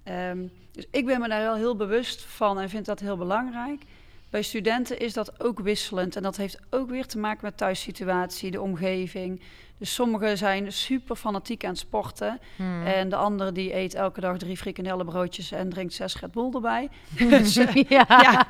Ehm, 0.04 0.48
dus 0.72 0.86
ik 0.92 1.06
ben 1.06 1.20
me 1.20 1.28
daar 1.28 1.42
wel 1.42 1.56
heel 1.56 1.76
bewust 1.76 2.22
van 2.26 2.60
en 2.60 2.70
vind 2.70 2.86
dat 2.86 3.00
heel 3.00 3.18
belangrijk. 3.18 3.82
Bij 4.30 4.42
studenten 4.42 5.00
is 5.00 5.14
dat 5.14 5.42
ook 5.44 5.60
wisselend. 5.60 6.16
En 6.16 6.24
dat 6.24 6.38
heeft 6.38 6.60
ook 6.70 6.90
weer 6.90 7.06
te 7.06 7.18
maken 7.18 7.40
met 7.46 7.58
thuissituatie, 7.58 8.52
de 8.52 8.62
omgeving. 8.62 9.42
Dus 9.84 9.94
sommigen 9.94 10.38
zijn 10.38 10.72
super 10.72 11.16
fanatiek 11.16 11.64
aan 11.64 11.70
het 11.70 11.80
sporten. 11.80 12.40
Hmm. 12.56 12.86
En 12.86 13.10
de 13.10 13.16
andere 13.16 13.52
die 13.52 13.76
eet 13.76 13.94
elke 13.94 14.22
dag 14.22 14.38
drie 14.38 14.58
frikandellenbroodjes 14.58 15.52
en 15.52 15.70
drinkt 15.70 15.94
zes 15.94 16.20
Red 16.20 16.32
Bull 16.32 16.52
erbij. 16.54 16.90
Dus, 17.30 17.56
eh, 17.56 17.74
ja. 17.76 18.06
ja, 18.08 18.48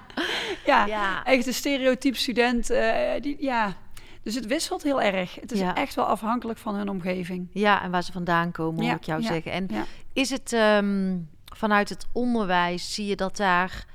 ja, 0.65 0.85
Ja. 0.85 1.23
echt 1.25 1.47
een 1.47 1.53
stereotype 1.53 2.17
student. 2.17 2.69
eh, 2.69 3.21
die, 3.21 3.35
ja. 3.39 3.73
Dus 4.23 4.35
het 4.35 4.45
wisselt 4.45 4.83
heel 4.83 5.01
erg. 5.01 5.35
Het 5.35 5.51
is 5.51 5.59
Ja. 5.59 5.75
echt 5.75 5.95
wel 5.95 6.05
afhankelijk 6.05 6.59
van 6.59 6.75
hun 6.75 6.89
omgeving. 6.89 7.47
Ja, 7.51 7.81
en 7.83 7.91
waar 7.91 8.03
ze 8.03 8.11
vandaan 8.11 8.51
komen, 8.51 8.83
Ja, 8.83 8.89
hoor 8.89 8.97
ik 8.99 9.05
jou 9.05 9.21
ja, 9.21 9.27
zeggen. 9.27 9.51
En 9.51 9.67
ja. 9.71 9.85
is 10.13 10.29
het 10.29 10.53
ehm, 10.53 11.17
vanuit 11.55 11.89
het 11.89 12.05
onderwijs, 12.11 12.93
zie 12.93 13.05
je 13.05 13.15
dat 13.15 13.37
daar 13.37 13.85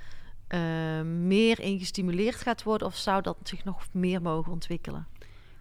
eh, 0.48 0.60
meer 1.02 1.60
in 1.60 1.78
gestimuleerd 1.78 2.36
gaat 2.36 2.62
worden? 2.62 2.86
Of 2.86 2.96
zou 2.96 3.22
dat 3.22 3.36
zich 3.42 3.64
nog 3.64 3.86
meer 3.92 4.22
mogen 4.22 4.52
ontwikkelen? 4.52 5.06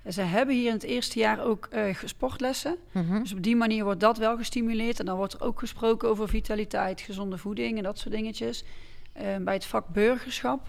En 0.07 0.13
Ze 0.13 0.21
hebben 0.21 0.55
hier 0.55 0.67
in 0.67 0.73
het 0.73 0.83
eerste 0.83 1.19
jaar 1.19 1.43
ook 1.43 1.65
eh, 1.71 1.95
sportlessen. 2.05 2.75
Mhm. 2.91 3.19
Dus 3.19 3.33
op 3.33 3.41
die 3.43 3.55
manier 3.55 3.83
wordt 3.83 3.99
dat 3.99 4.17
wel 4.17 4.37
gestimuleerd. 4.37 4.99
En 4.99 5.05
dan 5.05 5.17
wordt 5.17 5.33
er 5.33 5.41
ook 5.41 5.59
gesproken 5.59 6.09
over 6.09 6.29
vitaliteit, 6.29 7.01
gezonde 7.01 7.37
voeding 7.37 7.77
en 7.77 7.83
dat 7.83 7.99
soort 7.99 8.13
dingetjes. 8.13 8.63
Eh, 9.13 9.35
bij 9.41 9.53
het 9.53 9.65
vak 9.65 9.87
burgerschap, 9.87 10.65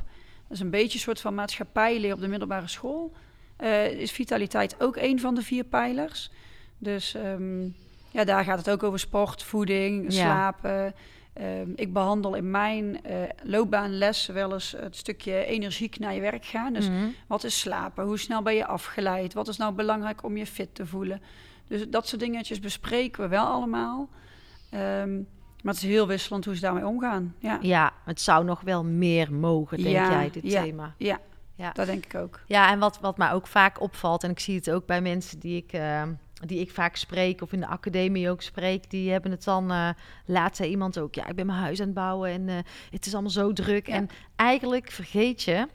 dat 0.49 0.57
is 0.57 0.61
een 0.61 0.71
beetje 0.71 0.95
een 0.95 1.05
soort 1.05 1.21
van 1.21 1.35
maatschappijleer 1.35 2.13
op 2.15 2.21
de 2.21 2.29
middelbare 2.29 2.69
school. 2.69 3.13
eh, 3.57 3.87
is 3.91 4.13
vitaliteit 4.13 4.81
ook 4.81 4.97
een 4.97 5.21
van 5.21 5.35
de 5.35 5.43
vier 5.43 5.65
pijlers. 5.65 6.31
Dus 6.79 7.15
ehm, 7.15 7.63
ja, 8.11 8.25
daar 8.25 8.45
gaat 8.45 8.59
het 8.59 8.71
ook 8.71 8.83
over 8.83 8.99
sport, 8.99 9.43
voeding, 9.43 10.05
Ja. 10.05 10.11
slapen. 10.21 10.95
Ehm, 11.39 11.71
ik 11.75 11.93
behandel 11.93 12.35
in 12.35 12.51
mijn 12.51 13.05
eh, 13.05 13.17
loopbaanles 13.43 14.27
wel 14.27 14.53
eens 14.53 14.75
het 14.79 14.97
stukje 14.97 15.45
energiek 15.45 15.99
naar 15.99 16.15
je 16.15 16.21
werk 16.21 16.45
gaan. 16.45 16.73
Dus 16.73 16.89
Mhm. 16.89 17.07
wat 17.27 17.45
is 17.45 17.61
slapen? 17.61 18.05
Hoe 18.05 18.19
snel 18.19 18.43
ben 18.43 18.55
je 18.55 18.67
afgeleid? 18.67 19.35
Wat 19.35 19.49
is 19.49 19.57
nou 19.57 19.73
belangrijk 19.75 20.25
om 20.25 20.37
je 20.37 20.47
fit 20.47 20.75
te 20.75 20.87
voelen? 20.87 21.23
Dus 21.67 21.89
dat 21.89 22.09
soort 22.09 22.21
dingetjes 22.21 22.61
bespreken 22.61 23.23
we 23.23 23.29
wel 23.29 23.45
allemaal. 23.47 24.09
Ehm, 24.71 25.15
maar 25.63 25.75
het 25.75 25.83
is 25.83 25.89
heel 25.89 26.07
wisselend 26.07 26.45
hoe 26.45 26.55
ze 26.55 26.61
daarmee 26.61 26.87
omgaan. 26.87 27.35
Ja, 27.39 27.59
Ja, 27.63 27.93
het 28.05 28.21
zou 28.21 28.45
nog 28.45 28.61
wel 28.61 28.85
meer 28.85 29.33
mogen, 29.33 29.77
denk 29.83 29.89
Ja, 29.97 30.11
jij, 30.11 30.31
dit 30.31 30.43
ja. 30.53 30.63
thema. 30.63 30.95
ja, 30.97 31.19
Ja. 31.55 31.73
dat 31.73 31.87
denk 31.87 32.05
ik 32.05 32.15
ook. 32.15 32.41
Ja, 32.47 32.71
en 32.73 32.79
wat, 32.79 33.01
wat 33.01 33.17
mij 33.19 33.33
ook 33.33 33.47
vaak 33.47 33.81
opvalt, 33.81 34.25
en 34.25 34.31
ik 34.31 34.41
zie 34.41 34.55
het 34.57 34.71
ook 34.71 34.87
bij 34.87 35.01
mensen 35.01 35.39
die 35.39 35.57
ik, 35.57 35.73
eh, 35.73 36.03
die 36.47 36.61
ik 36.61 36.71
vaak 36.71 36.97
spreek, 36.97 37.43
of 37.43 37.53
in 37.53 37.61
de 37.61 37.67
academie 37.67 38.31
ook 38.31 38.43
spreek, 38.43 38.91
die 38.91 39.11
hebben 39.11 39.31
het 39.31 39.45
dan, 39.45 39.71
eh 39.71 39.89
laat 40.25 40.57
zei 40.57 40.71
iemand 40.71 40.99
ook, 40.99 41.15
ja, 41.15 41.27
ik 41.27 41.37
ben 41.37 41.47
mijn 41.47 41.59
huis 41.59 41.81
aan 41.81 41.87
het 41.87 41.95
bouwen 41.95 42.31
en 42.31 42.49
eh, 42.49 42.57
het 42.91 43.07
is 43.07 43.13
allemaal 43.13 43.31
zo 43.31 43.53
druk. 43.53 43.87
Ja. 43.87 43.95
En 43.95 44.09
eigenlijk 44.37 44.91
vergeet 44.91 45.43
je, 45.43 45.67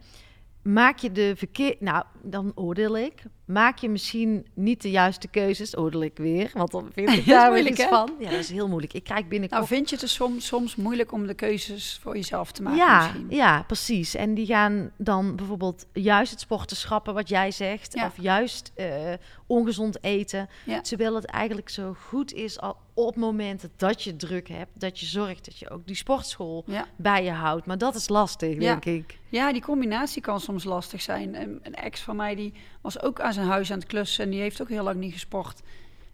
maak 0.63 0.97
je 0.97 1.11
de 1.11 1.33
verkeer, 1.35 1.75
nou, 1.79 2.03
dan 2.21 2.51
oordeel 2.55 2.97
ik, 2.97 3.23
maak 3.45 3.77
je 3.77 3.89
misschien 3.89 4.45
niet 4.53 4.81
de 4.81 4.91
juiste 4.91 5.27
keuzes, 5.27 5.77
oordeel 5.77 6.03
ik 6.03 6.17
weer, 6.17 6.51
want 6.53 6.71
dan 6.71 6.89
vind 6.93 7.09
ik 7.09 7.25
daar 7.35 7.51
moeilijk, 7.51 7.77
iets 7.77 7.87
van. 7.87 8.15
Ja, 8.19 8.29
dat 8.29 8.39
is 8.39 8.49
heel 8.49 8.67
moeilijk. 8.67 8.93
Ik 8.93 9.03
krijg 9.03 9.27
binnenkort 9.27 9.61
Nou, 9.61 9.73
vind 9.73 9.89
je 9.89 9.95
het 9.95 10.09
soms, 10.09 10.45
soms 10.45 10.75
moeilijk 10.75 11.11
om 11.11 11.27
de 11.27 11.33
keuzes 11.33 11.99
voor 12.01 12.15
jezelf 12.15 12.51
te 12.51 12.61
maken 12.61 12.77
ja, 12.77 13.03
misschien? 13.03 13.25
ja, 13.29 13.63
precies. 13.63 14.15
En 14.15 14.33
die 14.33 14.45
gaan 14.45 14.91
dan 14.97 15.35
bijvoorbeeld 15.35 15.85
juist 15.93 16.31
het 16.31 16.39
sporten 16.39 16.77
schrappen, 16.77 17.13
wat 17.13 17.29
jij 17.29 17.51
zegt. 17.51 17.93
Ja. 17.93 18.05
Of 18.05 18.13
juist 18.21 18.71
eh, 18.75 19.13
ongezond 19.57 20.03
eten. 20.03 20.49
Ja. 20.65 20.81
Terwijl 20.81 21.15
het 21.15 21.25
eigenlijk 21.25 21.69
zo 21.69 21.95
goed 22.07 22.33
is 22.33 22.59
al 22.59 22.77
op 22.93 23.15
momenten 23.15 23.71
dat 23.77 24.03
je 24.03 24.15
druk 24.15 24.47
hebt. 24.47 24.79
Dat 24.79 24.99
je 24.99 25.05
zorgt 25.05 25.45
dat 25.45 25.57
je 25.59 25.69
ook 25.69 25.87
die 25.87 25.95
sportschool 25.95 26.63
Ja. 26.67 26.85
bij 26.95 27.23
je 27.23 27.31
houdt. 27.31 27.65
Maar 27.65 27.77
dat 27.77 27.95
is 27.95 28.09
lastig, 28.09 28.53
Ja. 28.53 28.59
denk 28.59 28.85
ik. 28.85 29.19
Ja, 29.29 29.51
die 29.51 29.61
combinatie 29.61 30.21
kan 30.21 30.39
soms 30.39 30.63
lastig 30.63 31.01
zijn. 31.01 31.41
Een, 31.41 31.59
een 31.63 31.75
ex 31.75 32.01
van 32.01 32.15
mij 32.15 32.35
die 32.35 32.53
was 32.81 33.01
ook 33.01 33.21
aan 33.21 33.33
zijn 33.33 33.47
huis 33.47 33.71
aan 33.71 33.77
het 33.79 33.87
klussen 33.87 34.23
en 34.23 34.29
die 34.29 34.39
heeft 34.41 34.61
ook 34.61 34.69
heel 34.69 34.83
lang 34.83 34.95
niet 34.99 35.13
gesport. 35.13 35.61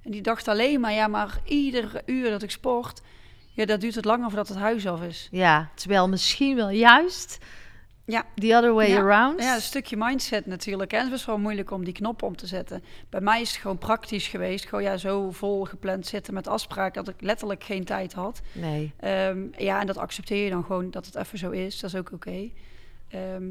En 0.04 0.12
die 0.12 0.22
dacht 0.22 0.48
alleen 0.48 0.80
maar, 0.80 0.94
ja, 0.94 1.08
maar 1.08 1.40
ieder 1.46 2.02
uur 2.06 2.30
dat 2.30 2.42
ik 2.44 2.52
sport, 2.52 3.02
ja, 3.54 3.66
dat 3.66 3.82
duurt 3.82 3.96
het 3.96 4.06
langer 4.06 4.28
voordat 4.28 4.48
het 4.48 4.58
huis 4.58 4.88
af 4.88 5.02
is. 5.02 5.28
Ja, 5.32 5.70
terwijl 5.76 6.10
misschien 6.10 6.56
wel 6.56 6.70
juist 6.70 7.38
Ja. 8.10 8.26
the 8.36 8.55
other 8.55 8.74
way 8.74 8.89
Ja. 8.89 8.99
around. 8.99 9.41
Ja, 9.43 9.55
een 9.55 9.62
stukje 9.62 9.97
mindset 9.97 10.45
natuurlijk. 10.45 10.91
hè. 10.91 10.97
Het 10.97 11.05
is 11.05 11.12
best 11.14 11.26
wel 11.26 11.38
moeilijk 11.38 11.72
om 11.72 11.84
die 11.84 11.93
knop 11.93 12.24
om 12.24 12.36
te 12.36 12.47
zetten. 12.47 12.84
Bij 13.10 13.22
mij 13.22 13.41
is 13.41 13.51
het 13.51 13.62
gewoon 13.62 13.78
praktisch 13.78 14.28
geweest. 14.28 14.66
Gewoon 14.68 14.84
ja, 14.84 14.97
zo 14.97 15.32
vol 15.32 15.64
gepland 15.66 16.07
zitten 16.07 16.34
met 16.34 16.47
afspraken 16.47 17.03
dat 17.03 17.14
ik 17.14 17.22
letterlijk 17.22 17.64
geen 17.64 17.84
tijd 17.84 18.14
had. 18.14 18.41
Nee. 18.51 18.93
Ehm, 18.99 19.39
ja, 19.57 19.80
en 19.80 19.88
dat 19.88 19.97
accepteer 19.97 20.43
je 20.43 20.49
dan 20.49 20.64
gewoon 20.64 20.91
dat 20.91 21.05
het 21.05 21.16
even 21.16 21.38
zo 21.38 21.49
is. 21.49 21.80
Dat 21.80 21.93
is 21.93 21.99
ook 21.99 22.12
oké. 22.14 22.49
Ehm, 23.10 23.43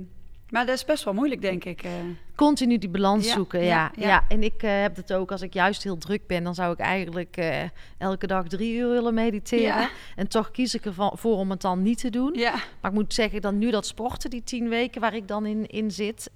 maar 0.50 0.66
dat 0.66 0.74
is 0.74 0.84
best 0.84 1.04
wel 1.04 1.14
moeilijk, 1.14 1.40
denk 1.40 1.64
ik. 1.64 1.82
eh. 1.82 1.90
Continu 2.36 2.78
die 2.78 2.88
balans 2.88 3.26
Ja, 3.26 3.32
zoeken, 3.32 3.60
ja, 3.60 3.66
ja. 3.66 3.90
ja. 3.96 4.08
ja. 4.08 4.24
En 4.28 4.42
ik 4.42 4.62
eh, 4.62 4.80
heb 4.80 4.96
het 4.96 5.12
ook, 5.12 5.30
als 5.32 5.42
ik 5.42 5.54
juist 5.54 5.82
heel 5.82 5.98
druk 5.98 6.26
ben, 6.26 6.44
dan 6.44 6.54
zou 6.54 6.72
ik 6.72 6.78
eigenlijk 6.78 7.36
eh, 7.36 7.62
elke 7.98 8.26
dag 8.26 8.46
drie 8.48 8.76
uur 8.76 8.88
willen 8.88 9.14
mediteren. 9.14 9.88
En 10.16 10.28
toch 10.28 10.50
kies 10.50 10.74
ik 10.74 10.84
ervoor 10.84 11.36
om 11.36 11.50
het 11.50 11.60
dan 11.60 11.82
niet 11.82 11.98
te 11.98 12.10
doen. 12.10 12.34
ja, 12.34 12.52
Maar 12.80 12.90
ik 12.90 12.96
moet 12.96 13.14
zeggen, 13.14 13.40
dan 13.40 13.58
nu 13.58 13.70
dat 13.70 13.86
sporten, 13.86 14.30
die 14.30 14.44
tien 14.44 14.68
weken 14.68 15.00
waar 15.00 15.14
ik 15.14 15.28
dan 15.28 15.46
in, 15.46 15.66
in 15.66 15.90
zit, 15.90 16.30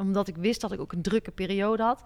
omdat 0.00 0.28
ik 0.28 0.36
wist 0.36 0.60
dat 0.60 0.72
ik 0.72 0.80
ook 0.80 0.92
een 0.92 1.02
drukke 1.02 1.30
periode 1.30 1.82
had. 1.82 2.02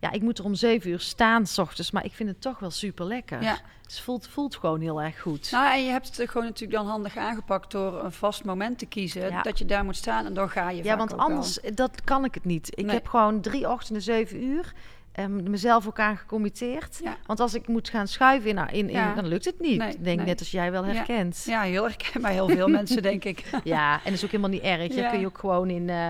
Ja, 0.00 0.10
ik 0.12 0.22
moet 0.22 0.38
er 0.38 0.44
om 0.44 0.54
zeven 0.54 0.90
uur 0.90 1.00
staan 1.00 1.46
s 1.46 1.58
ochtends, 1.58 1.90
maar 1.90 2.04
ik 2.04 2.12
vind 2.12 2.28
het 2.28 2.40
toch 2.40 2.58
wel 2.58 2.70
super 2.70 3.04
lekker. 3.06 3.42
ja. 3.42 3.58
Het 3.82 4.00
voelt, 4.00 4.28
voelt 4.28 4.56
gewoon 4.56 4.80
heel 4.80 5.02
erg 5.02 5.20
goed. 5.20 5.50
Nou, 5.50 5.72
en 5.74 5.84
je 5.84 5.90
hebt 5.90 6.16
het 6.16 6.30
gewoon 6.30 6.46
natuurlijk 6.46 6.78
dan 6.78 6.86
handig 6.86 7.16
aangepakt 7.16 7.70
door 7.70 8.04
een 8.04 8.12
vast 8.12 8.44
moment 8.44 8.78
te 8.78 8.86
kiezen. 8.86 9.30
Ja. 9.30 9.42
Dat 9.42 9.58
je 9.58 9.64
daar 9.64 9.84
moet 9.84 9.96
staan 9.96 10.26
en 10.26 10.34
dan 10.34 10.50
ga 10.50 10.70
je 10.70 10.84
ja, 10.84 10.96
want 10.96 11.16
anders, 11.16 11.58
dat 11.74 12.04
kan 12.04 12.24
ik 12.24 12.34
het 12.34 12.44
niet. 12.44 12.68
Ik 12.78 12.84
Nee. 12.84 12.94
heb 12.94 13.06
gewoon 13.06 13.40
drie 13.40 13.70
ochtenden, 13.70 14.02
zeven 14.02 14.42
uur. 14.42 14.72
ehm, 15.12 15.50
mezelf 15.50 15.86
ook 15.86 15.98
aan 16.00 16.16
gecommitteerd. 16.16 17.00
Ja. 17.02 17.16
Want 17.26 17.40
als 17.40 17.54
ik 17.54 17.68
moet 17.68 17.88
gaan 17.88 18.08
schuiven, 18.08 18.50
in, 18.50 18.58
in, 18.58 18.88
in, 18.88 18.88
Ja. 18.88 19.14
dan 19.14 19.26
lukt 19.26 19.44
het 19.44 19.60
niet. 19.60 19.78
Nee, 19.78 19.96
denk 20.00 20.16
nee. 20.16 20.26
net 20.26 20.38
als 20.38 20.50
jij 20.50 20.70
wel 20.70 20.84
herkent. 20.84 21.42
Ja, 21.46 21.62
heel 21.62 21.84
erg 21.84 21.96
bij 22.20 22.32
heel 22.32 22.48
veel 22.48 22.68
mensen, 22.68 23.02
denk 23.02 23.24
ik. 23.24 23.44
Ja, 23.64 23.92
en 23.94 24.00
dat 24.04 24.12
is 24.12 24.24
ook 24.24 24.30
helemaal 24.30 24.50
niet 24.50 24.62
erg. 24.62 24.94
Je 24.94 25.08
kun 25.10 25.20
je 25.20 25.26
ook 25.26 25.38
gewoon 25.38 25.70
in, 25.70 25.88
eh, 25.90 26.08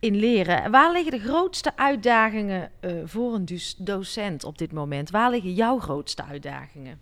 in 0.00 0.16
leren. 0.16 0.70
Waar 0.70 0.92
liggen 0.92 1.12
de 1.12 1.18
grootste 1.18 1.72
uitdagingen 1.76 2.70
eh, 2.80 2.92
voor 3.04 3.34
een 3.34 3.44
dus 3.44 3.74
docent 3.78 4.44
op 4.44 4.58
dit 4.58 4.72
moment? 4.72 5.10
Waar 5.10 5.30
liggen 5.30 5.54
jouw 5.54 5.78
grootste 5.78 6.24
uitdagingen? 6.24 7.00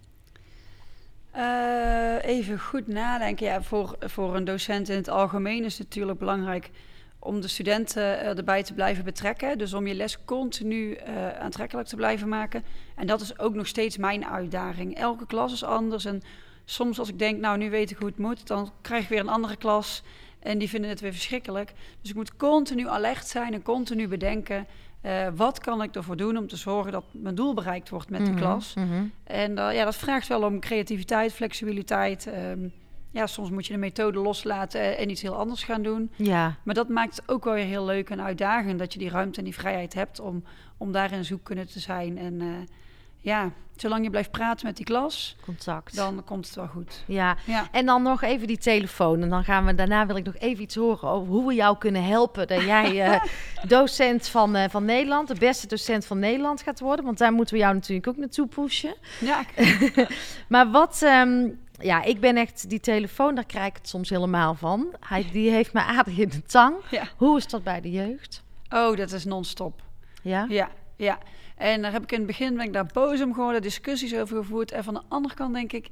Uh, 1.36 2.24
even 2.24 2.60
goed 2.60 2.86
nadenken. 2.86 3.46
Ja, 3.46 3.62
voor, 3.62 3.96
voor 4.00 4.36
een 4.36 4.44
docent 4.44 4.88
in 4.88 4.96
het 4.96 5.08
algemeen 5.08 5.64
is 5.64 5.78
het 5.78 5.88
natuurlijk 5.88 6.18
belangrijk 6.18 6.70
om 7.18 7.40
de 7.40 7.48
studenten 7.48 8.20
erbij 8.20 8.62
te 8.62 8.74
blijven 8.74 9.04
betrekken. 9.04 9.58
Dus 9.58 9.74
om 9.74 9.86
je 9.86 9.94
les 9.94 10.24
continu 10.24 10.98
aantrekkelijk 11.40 11.88
te 11.88 11.96
blijven 11.96 12.28
maken. 12.28 12.64
En 12.96 13.06
dat 13.06 13.20
is 13.20 13.38
ook 13.38 13.54
nog 13.54 13.66
steeds 13.66 13.96
mijn 13.96 14.26
uitdaging. 14.26 14.96
Elke 14.96 15.26
klas 15.26 15.52
is 15.52 15.64
anders. 15.64 16.04
En 16.04 16.22
soms 16.64 16.98
als 16.98 17.08
ik 17.08 17.18
denk, 17.18 17.40
nou 17.40 17.58
nu 17.58 17.70
weet 17.70 17.90
ik 17.90 17.96
hoe 17.96 18.08
het 18.08 18.18
moet, 18.18 18.46
dan 18.46 18.72
krijg 18.80 19.02
ik 19.02 19.08
weer 19.08 19.20
een 19.20 19.28
andere 19.28 19.56
klas. 19.56 20.02
En 20.40 20.58
die 20.58 20.68
vinden 20.68 20.90
het 20.90 21.00
weer 21.00 21.12
verschrikkelijk. 21.12 21.72
Dus 22.00 22.10
ik 22.10 22.16
moet 22.16 22.36
continu 22.36 22.88
alert 22.88 23.26
zijn 23.26 23.54
en 23.54 23.62
continu 23.62 24.08
bedenken. 24.08 24.66
Uh, 25.02 25.26
wat 25.34 25.58
kan 25.58 25.82
ik 25.82 25.94
ervoor 25.94 26.16
doen 26.16 26.36
om 26.36 26.48
te 26.48 26.56
zorgen 26.56 26.92
dat 26.92 27.04
mijn 27.10 27.34
doel 27.34 27.54
bereikt 27.54 27.88
wordt 27.88 28.10
met 28.10 28.20
mm 28.20 28.26
-hmm, 28.26 28.34
de 28.34 28.40
klas? 28.40 28.74
Mm 28.74 28.90
-hmm. 28.90 29.12
En 29.24 29.50
uh, 29.50 29.74
ja, 29.74 29.84
dat 29.84 29.96
vraagt 29.96 30.28
wel 30.28 30.42
om 30.42 30.60
creativiteit, 30.60 31.32
flexibiliteit. 31.32 32.26
Um, 32.26 32.72
ja, 33.10 33.26
soms 33.26 33.50
moet 33.50 33.66
je 33.66 33.72
de 33.72 33.78
methode 33.78 34.18
loslaten 34.18 34.98
en 34.98 35.10
iets 35.10 35.22
heel 35.22 35.36
anders 35.36 35.62
gaan 35.62 35.82
doen. 35.82 36.10
Ja. 36.16 36.56
Maar 36.62 36.74
dat 36.74 36.88
maakt 36.88 37.16
het 37.16 37.28
ook 37.28 37.44
wel 37.44 37.54
weer 37.54 37.64
heel 37.64 37.84
leuk 37.84 38.10
en 38.10 38.22
uitdagend 38.22 38.78
dat 38.78 38.92
je 38.92 38.98
die 38.98 39.10
ruimte 39.10 39.38
en 39.38 39.44
die 39.44 39.54
vrijheid 39.54 39.94
hebt 39.94 40.20
om, 40.20 40.44
om 40.76 40.92
daarin 40.92 41.24
zoek 41.24 41.44
kunnen 41.44 41.66
te 41.66 41.80
zijn. 41.80 42.18
En 42.18 42.34
uh, 42.40 42.46
ja, 43.28 43.52
zolang 43.76 44.04
je 44.04 44.10
blijft 44.10 44.30
praten 44.30 44.66
met 44.66 44.76
die 44.76 44.84
klas, 44.84 45.36
contact, 45.44 45.96
dan 45.96 46.24
komt 46.24 46.46
het 46.46 46.54
wel 46.54 46.66
goed. 46.66 47.04
Ja. 47.06 47.36
ja. 47.44 47.68
en 47.72 47.86
dan 47.86 48.02
nog 48.02 48.22
even 48.22 48.46
die 48.46 48.58
telefoon. 48.58 49.22
En 49.22 49.28
dan 49.28 49.44
gaan 49.44 49.64
we 49.64 49.74
daarna 49.74 50.06
wil 50.06 50.16
ik 50.16 50.24
nog 50.24 50.36
even 50.36 50.62
iets 50.62 50.74
horen 50.74 51.08
over 51.08 51.32
hoe 51.32 51.46
we 51.46 51.54
jou 51.54 51.78
kunnen 51.78 52.04
helpen. 52.04 52.46
Dat 52.46 52.62
jij 52.62 53.08
uh, 53.08 53.24
docent 53.68 54.28
van, 54.28 54.56
uh, 54.56 54.64
van 54.68 54.84
Nederland, 54.84 55.28
de 55.28 55.34
beste 55.34 55.66
docent 55.66 56.06
van 56.06 56.18
Nederland 56.18 56.62
gaat 56.62 56.80
worden. 56.80 57.04
Want 57.04 57.18
daar 57.18 57.32
moeten 57.32 57.54
we 57.54 57.60
jou 57.60 57.74
natuurlijk 57.74 58.08
ook 58.08 58.16
naartoe 58.16 58.46
pushen. 58.46 58.94
Ja. 59.20 59.44
maar 60.48 60.70
wat. 60.70 61.02
Um, 61.02 61.58
ja, 61.80 62.02
ik 62.02 62.20
ben 62.20 62.36
echt 62.36 62.68
die 62.68 62.80
telefoon, 62.80 63.34
daar 63.34 63.46
krijg 63.46 63.66
ik 63.66 63.76
het 63.76 63.88
soms 63.88 64.10
helemaal 64.10 64.54
van. 64.54 64.94
Hij, 65.00 65.26
die 65.32 65.50
heeft 65.50 65.72
me 65.72 65.80
aardig 65.80 66.18
in 66.18 66.28
de 66.28 66.42
tang. 66.42 66.76
Ja. 66.90 67.08
Hoe 67.16 67.36
is 67.36 67.46
dat 67.46 67.62
bij 67.62 67.80
de 67.80 67.90
jeugd? 67.90 68.42
Oh, 68.68 68.96
dat 68.96 69.12
is 69.12 69.24
non-stop. 69.24 69.82
Ja? 70.22 70.46
Ja, 70.48 70.70
ja. 70.96 71.18
En 71.58 71.82
daar 71.82 71.92
heb 71.92 72.02
ik 72.02 72.12
in 72.12 72.18
het 72.18 72.26
begin 72.26 72.56
ben 72.56 72.66
ik 72.66 72.72
daar 72.72 72.90
boos 72.92 73.22
om 73.22 73.34
geworden, 73.34 73.62
discussies 73.62 74.14
over 74.14 74.36
gevoerd. 74.36 74.72
En 74.72 74.84
van 74.84 74.94
de 74.94 75.02
andere 75.08 75.34
kant 75.34 75.54
denk 75.54 75.72
ik, 75.72 75.88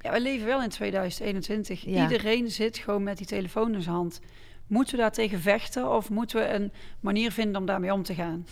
ja, 0.00 0.12
we 0.12 0.20
leven 0.20 0.46
wel 0.46 0.62
in 0.62 0.68
2021. 0.68 1.84
Ja. 1.84 2.02
Iedereen 2.02 2.50
zit 2.50 2.78
gewoon 2.78 3.02
met 3.02 3.16
die 3.16 3.26
telefoon 3.26 3.74
in 3.74 3.82
zijn 3.82 3.94
hand. 3.94 4.20
Moeten 4.66 4.94
we 4.94 5.00
daar 5.00 5.12
tegen 5.12 5.40
vechten 5.40 5.92
of 5.92 6.10
moeten 6.10 6.40
we 6.40 6.48
een 6.48 6.72
manier 7.00 7.32
vinden 7.32 7.60
om 7.60 7.66
daarmee 7.66 7.92
om 7.92 8.02
te 8.02 8.14
gaan? 8.14 8.46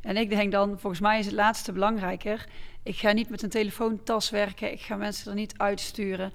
En 0.00 0.16
ik 0.16 0.28
denk 0.28 0.52
dan, 0.52 0.78
volgens 0.78 1.00
mij 1.00 1.18
is 1.18 1.26
het 1.26 1.34
laatste 1.34 1.72
belangrijker. 1.72 2.46
Ik 2.82 2.96
ga 2.96 3.12
niet 3.12 3.28
met 3.28 3.42
een 3.42 3.50
telefoontas 3.50 4.30
werken. 4.30 4.72
Ik 4.72 4.80
ga 4.80 4.96
mensen 4.96 5.30
er 5.30 5.36
niet 5.36 5.58
uitsturen. 5.58 6.32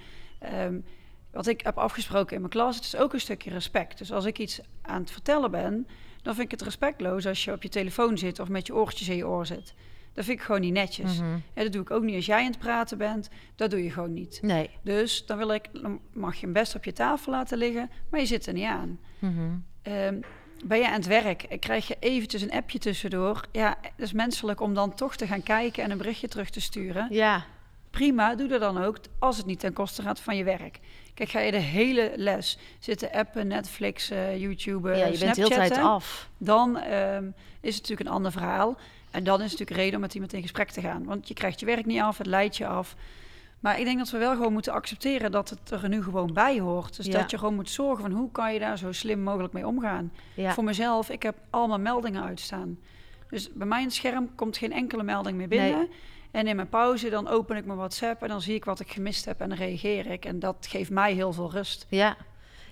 Um, 0.64 0.86
wat 1.32 1.48
ik 1.48 1.62
heb 1.62 1.78
afgesproken 1.78 2.34
in 2.36 2.40
mijn 2.40 2.52
klas, 2.52 2.76
het 2.76 2.86
is 2.86 2.96
ook 2.96 3.14
een 3.14 3.20
stukje 3.20 3.50
respect. 3.50 3.98
Dus 3.98 4.12
als 4.12 4.26
ik 4.26 4.40
iets 4.40 4.60
aan 4.82 5.02
het 5.02 5.12
vertellen 5.12 5.52
ben, 5.52 5.88
dan 6.26 6.36
vind 6.36 6.46
ik 6.46 6.52
het 6.52 6.62
respectloos 6.62 7.28
als 7.28 7.44
je 7.44 7.52
op 7.52 7.64
je 7.64 7.70
telefoon 7.70 8.18
zit 8.18 8.40
of 8.40 8.48
met 8.48 8.68
je 8.68 8.76
oortjes 8.76 9.10
in 9.10 9.16
je 9.16 9.28
oor 9.28 9.46
zit. 9.46 9.74
Dat 10.14 10.26
vind 10.26 10.40
ik 10.40 10.46
gewoon 10.46 10.62
niet 10.62 10.74
netjes. 10.74 11.18
Ja, 11.54 11.64
dat 11.64 11.72
doe 11.72 11.82
ik 11.82 11.92
ook 11.92 12.04
niet 12.04 12.16
als 12.16 12.26
jij 12.26 12.40
aan 12.40 12.46
het 12.46 12.60
praten 12.60 12.98
bent. 12.98 13.30
Dat 13.56 13.70
doe 13.70 13.84
je 13.84 13.92
gewoon 13.92 14.14
niet. 14.14 14.40
Nee. 14.42 14.70
Dus 14.82 15.26
dan, 15.26 15.38
wil 15.38 15.50
ik, 15.50 15.70
dan 15.74 16.00
mag 16.14 16.36
je 16.36 16.42
hem 16.42 16.54
best 16.54 16.76
op 16.76 16.84
je 16.84 16.94
tafel 16.94 17.32
laten 17.32 17.58
liggen, 17.58 17.90
maar 18.10 18.20
je 18.20 18.26
zit 18.26 18.46
er 18.46 18.54
niet 18.54 18.66
aan. 18.66 19.00
Mhm. 19.20 19.40
Um, 19.84 20.20
ben 20.66 20.78
je 20.78 20.88
aan 20.88 20.94
het 20.94 21.06
werk 21.06 21.44
en 21.44 21.60
krijg 21.60 21.88
je 21.88 21.98
eventjes 22.00 22.42
een 22.42 22.52
appje 22.52 22.80
tussendoor. 22.80 23.48
Ja, 23.52 23.78
het 23.82 23.92
is 23.98 24.14
menselijk 24.14 24.62
om 24.62 24.74
dan 24.74 24.96
toch 24.96 25.16
te 25.16 25.28
gaan 25.28 25.44
kijken 25.44 25.84
en 25.84 25.92
een 25.92 25.98
berichtje 25.98 26.28
terug 26.28 26.50
te 26.50 26.62
sturen. 26.62 27.08
Ja. 27.10 27.46
Prima, 27.90 28.36
doe 28.36 28.48
dat 28.48 28.60
dan 28.60 28.78
ook, 28.84 28.98
als 29.20 29.38
het 29.38 29.46
niet 29.46 29.60
ten 29.60 29.74
koste 29.74 30.02
gaat 30.02 30.20
van 30.20 30.38
je 30.38 30.44
werk. 30.44 30.80
Kijk, 31.16 31.30
ga 31.30 31.40
je 31.40 31.52
de 31.52 31.58
hele 31.58 32.12
les 32.16 32.58
zitten 32.80 33.12
appen, 33.12 33.48
Netflix, 33.48 34.12
uh, 34.12 34.38
YouTube, 34.38 34.90
ja, 34.90 35.06
je 35.06 35.18
bent 35.18 35.36
de 35.36 35.42
hele 35.42 35.56
tijd 35.56 35.78
af. 35.78 36.30
Dan 36.38 36.78
um, 36.78 37.34
is 37.62 37.76
het 37.76 37.82
natuurlijk 37.82 38.10
een 38.10 38.16
ander 38.16 38.32
verhaal. 38.32 38.78
En 39.12 39.24
dan 39.24 39.42
is 39.42 39.52
het 39.52 39.60
natuurlijk 39.60 39.80
reden 39.80 39.96
om 39.96 40.02
met 40.02 40.14
iemand 40.14 40.34
in 40.34 40.42
gesprek 40.42 40.70
te 40.70 40.82
gaan. 40.82 41.06
Want 41.06 41.28
je 41.28 41.34
krijgt 41.34 41.60
je 41.60 41.66
werk 41.66 41.86
niet 41.86 42.02
af, 42.02 42.18
het 42.18 42.28
leidt 42.28 42.58
je 42.58 42.68
af. 42.68 42.96
Maar 43.60 43.80
ik 43.80 43.86
denk 43.86 43.98
dat 43.98 44.10
we 44.10 44.18
wel 44.18 44.36
gewoon 44.36 44.54
moeten 44.54 44.74
accepteren 44.74 45.32
dat 45.32 45.50
het 45.50 45.72
er 45.72 45.90
nu 45.90 46.04
gewoon 46.04 46.34
bij 46.34 46.60
hoort. 46.60 46.96
Dus 46.96 47.06
Ja. 47.06 47.20
dat 47.20 47.32
je 47.32 47.38
gewoon 47.38 47.56
moet 47.56 47.70
zorgen 47.70 48.02
van 48.02 48.12
hoe 48.12 48.32
kan 48.32 48.54
je 48.54 48.60
daar 48.60 48.78
zo 48.78 48.92
slim 48.92 49.20
mogelijk 49.20 49.54
mee 49.54 49.68
omgaan. 49.68 50.12
Ja. 50.34 50.54
Voor 50.54 50.64
mezelf, 50.64 51.10
ik 51.10 51.24
heb 51.24 51.36
allemaal 51.50 51.80
meldingen 51.80 52.24
uitstaan. 52.24 52.80
Dus 53.30 53.54
bij 53.54 53.68
mijn 53.68 53.92
scherm 53.92 54.36
komt 54.36 54.58
geen 54.58 54.72
enkele 54.74 55.04
melding 55.04 55.38
meer 55.38 55.48
binnen. 55.48 55.78
Nee. 55.78 55.90
En 56.36 56.48
in 56.48 56.56
mijn 56.56 56.70
pauze 56.70 57.10
dan 57.10 57.28
open 57.28 57.58
ik 57.58 57.66
mijn 57.66 57.78
WhatsApp 57.78 58.22
en 58.22 58.28
dan 58.28 58.42
zie 58.42 58.56
ik 58.56 58.66
wat 58.66 58.80
ik 58.80 58.92
gemist 58.92 59.26
heb 59.26 59.42
en 59.42 59.50
dan 59.50 59.58
reageer 59.58 60.06
ik. 60.06 60.26
En 60.26 60.40
dat 60.40 60.68
geeft 60.70 60.90
mij 60.90 61.14
heel 61.14 61.34
veel 61.34 61.52
rust. 61.52 61.86
Ja. 61.90 62.18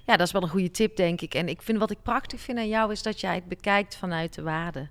ja, 0.06 0.18
dat 0.18 0.28
is 0.28 0.34
wel 0.34 0.42
een 0.42 0.50
goede 0.50 0.72
tip, 0.72 0.96
denk 0.96 1.22
ik. 1.22 1.34
En 1.34 1.48
ik 1.48 1.62
vind 1.62 1.80
wat 1.80 1.92
ik 1.92 1.98
prachtig 2.02 2.40
vind 2.40 2.58
aan 2.58 2.68
jou 2.68 2.92
is 2.92 3.04
dat 3.04 3.20
jij 3.20 3.36
het 3.36 3.48
bekijkt 3.48 3.96
vanuit 3.96 4.34
de 4.34 4.42
waarde. 4.42 4.88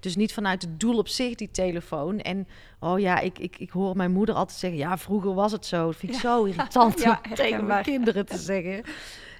Dus 0.00 0.16
niet 0.16 0.32
vanuit 0.32 0.62
het 0.62 0.80
doel 0.80 0.98
op 0.98 1.08
zich, 1.08 1.34
die 1.34 1.50
telefoon. 1.50 2.18
En 2.18 2.48
oh 2.80 2.98
ja, 2.98 3.18
ik, 3.18 3.38
ik, 3.38 3.58
ik 3.58 3.70
hoor 3.70 3.96
mijn 3.96 4.12
moeder 4.12 4.34
altijd 4.34 4.58
zeggen: 4.58 4.78
ja, 4.78 4.98
vroeger 4.98 5.34
was 5.34 5.52
het 5.52 5.66
zo. 5.66 5.86
Dat 5.86 5.96
vind 5.96 6.14
ik 6.14 6.22
Ja. 6.22 6.28
zo 6.28 6.44
irritant 6.50 7.00
Ja, 7.00 7.20
om 7.28 7.34
tegen 7.34 7.66
mijn 7.66 7.84
kinderen 7.84 8.26
te 8.26 8.38
zeggen. 8.38 8.82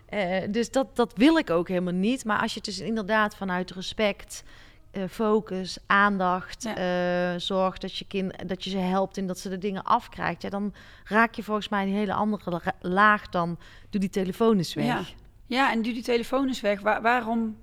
Eh, 0.06 0.42
dus 0.50 0.70
dat, 0.70 0.96
dat 0.96 1.12
wil 1.16 1.38
ik 1.38 1.50
ook 1.50 1.68
helemaal 1.68 1.92
niet. 1.92 2.24
Maar 2.24 2.40
als 2.40 2.50
je 2.50 2.56
het 2.56 2.64
dus 2.64 2.78
inderdaad 2.80 3.36
vanuit 3.36 3.70
respect, 3.70 4.42
eh, 4.90 5.02
focus, 5.10 5.78
aandacht, 5.86 6.62
Ja. 6.62 6.76
eh, 6.76 7.40
zorgt 7.40 7.80
dat 7.80 7.96
je, 7.96 8.04
kind, 8.04 8.48
dat 8.48 8.64
je 8.64 8.70
ze 8.70 8.78
helpt 8.78 9.16
in 9.16 9.26
dat 9.26 9.38
ze 9.38 9.48
de 9.48 9.58
dingen 9.58 9.82
afkrijgt, 9.84 10.42
ja, 10.42 10.48
dan 10.48 10.74
raak 11.04 11.34
je 11.34 11.42
volgens 11.42 11.68
mij 11.68 11.82
een 11.82 11.92
hele 11.94 12.12
andere 12.14 12.50
la- 12.50 12.74
laag 12.90 13.28
dan 13.28 13.58
doe 13.90 14.00
die 14.00 14.10
telefoon 14.10 14.56
eens 14.56 14.74
weg. 14.74 14.84
Ja. 14.86 15.02
Ja, 15.46 15.72
en 15.72 15.82
doe 15.82 15.92
die 15.92 16.02
telefoon 16.02 16.46
eens 16.46 16.60
weg. 16.60 16.80
Waar, 16.80 17.02
waarom, 17.02 17.56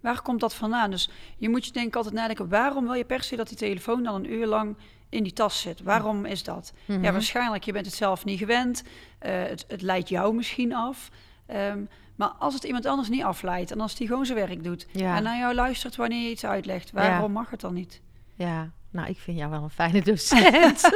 waar 0.00 0.22
komt 0.22 0.40
dat 0.40 0.54
vandaan? 0.54 0.90
Dus 0.90 1.10
je 1.36 1.48
moet 1.48 1.64
je 1.66 1.72
denk 1.72 1.86
ik 1.86 1.96
altijd 1.96 2.14
nadenken, 2.14 2.48
waarom 2.48 2.84
wil 2.84 2.94
je 2.94 3.04
per 3.04 3.22
se 3.22 3.36
dat 3.36 3.48
die 3.48 3.56
telefoon 3.56 4.02
dan 4.02 4.14
een 4.14 4.32
uur 4.32 4.46
lang 4.46 4.76
in 5.08 5.22
die 5.22 5.32
tas 5.32 5.60
zit? 5.60 5.82
Waarom 5.82 6.24
is 6.24 6.42
dat? 6.44 6.72
Mhm. 6.84 7.02
Ja, 7.04 7.12
waarschijnlijk, 7.12 7.64
je 7.64 7.72
bent 7.72 7.86
het 7.86 7.94
zelf 7.94 8.24
niet 8.24 8.38
gewend. 8.38 8.82
Eh, 9.18 9.32
het, 9.42 9.64
het 9.68 9.82
leidt 9.82 10.08
jou 10.08 10.34
misschien 10.34 10.74
af. 10.74 11.10
Ehm, 11.46 11.78
maar 12.16 12.28
als 12.38 12.54
het 12.54 12.64
iemand 12.64 12.86
anders 12.86 13.08
niet 13.08 13.22
afleidt 13.22 13.70
en 13.70 13.80
als 13.80 13.94
die 13.94 14.06
gewoon 14.06 14.26
zijn 14.26 14.38
werk 14.38 14.64
doet 14.64 14.86
Ja. 14.90 15.16
en 15.16 15.22
naar 15.22 15.38
jou 15.38 15.54
luistert 15.54 15.96
wanneer 15.96 16.22
je 16.22 16.30
iets 16.30 16.44
uitlegt, 16.44 16.90
waarom 16.90 17.32
mag 17.32 17.50
het 17.50 17.60
dan 17.60 17.74
niet? 17.74 18.00
Ja, 18.34 18.70
nou, 18.90 19.08
ik 19.08 19.18
vind 19.18 19.38
jou 19.38 19.50
wel 19.50 19.62
een 19.62 19.70
fijne 19.70 20.02
docent. 20.02 20.90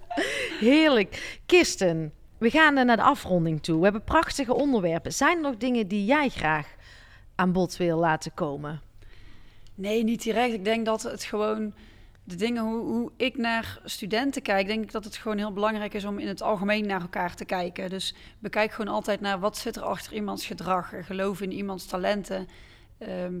Heerlijk. 0.60 1.40
Kirsten, 1.46 2.12
we 2.38 2.50
gaan 2.50 2.74
naar 2.74 2.96
de 2.96 3.02
afronding 3.02 3.62
toe. 3.62 3.76
We 3.76 3.82
hebben 3.82 4.04
prachtige 4.04 4.54
onderwerpen. 4.54 5.12
Zijn 5.12 5.36
er 5.36 5.42
nog 5.42 5.56
dingen 5.56 5.88
die 5.88 6.04
jij 6.04 6.28
graag 6.28 6.74
aan 7.34 7.52
bod 7.52 7.76
wil 7.76 7.98
laten 7.98 8.34
komen? 8.34 8.80
Nee, 9.74 10.04
niet 10.04 10.22
direct. 10.22 10.52
Ik 10.54 10.64
denk 10.64 10.86
dat 10.86 11.02
het 11.02 11.24
gewoon 11.24 11.74
de 12.24 12.36
dingen 12.36 12.62
hoe, 12.62 12.80
hoe 12.84 13.12
ik 13.16 13.36
naar 13.36 13.80
studenten 13.84 14.42
kijk, 14.42 14.66
denk 14.66 14.82
ik 14.82 14.92
dat 14.92 15.04
het 15.04 15.16
gewoon 15.16 15.38
heel 15.38 15.52
belangrijk 15.52 15.94
is 15.94 16.04
om 16.04 16.18
in 16.18 16.28
het 16.28 16.42
algemeen 16.42 16.86
naar 16.86 17.00
elkaar 17.00 17.34
te 17.34 17.44
kijken. 17.44 17.90
Dus 17.90 18.14
bekijk 18.38 18.72
gewoon 18.72 18.94
altijd 18.94 19.20
naar 19.20 19.40
wat 19.40 19.56
zit 19.58 19.76
er 19.76 19.82
achter 19.82 20.12
iemands 20.12 20.46
gedrag, 20.46 20.92
geloof 21.00 21.40
in 21.40 21.52
iemands 21.52 21.86
talenten. 21.86 22.46
Ehm, 22.98 23.34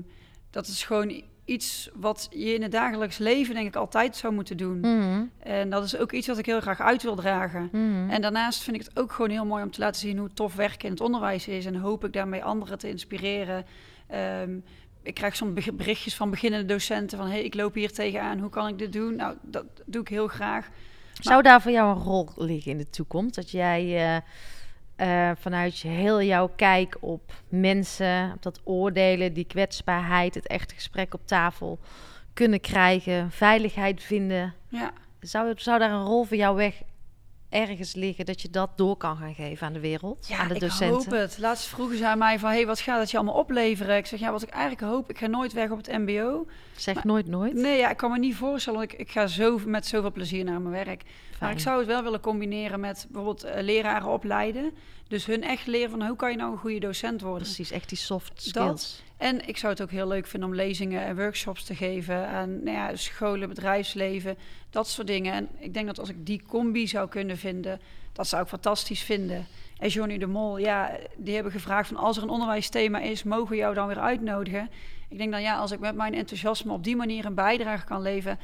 dat 0.50 0.66
is 0.66 0.84
gewoon 0.84 1.22
iets 1.44 1.90
wat 1.94 2.26
je 2.30 2.54
in 2.54 2.62
het 2.62 2.72
dagelijks 2.72 3.18
leven 3.18 3.54
denk 3.54 3.66
ik 3.66 3.76
altijd 3.76 4.16
zou 4.16 4.32
moeten 4.34 4.56
doen. 4.56 4.80
Mhm, 4.80 5.24
En 5.38 5.70
dat 5.70 5.84
is 5.84 5.96
ook 5.96 6.12
iets 6.12 6.26
wat 6.26 6.38
ik 6.38 6.46
heel 6.46 6.60
graag 6.60 6.80
uit 6.80 7.02
wil 7.02 7.14
dragen. 7.14 7.68
mhm. 7.72 8.10
En 8.10 8.20
daarnaast 8.22 8.62
vind 8.62 8.76
ik 8.76 8.82
het 8.84 8.98
ook 8.98 9.12
gewoon 9.12 9.30
heel 9.30 9.44
mooi 9.46 9.62
om 9.62 9.70
te 9.70 9.80
laten 9.80 10.00
zien 10.00 10.18
hoe 10.18 10.32
tof 10.34 10.54
werken 10.54 10.84
in 10.84 10.90
het 10.90 11.00
onderwijs 11.00 11.48
is. 11.48 11.66
En 11.66 11.74
hoop 11.76 12.04
ik 12.04 12.12
daarmee 12.12 12.44
anderen 12.44 12.78
te 12.78 12.88
inspireren. 12.88 13.64
Ehm, 14.06 14.58
ik 15.02 15.14
krijg 15.14 15.36
soms 15.36 15.70
berichtjes 15.72 16.14
van 16.14 16.30
beginnende 16.30 16.66
docenten 16.66 17.18
van... 17.18 17.26
hé, 17.26 17.32
hey, 17.32 17.44
ik 17.44 17.54
loop 17.54 17.74
hier 17.74 17.92
tegenaan, 17.92 18.38
hoe 18.38 18.50
kan 18.50 18.68
ik 18.68 18.78
dit 18.78 18.92
doen? 18.92 19.16
Nou, 19.16 19.36
dat 19.42 19.64
doe 19.86 20.00
ik 20.00 20.08
heel 20.08 20.28
graag. 20.28 20.68
Zou 21.12 21.42
daar 21.42 21.62
voor 21.62 21.72
jou 21.72 21.96
een 21.96 22.02
rol 22.02 22.28
liggen 22.36 22.70
in 22.70 22.78
de 22.78 22.90
toekomst? 22.90 23.34
Dat 23.34 23.50
jij 23.50 23.82
eh, 24.96 25.30
eh, 25.30 25.36
vanuit 25.36 25.74
heel 25.74 26.22
jouw 26.22 26.50
kijk 26.56 26.96
op 27.00 27.32
mensen, 27.48 28.32
op 28.34 28.42
dat 28.42 28.60
oordelen, 28.64 29.32
die 29.32 29.44
kwetsbaarheid, 29.44 30.34
het 30.34 30.46
echte 30.46 30.74
gesprek 30.74 31.14
op 31.14 31.26
tafel 31.26 31.78
kunnen 32.32 32.60
krijgen, 32.60 33.30
veiligheid 33.30 34.02
vinden. 34.02 34.54
Ja, 34.68 34.92
Zou, 35.20 35.52
zou 35.56 35.78
daar 35.78 35.90
een 35.90 36.04
rol 36.04 36.24
voor 36.24 36.36
jou 36.36 36.56
weg 36.56 36.82
ergens 37.52 37.94
liggen 37.94 38.24
dat 38.24 38.42
je 38.42 38.50
dat 38.50 38.70
door 38.76 38.96
kan 38.96 39.16
gaan 39.16 39.34
geven 39.34 39.66
aan 39.66 39.72
de 39.72 39.80
wereld, 39.80 40.26
ja 40.28 40.38
aan 40.38 40.48
de 40.48 40.54
ik 40.54 40.60
docenten? 40.60 40.96
hoop 40.96 41.10
het. 41.10 41.38
Laatst 41.38 41.66
vroegen 41.66 41.96
ze 41.96 42.06
aan 42.06 42.18
mij 42.18 42.38
van... 42.38 42.50
hé, 42.50 42.56
hey, 42.56 42.66
wat 42.66 42.80
gaat 42.80 43.00
het 43.00 43.10
je 43.10 43.16
allemaal 43.16 43.34
opleveren? 43.34 43.96
Ik 43.96 44.06
zeg, 44.06 44.20
ja, 44.20 44.30
wat 44.30 44.42
ik 44.42 44.48
eigenlijk 44.48 44.92
hoop... 44.92 45.10
ik 45.10 45.18
ga 45.18 45.26
nooit 45.26 45.52
weg 45.52 45.70
op 45.70 45.76
het 45.76 45.98
mbo. 45.98 46.46
Zeg 46.76 46.94
Maar- 46.94 47.06
nooit 47.06 47.26
nooit. 47.26 47.54
Nee, 47.54 47.78
ja, 47.78 47.90
ik 47.90 47.96
kan 47.96 48.10
me 48.10 48.18
niet 48.18 48.34
voorstellen... 48.36 48.78
want 48.78 48.92
ik, 48.92 48.98
ik 48.98 49.10
ga 49.10 49.26
zo, 49.26 49.58
met 49.64 49.86
zoveel 49.86 50.12
plezier 50.12 50.44
naar 50.44 50.60
mijn 50.60 50.84
werk. 50.84 51.02
Maar 51.40 51.50
ik 51.50 51.58
zou 51.60 51.78
het 51.78 51.86
wel 51.86 52.02
willen 52.02 52.20
combineren 52.20 52.80
met 52.80 53.06
bijvoorbeeld 53.10 53.44
eh, 53.44 53.62
leraren 53.62 54.08
opleiden. 54.08 54.74
Dus 55.08 55.26
hun 55.26 55.42
echt 55.42 55.66
leren 55.66 55.90
van 55.90 56.06
hoe 56.06 56.16
kan 56.16 56.30
je 56.30 56.36
nou 56.36 56.52
een 56.52 56.58
goede 56.58 56.78
docent 56.78 57.20
worden. 57.20 57.42
Precies, 57.42 57.70
echt 57.70 57.88
die 57.88 57.98
soft 57.98 58.54
Dat. 58.54 59.02
En 59.22 59.48
ik 59.48 59.56
zou 59.56 59.72
het 59.72 59.82
ook 59.82 59.90
heel 59.90 60.08
leuk 60.08 60.26
vinden 60.26 60.48
om 60.48 60.54
lezingen 60.54 61.04
en 61.04 61.16
workshops 61.16 61.64
te 61.64 61.74
geven 61.74 62.28
aan 62.28 62.62
nou 62.62 62.76
ja, 62.76 62.96
scholen, 62.96 63.48
bedrijfsleven, 63.48 64.36
dat 64.70 64.88
soort 64.88 65.06
dingen. 65.06 65.32
En 65.32 65.48
ik 65.58 65.74
denk 65.74 65.86
dat 65.86 65.98
als 65.98 66.08
ik 66.08 66.26
die 66.26 66.42
combi 66.48 66.88
zou 66.88 67.08
kunnen 67.08 67.38
vinden, 67.38 67.80
dat 68.12 68.26
zou 68.26 68.42
ik 68.42 68.48
fantastisch 68.48 69.02
vinden. 69.02 69.46
En 69.78 69.88
Johnny 69.88 70.18
de 70.18 70.26
Mol, 70.26 70.58
ja, 70.58 70.90
die 71.16 71.34
hebben 71.34 71.52
gevraagd 71.52 71.88
van 71.88 71.96
als 71.96 72.16
er 72.16 72.22
een 72.22 72.28
onderwijsthema 72.28 72.98
is, 73.00 73.22
mogen 73.22 73.48
we 73.48 73.56
jou 73.56 73.74
dan 73.74 73.86
weer 73.86 73.98
uitnodigen? 73.98 74.70
Ik 75.08 75.18
denk 75.18 75.32
dan 75.32 75.42
ja, 75.42 75.56
als 75.56 75.70
ik 75.70 75.80
met 75.80 75.94
mijn 75.94 76.14
enthousiasme 76.14 76.72
op 76.72 76.84
die 76.84 76.96
manier 76.96 77.24
een 77.24 77.34
bijdrage 77.34 77.84
kan 77.84 78.02
leveren 78.02 78.38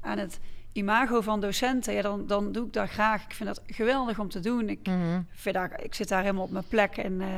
aan 0.00 0.18
het 0.18 0.40
imago 0.72 1.20
van 1.20 1.40
docenten, 1.40 1.92
ja, 1.94 2.02
dan, 2.02 2.26
dan 2.26 2.52
doe 2.52 2.66
ik 2.66 2.72
dat 2.72 2.88
graag. 2.88 3.24
Ik 3.24 3.32
vind 3.34 3.48
dat 3.48 3.62
geweldig 3.66 4.18
om 4.18 4.28
te 4.28 4.40
doen. 4.40 4.68
Ik, 4.68 4.86
Mhm. 4.86 5.20
vind 5.30 5.54
daar, 5.54 5.82
ik 5.82 5.94
zit 5.94 6.08
daar 6.08 6.22
helemaal 6.22 6.44
op 6.44 6.50
mijn 6.50 6.68
plek. 6.68 6.96
En 6.96 7.20
eh, 7.20 7.28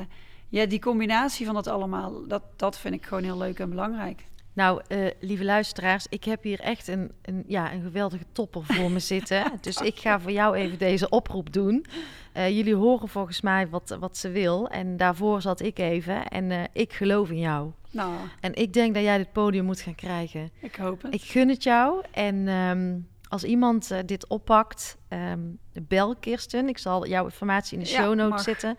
ja, 0.50 0.66
die 0.66 0.80
combinatie 0.80 1.46
van 1.46 1.54
dat 1.54 1.66
allemaal, 1.66 2.26
dat, 2.26 2.42
dat 2.56 2.78
vind 2.78 2.94
ik 2.94 3.06
gewoon 3.06 3.22
heel 3.24 3.38
leuk 3.38 3.58
en 3.58 3.68
belangrijk. 3.68 4.24
Nou, 4.52 4.80
eh, 4.86 5.06
lieve 5.20 5.44
luisteraars, 5.44 6.06
ik 6.08 6.24
heb 6.24 6.42
hier 6.42 6.60
echt 6.60 6.88
een, 6.88 7.12
een, 7.22 7.44
ja, 7.46 7.72
een 7.72 7.82
geweldige 7.82 8.24
topper 8.32 8.64
voor 8.64 8.90
me 8.90 8.98
zitten. 8.98 9.44
Dus 9.60 9.76
ik 9.76 9.98
ga 9.98 10.20
voor 10.20 10.32
jou 10.32 10.56
even 10.56 10.78
deze 10.78 11.08
oproep 11.08 11.52
doen. 11.52 11.86
Eh, 12.32 12.48
jullie 12.48 12.74
horen 12.74 13.08
volgens 13.08 13.40
mij 13.40 13.68
wat, 13.68 13.96
wat 14.00 14.16
ze 14.16 14.30
wil. 14.30 14.68
En 14.68 14.96
daarvoor 14.96 15.42
zat 15.42 15.60
ik 15.60 15.78
even. 15.78 16.28
En 16.28 16.50
eh, 16.50 16.62
ik 16.72 16.92
geloof 16.92 17.30
in 17.30 17.38
jou. 17.38 17.70
Nou, 17.90 18.14
En 18.40 18.54
ik 18.54 18.72
denk 18.72 18.94
dat 18.94 19.02
jij 19.02 19.16
dit 19.16 19.32
podium 19.32 19.64
moet 19.64 19.80
gaan 19.80 19.94
krijgen. 19.94 20.50
ik 20.60 20.76
hoop 20.76 21.02
het. 21.02 21.14
Ik 21.14 21.22
gun 21.22 21.48
het 21.48 21.62
jou. 21.62 22.02
En 22.10 22.48
ehm, 22.48 22.98
als 23.28 23.44
iemand 23.44 23.92
dit 24.06 24.28
oppakt, 24.28 24.96
ehm, 25.08 25.40
bel 25.72 26.16
Kirsten. 26.16 26.68
Ik 26.68 26.78
zal 26.78 27.06
jouw 27.06 27.24
informatie 27.24 27.78
in 27.78 27.84
de 27.84 27.90
show 27.90 28.14
notes 28.14 28.44
zetten. 28.44 28.76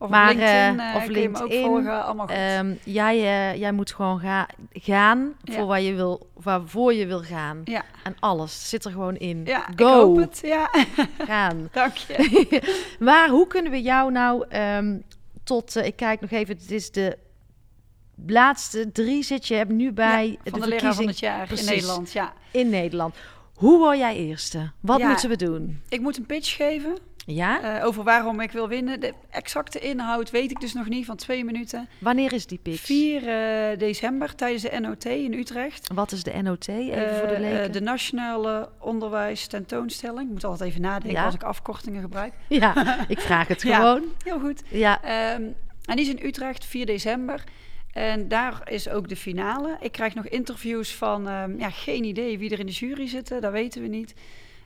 Of 0.00 0.08
maar, 0.10 0.28
LinkedIn, 0.28 0.80
eh, 0.80 0.88
eh, 0.90 0.96
of 0.96 1.00
me 1.00 1.06
ook 1.08 1.10
LinkedIn, 1.10 1.64
volgen, 1.64 2.04
allemaal 2.04 2.26
goed. 2.26 2.36
Ehm, 2.36 2.74
jij, 2.84 3.16
eh, 3.16 3.60
jij 3.60 3.72
moet 3.72 3.92
gewoon 3.92 4.20
ga 4.20 4.48
gaan 4.72 5.32
Ja. 5.42 5.54
voor 5.54 5.66
waar 5.66 5.80
je 5.80 5.94
wil, 5.94 6.28
waarvoor 6.32 6.94
je 6.94 7.06
wil 7.06 7.22
gaan. 7.22 7.60
ja, 7.64 7.84
En 8.04 8.16
alles 8.18 8.68
zit 8.68 8.84
er 8.84 8.90
gewoon 8.90 9.16
in. 9.16 9.42
ja 9.44 9.68
ik 9.68 9.80
Go, 9.80 9.86
hoop 9.86 10.16
het. 10.16 10.40
Ja, 10.42 10.70
gaan. 11.18 11.68
dank 11.72 11.96
je. 11.96 12.62
maar 12.98 13.28
hoe 13.28 13.46
kunnen 13.46 13.72
we 13.72 13.82
jou 13.82 14.12
nou 14.12 14.44
ehm, 14.48 14.96
tot, 15.44 15.76
ik 15.76 15.96
kijk 15.96 16.20
nog 16.20 16.30
even, 16.30 16.54
het 16.56 16.70
is 16.70 16.90
de 16.90 17.18
laatste 18.26 18.92
drie 18.92 19.22
zit 19.22 19.46
je 19.46 19.54
hebt 19.54 19.70
nu 19.70 19.92
bij 19.92 20.38
Van 20.44 20.60
de, 20.60 20.66
de, 20.66 20.72
leraar 20.72 20.94
van 20.94 21.06
het 21.06 21.18
jaar 21.18 21.46
Precies. 21.46 21.66
in 21.66 21.72
Nederland, 21.72 22.12
ja. 22.12 22.32
in 22.50 22.68
Nederland. 22.68 23.14
Hoe 23.54 23.78
word 23.78 23.98
jij 23.98 24.16
eerste? 24.16 24.70
Wat 24.80 25.02
moeten 25.02 25.28
we 25.28 25.36
doen? 25.36 25.80
Ik 25.88 26.00
moet 26.00 26.16
een 26.16 26.26
pitch 26.26 26.56
geven 26.56 26.98
Ja? 27.34 27.78
eh, 27.78 27.84
over 27.86 28.02
waarom 28.04 28.40
ik 28.40 28.50
wil 28.52 28.68
winnen. 28.68 29.00
De 29.00 29.12
exacte 29.30 29.78
inhoud 29.78 30.30
weet 30.30 30.50
ik 30.50 30.60
dus 30.60 30.72
nog 30.72 30.88
niet, 30.88 31.06
van 31.06 31.16
twee 31.16 31.44
minuten. 31.44 31.88
Wanneer 31.98 32.32
is 32.32 32.46
die 32.46 32.58
pitch? 32.62 32.80
4 32.84 33.28
eh, 33.28 33.78
december 33.78 34.34
tijdens 34.34 34.62
de 34.62 34.78
NOT 34.80 35.04
in 35.04 35.32
Utrecht. 35.32 35.88
Wat 35.94 36.12
is 36.12 36.22
de 36.22 36.42
NOT? 36.42 36.68
Even 36.68 37.16
voor 37.18 37.28
de 37.28 37.34
Eh, 37.34 37.40
leken. 37.40 37.72
de 37.72 37.80
Nationale 37.80 38.68
Onderwijs 38.80 39.46
Tentoonstelling. 39.46 40.26
Ik 40.26 40.32
moet 40.32 40.44
altijd 40.44 40.70
even 40.70 40.80
nadenken 40.82 41.10
Ja. 41.18 41.24
als 41.24 41.34
ik 41.34 41.42
afkortingen 41.42 42.00
gebruik. 42.00 42.32
Ja, 42.48 42.98
ik 43.08 43.20
vraag 43.20 43.48
het 43.48 43.62
Ja. 43.68 43.76
gewoon. 43.76 44.02
Heel 44.24 44.40
goed. 44.40 44.62
Ja, 44.68 45.02
Ehm, 45.02 45.42
en 45.84 45.96
die 45.96 46.00
is 46.04 46.08
in 46.08 46.26
Utrecht, 46.26 46.64
4 46.64 46.86
december. 46.86 47.44
En 47.92 48.28
daar 48.28 48.60
is 48.70 48.88
ook 48.88 49.08
de 49.08 49.16
finale. 49.16 49.76
Ik 49.80 49.92
krijg 49.92 50.14
nog 50.14 50.26
interviews 50.26 50.94
van, 50.94 51.28
ehm, 51.28 51.58
ja, 51.58 51.70
geen 51.70 52.04
idee 52.04 52.38
wie 52.38 52.50
er 52.50 52.58
in 52.58 52.66
de 52.66 52.72
jury 52.72 53.08
zitten, 53.08 53.40
dat 53.40 53.52
weten 53.52 53.82
we 53.82 53.88
niet. 53.88 54.14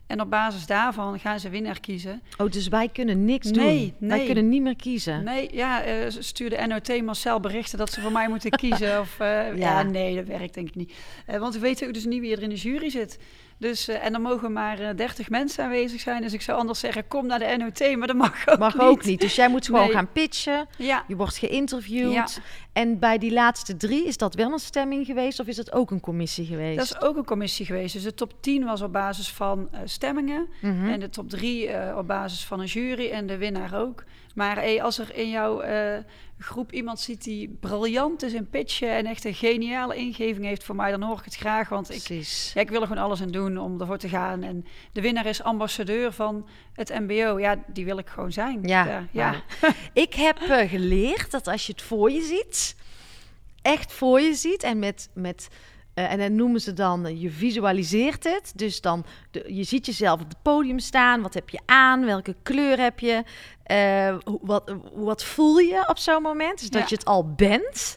En 0.07 0.21
op 0.21 0.31
basis 0.31 0.67
daarvan 0.67 1.19
gaan 1.19 1.41
ze 1.41 1.49
winnaar 1.49 1.81
kiezen. 1.81 2.23
oh, 2.39 2.51
dus 2.51 2.69
wij 2.69 2.89
kunnen 2.89 3.25
niks 3.25 3.51
Nee, 3.51 3.95
doen. 3.99 4.09
Wij 4.09 4.17
nee. 4.17 4.27
kunnen 4.27 4.49
niet 4.49 4.63
meer 4.63 4.77
kiezen. 4.77 5.25
Nee, 5.25 5.49
ja, 5.53 5.83
ze 6.11 6.23
stuurde 6.23 6.67
NOT 6.67 7.03
Marcel 7.03 7.41
berichten 7.41 7.79
dat 7.79 7.93
ze 7.93 8.01
voor 8.01 8.13
mij 8.13 8.29
moeten 8.29 8.51
kiezen. 8.63 9.01
Of, 9.01 9.21
eh, 9.21 9.27
ja. 9.27 9.53
Ja. 9.55 9.83
nee, 9.83 10.15
dat 10.15 10.27
werkt 10.27 10.55
denk 10.55 10.69
ik 10.69 10.75
niet. 10.75 10.93
Eh, 11.27 11.39
want 11.39 11.55
we 11.55 11.61
weten 11.61 11.87
ook 11.87 11.95
dus 11.95 12.05
niet 12.05 12.21
wie 12.21 12.37
er 12.37 12.43
in 12.43 12.49
de 12.49 12.55
jury 12.55 12.91
zit. 12.91 13.19
Dus, 13.59 13.89
eh, 13.89 14.05
en 14.05 14.13
dan 14.13 14.23
mogen 14.23 14.53
maar 14.53 14.79
eh, 14.81 14.97
30 14.97 15.31
mensen 15.31 15.65
aanwezig 15.65 16.01
zijn. 16.01 16.23
Dus 16.23 16.33
ik 16.33 16.43
zou 16.43 16.59
anders 16.59 16.81
zeggen, 16.81 17.09
kom 17.09 17.27
naar 17.27 17.39
de 17.39 17.55
NOT, 17.59 17.97
maar 17.97 18.07
dat 18.07 18.17
mag 18.17 18.49
ook 18.49 18.59
Mag 18.59 18.73
niet. 18.75 18.83
ook 18.83 19.05
niet. 19.05 19.21
Dus 19.21 19.35
jij 19.35 19.49
moet 19.49 19.67
gewoon 19.67 19.81
Nee. 19.83 19.93
gaan 19.93 20.13
pitchen. 20.13 20.67
Ja, 20.79 21.05
Je 21.09 21.17
wordt 21.17 21.37
geïnterviewd. 21.37 22.13
Ja. 22.13 22.27
En 22.73 22.99
bij 22.99 23.19
die 23.19 23.33
laatste 23.33 23.77
drie, 23.77 24.07
is 24.07 24.17
dat 24.17 24.35
wel 24.35 24.53
een 24.53 24.59
stemming 24.59 25.07
geweest 25.07 25.41
of 25.41 25.47
is 25.47 25.57
het 25.57 25.73
ook 25.73 25.91
een 25.91 26.01
commissie 26.01 26.47
geweest? 26.47 26.77
dat 26.79 26.85
is 26.85 27.01
ook 27.09 27.17
een 27.17 27.25
commissie 27.25 27.67
geweest. 27.67 27.93
Dus 27.95 28.03
de 28.03 28.15
top 28.15 28.33
10 28.41 28.65
was 28.65 28.83
op 28.83 28.93
basis 28.93 29.29
van 29.29 29.69
eh, 29.73 29.81
stemmingen. 29.85 30.49
Mhm. 30.63 30.89
En 30.89 31.01
de 31.01 31.09
top 31.11 31.29
3 31.31 31.69
eh, 31.69 31.97
op 31.99 32.07
basis 32.07 32.45
van 32.45 32.61
een 32.61 32.67
jury 32.67 33.11
en 33.11 33.27
de 33.27 33.37
winnaar 33.37 33.75
ook. 33.75 34.05
Maar 34.35 34.57
hey, 34.57 34.83
als 34.83 34.99
er 34.99 35.15
in 35.15 35.31
jouw 35.31 35.61
eh, 35.61 35.99
groep 36.39 36.73
iemand 36.73 37.01
ziet 37.01 37.25
die 37.25 37.57
briljant 37.61 38.23
is 38.23 38.33
in 38.33 38.51
pitchen 38.51 38.91
en 38.91 39.07
echt 39.07 39.25
een 39.25 39.35
geniale 39.35 39.97
ingeving 39.97 40.45
heeft 40.45 40.65
voor 40.65 40.77
mij, 40.77 40.91
dan 40.91 41.03
hoor 41.03 41.19
ik 41.19 41.25
het 41.25 41.37
graag. 41.37 41.69
Want 41.69 41.95
ik, 41.95 42.25
ja, 42.55 42.61
ik 42.61 42.71
wil 42.71 42.81
er 42.81 42.87
gewoon 42.87 43.03
alles 43.03 43.23
aan 43.23 43.31
doen 43.31 43.59
om 43.59 43.81
ervoor 43.81 43.99
te 43.99 44.09
gaan. 44.09 44.43
En 44.43 44.65
de 44.93 45.01
winnaar 45.01 45.27
is 45.27 45.43
ambassadeur 45.43 46.13
van 46.13 46.49
het 46.73 46.89
MBO. 46.89 47.39
Ja, 47.39 47.65
die 47.67 47.85
wil 47.85 47.99
ik 47.99 48.09
gewoon 48.09 48.33
zijn. 48.33 48.61
Ja, 48.63 49.07
ja. 49.11 49.43
Ik 49.93 50.15
heb 50.15 50.39
eh, 50.39 50.71
geleerd 50.71 51.31
dat 51.31 51.47
als 51.47 51.67
je 51.67 51.73
het 51.73 51.83
voor 51.83 52.11
je 52.11 52.23
ziet, 52.23 52.77
echt 53.63 53.93
voor 53.93 54.21
je 54.21 54.35
ziet 54.35 54.63
en 54.63 54.79
met, 54.79 55.11
met 55.15 55.49
eh, 55.95 56.13
en 56.13 56.19
dan 56.19 56.35
noemen 56.35 56.61
ze 56.61 56.73
dan, 56.73 57.21
je 57.21 57.31
visualiseert 57.31 58.25
het. 58.25 58.53
Dus 58.57 58.81
dan, 58.81 59.05
de, 59.31 59.45
je 59.55 59.65
ziet 59.65 59.87
jezelf 59.87 60.21
op 60.21 60.29
het 60.29 60.43
podium 60.43 60.79
staan. 60.79 61.23
Wat 61.23 61.35
heb 61.35 61.49
je 61.49 61.61
aan? 61.67 62.05
Welke 62.05 62.37
kleur 62.43 62.79
heb 62.79 62.99
je? 62.99 63.23
Hoe- 64.25 64.39
wat, 64.43 64.75
wat 64.95 65.25
voel 65.25 65.59
je 65.59 65.85
op 65.89 65.99
zo'n 65.99 66.23
moment? 66.23 66.59
Dus 66.61 66.71
dat 66.71 66.89
je 66.89 66.95
het 66.95 67.05
al 67.05 67.33
bent. 67.35 67.97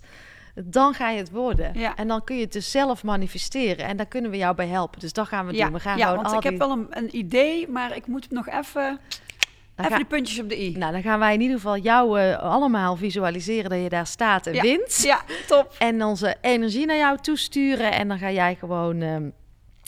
Dan 0.63 0.93
ga 0.93 1.09
je 1.09 1.17
het 1.17 1.32
worden. 1.32 1.71
Ja. 1.80 1.95
En 1.95 2.07
dan 2.07 2.23
kun 2.23 2.36
je 2.36 2.41
het 2.43 2.53
dus 2.53 2.71
zelf 2.71 3.03
manifesteren. 3.03 3.86
En 3.86 3.97
daar 3.97 4.05
kunnen 4.05 4.32
we 4.32 4.38
jou 4.38 4.55
bij 4.55 4.67
helpen. 4.67 4.99
Dus 4.99 5.13
dat 5.13 5.28
gaan 5.28 5.45
we 5.47 5.53
Ja, 5.53 5.63
doen. 5.65 5.73
We 5.73 5.80
gaan 5.80 5.97
ja 5.97 6.15
want 6.15 6.32
ik 6.32 6.43
heb 6.43 6.57
wel 6.57 6.71
een, 6.71 6.88
een 6.89 7.15
idee, 7.17 7.67
maar 7.69 7.95
ik 7.95 8.07
moet 8.07 8.32
nog 8.32 8.47
even, 8.47 8.84
dan 8.84 9.86
even 9.86 9.91
ga- 9.91 9.95
die 9.95 10.05
puntjes 10.05 10.39
op 10.39 10.49
de 10.49 10.61
i. 10.63 10.78
Nou, 10.78 10.91
dan 10.91 11.01
gaan 11.01 11.19
wij 11.19 11.34
in 11.34 11.41
ieder 11.41 11.55
geval 11.55 11.78
jou 11.78 12.19
eh, 12.19 12.38
allemaal 12.38 12.95
visualiseren 12.95 13.69
dat 13.69 13.82
je 13.82 13.89
daar 13.89 14.07
staat 14.07 14.47
en 14.47 14.53
Ja. 14.53 14.61
wint. 14.61 15.01
Ja, 15.03 15.21
top. 15.47 15.76
En 15.80 16.03
onze 16.03 16.36
energie 16.41 16.86
naar 16.86 16.97
jou 16.97 17.17
toesturen. 17.21 17.91
En 17.91 18.07
dan 18.07 18.17
ga 18.17 18.32
jij 18.32 18.55
gewoon 18.55 19.01
ehm, 19.01 19.30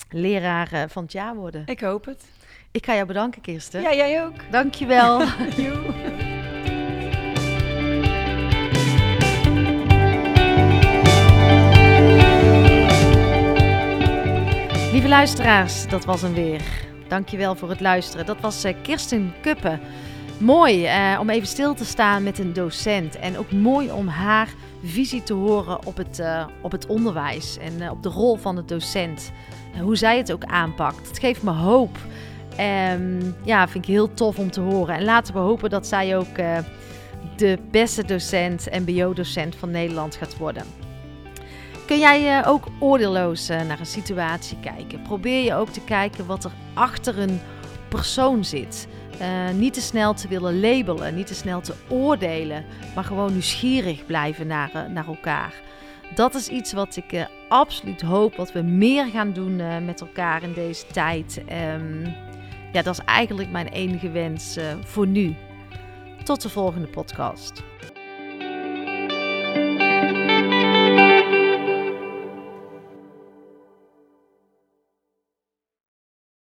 leraar 0.10 0.72
eh, 0.74 0.84
van 0.88 1.04
het 1.04 1.12
jaar 1.12 1.36
worden. 1.36 1.64
Ik 1.66 1.80
hoop 1.80 2.06
het. 2.06 2.24
Ik 2.72 2.86
ga 2.86 2.94
jou 2.94 3.08
bedanken, 3.08 3.42
Kirsten. 3.42 3.82
Ja, 3.82 3.94
jij 3.94 4.24
ook. 4.26 4.52
Dankjewel. 4.52 5.20
Joe. 5.58 5.94
Lieve 14.92 15.08
luisteraars, 15.08 15.88
dat 15.88 16.06
was 16.06 16.22
hem 16.22 16.34
weer. 16.34 16.62
Dankjewel 17.08 17.56
voor 17.56 17.70
het 17.70 17.80
luisteren. 17.80 18.26
Dat 18.26 18.42
was 18.42 18.64
eh, 18.64 18.76
Kirsten 18.84 19.34
Kuppen. 19.42 19.80
Mooi 20.40 20.86
eh, 20.86 21.18
om 21.20 21.30
even 21.30 21.48
stil 21.48 21.74
te 21.74 21.86
staan 21.86 22.24
met 22.24 22.40
een 22.40 22.54
docent. 22.54 23.20
En 23.20 23.38
ook 23.38 23.52
mooi 23.52 23.92
om 23.92 24.08
haar 24.08 24.50
visie 24.84 25.24
te 25.24 25.34
horen 25.34 25.86
op 25.86 25.98
het, 25.98 26.20
eh, 26.20 26.48
op 26.62 26.72
het 26.72 26.86
onderwijs. 26.86 27.58
En 27.58 27.82
eh, 27.82 27.92
op 27.92 28.04
de 28.04 28.10
rol 28.10 28.36
van 28.36 28.56
de 28.56 28.66
docent. 28.66 29.32
En 29.74 29.80
hoe 29.80 29.96
zij 29.96 30.18
het 30.18 30.32
ook 30.32 30.44
aanpakt. 30.44 31.08
Het 31.08 31.20
geeft 31.20 31.44
me 31.44 31.52
hoop. 31.52 31.98
Ehm, 32.58 33.22
ja, 33.44 33.68
vind 33.68 33.84
ik 33.84 33.90
heel 33.90 34.14
tof 34.14 34.38
om 34.38 34.52
te 34.52 34.62
horen. 34.62 34.96
En 34.96 35.04
laten 35.04 35.34
we 35.34 35.40
hopen 35.40 35.70
dat 35.70 35.88
zij 35.88 36.18
ook 36.18 36.38
eh, 36.38 36.58
de 37.36 37.58
beste 37.72 38.06
docent, 38.06 38.68
MBO-docent 38.72 39.56
van 39.56 39.72
Nederland 39.72 40.16
gaat 40.16 40.38
worden. 40.38 40.64
Kun 41.86 42.00
jij 42.00 42.40
eh, 42.40 42.50
ook 42.50 42.68
oordeelloos 42.80 43.50
eh, 43.50 43.62
naar 43.62 43.80
een 43.80 43.86
situatie 43.86 44.58
kijken? 44.60 45.02
Probeer 45.02 45.44
je 45.44 45.54
ook 45.54 45.70
te 45.70 45.84
kijken 45.84 46.26
wat 46.26 46.44
er 46.44 46.52
achter 46.74 47.20
een 47.20 47.40
persoon 47.90 48.46
zit. 48.46 48.88
Niet 49.56 49.74
te 49.74 49.82
snel 49.82 50.14
te 50.14 50.28
willen 50.28 50.60
labelen, 50.60 51.16
niet 51.16 51.28
te 51.28 51.34
snel 51.34 51.62
te 51.62 51.74
oordelen, 51.90 52.66
maar 52.96 53.04
gewoon 53.04 53.32
nieuwsgierig 53.32 54.06
blijven 54.06 54.48
naar, 54.48 54.88
naar 54.90 55.08
elkaar. 55.08 55.54
Dat 56.16 56.36
is 56.36 56.48
iets 56.48 56.74
wat 56.74 56.96
ik 56.96 57.28
absoluut 57.50 58.02
hoop 58.02 58.36
wat 58.36 58.52
we 58.52 58.62
meer 58.62 59.06
gaan 59.06 59.34
doen 59.34 59.86
met 59.86 60.02
elkaar 60.02 60.44
in 60.44 60.54
deze 60.54 60.86
tijd. 60.88 61.42
Ehm, 61.48 62.27
ja, 62.72 62.82
dat 62.82 63.00
is 63.00 63.06
eigenlijk 63.06 63.50
mijn 63.52 63.68
enige 63.68 64.10
wens 64.10 64.58
eh, 64.58 64.74
voor 64.84 65.08
nu. 65.08 65.36
Tot 66.24 66.42
de 66.42 66.50
volgende 66.50 66.88
podcast. 66.88 67.64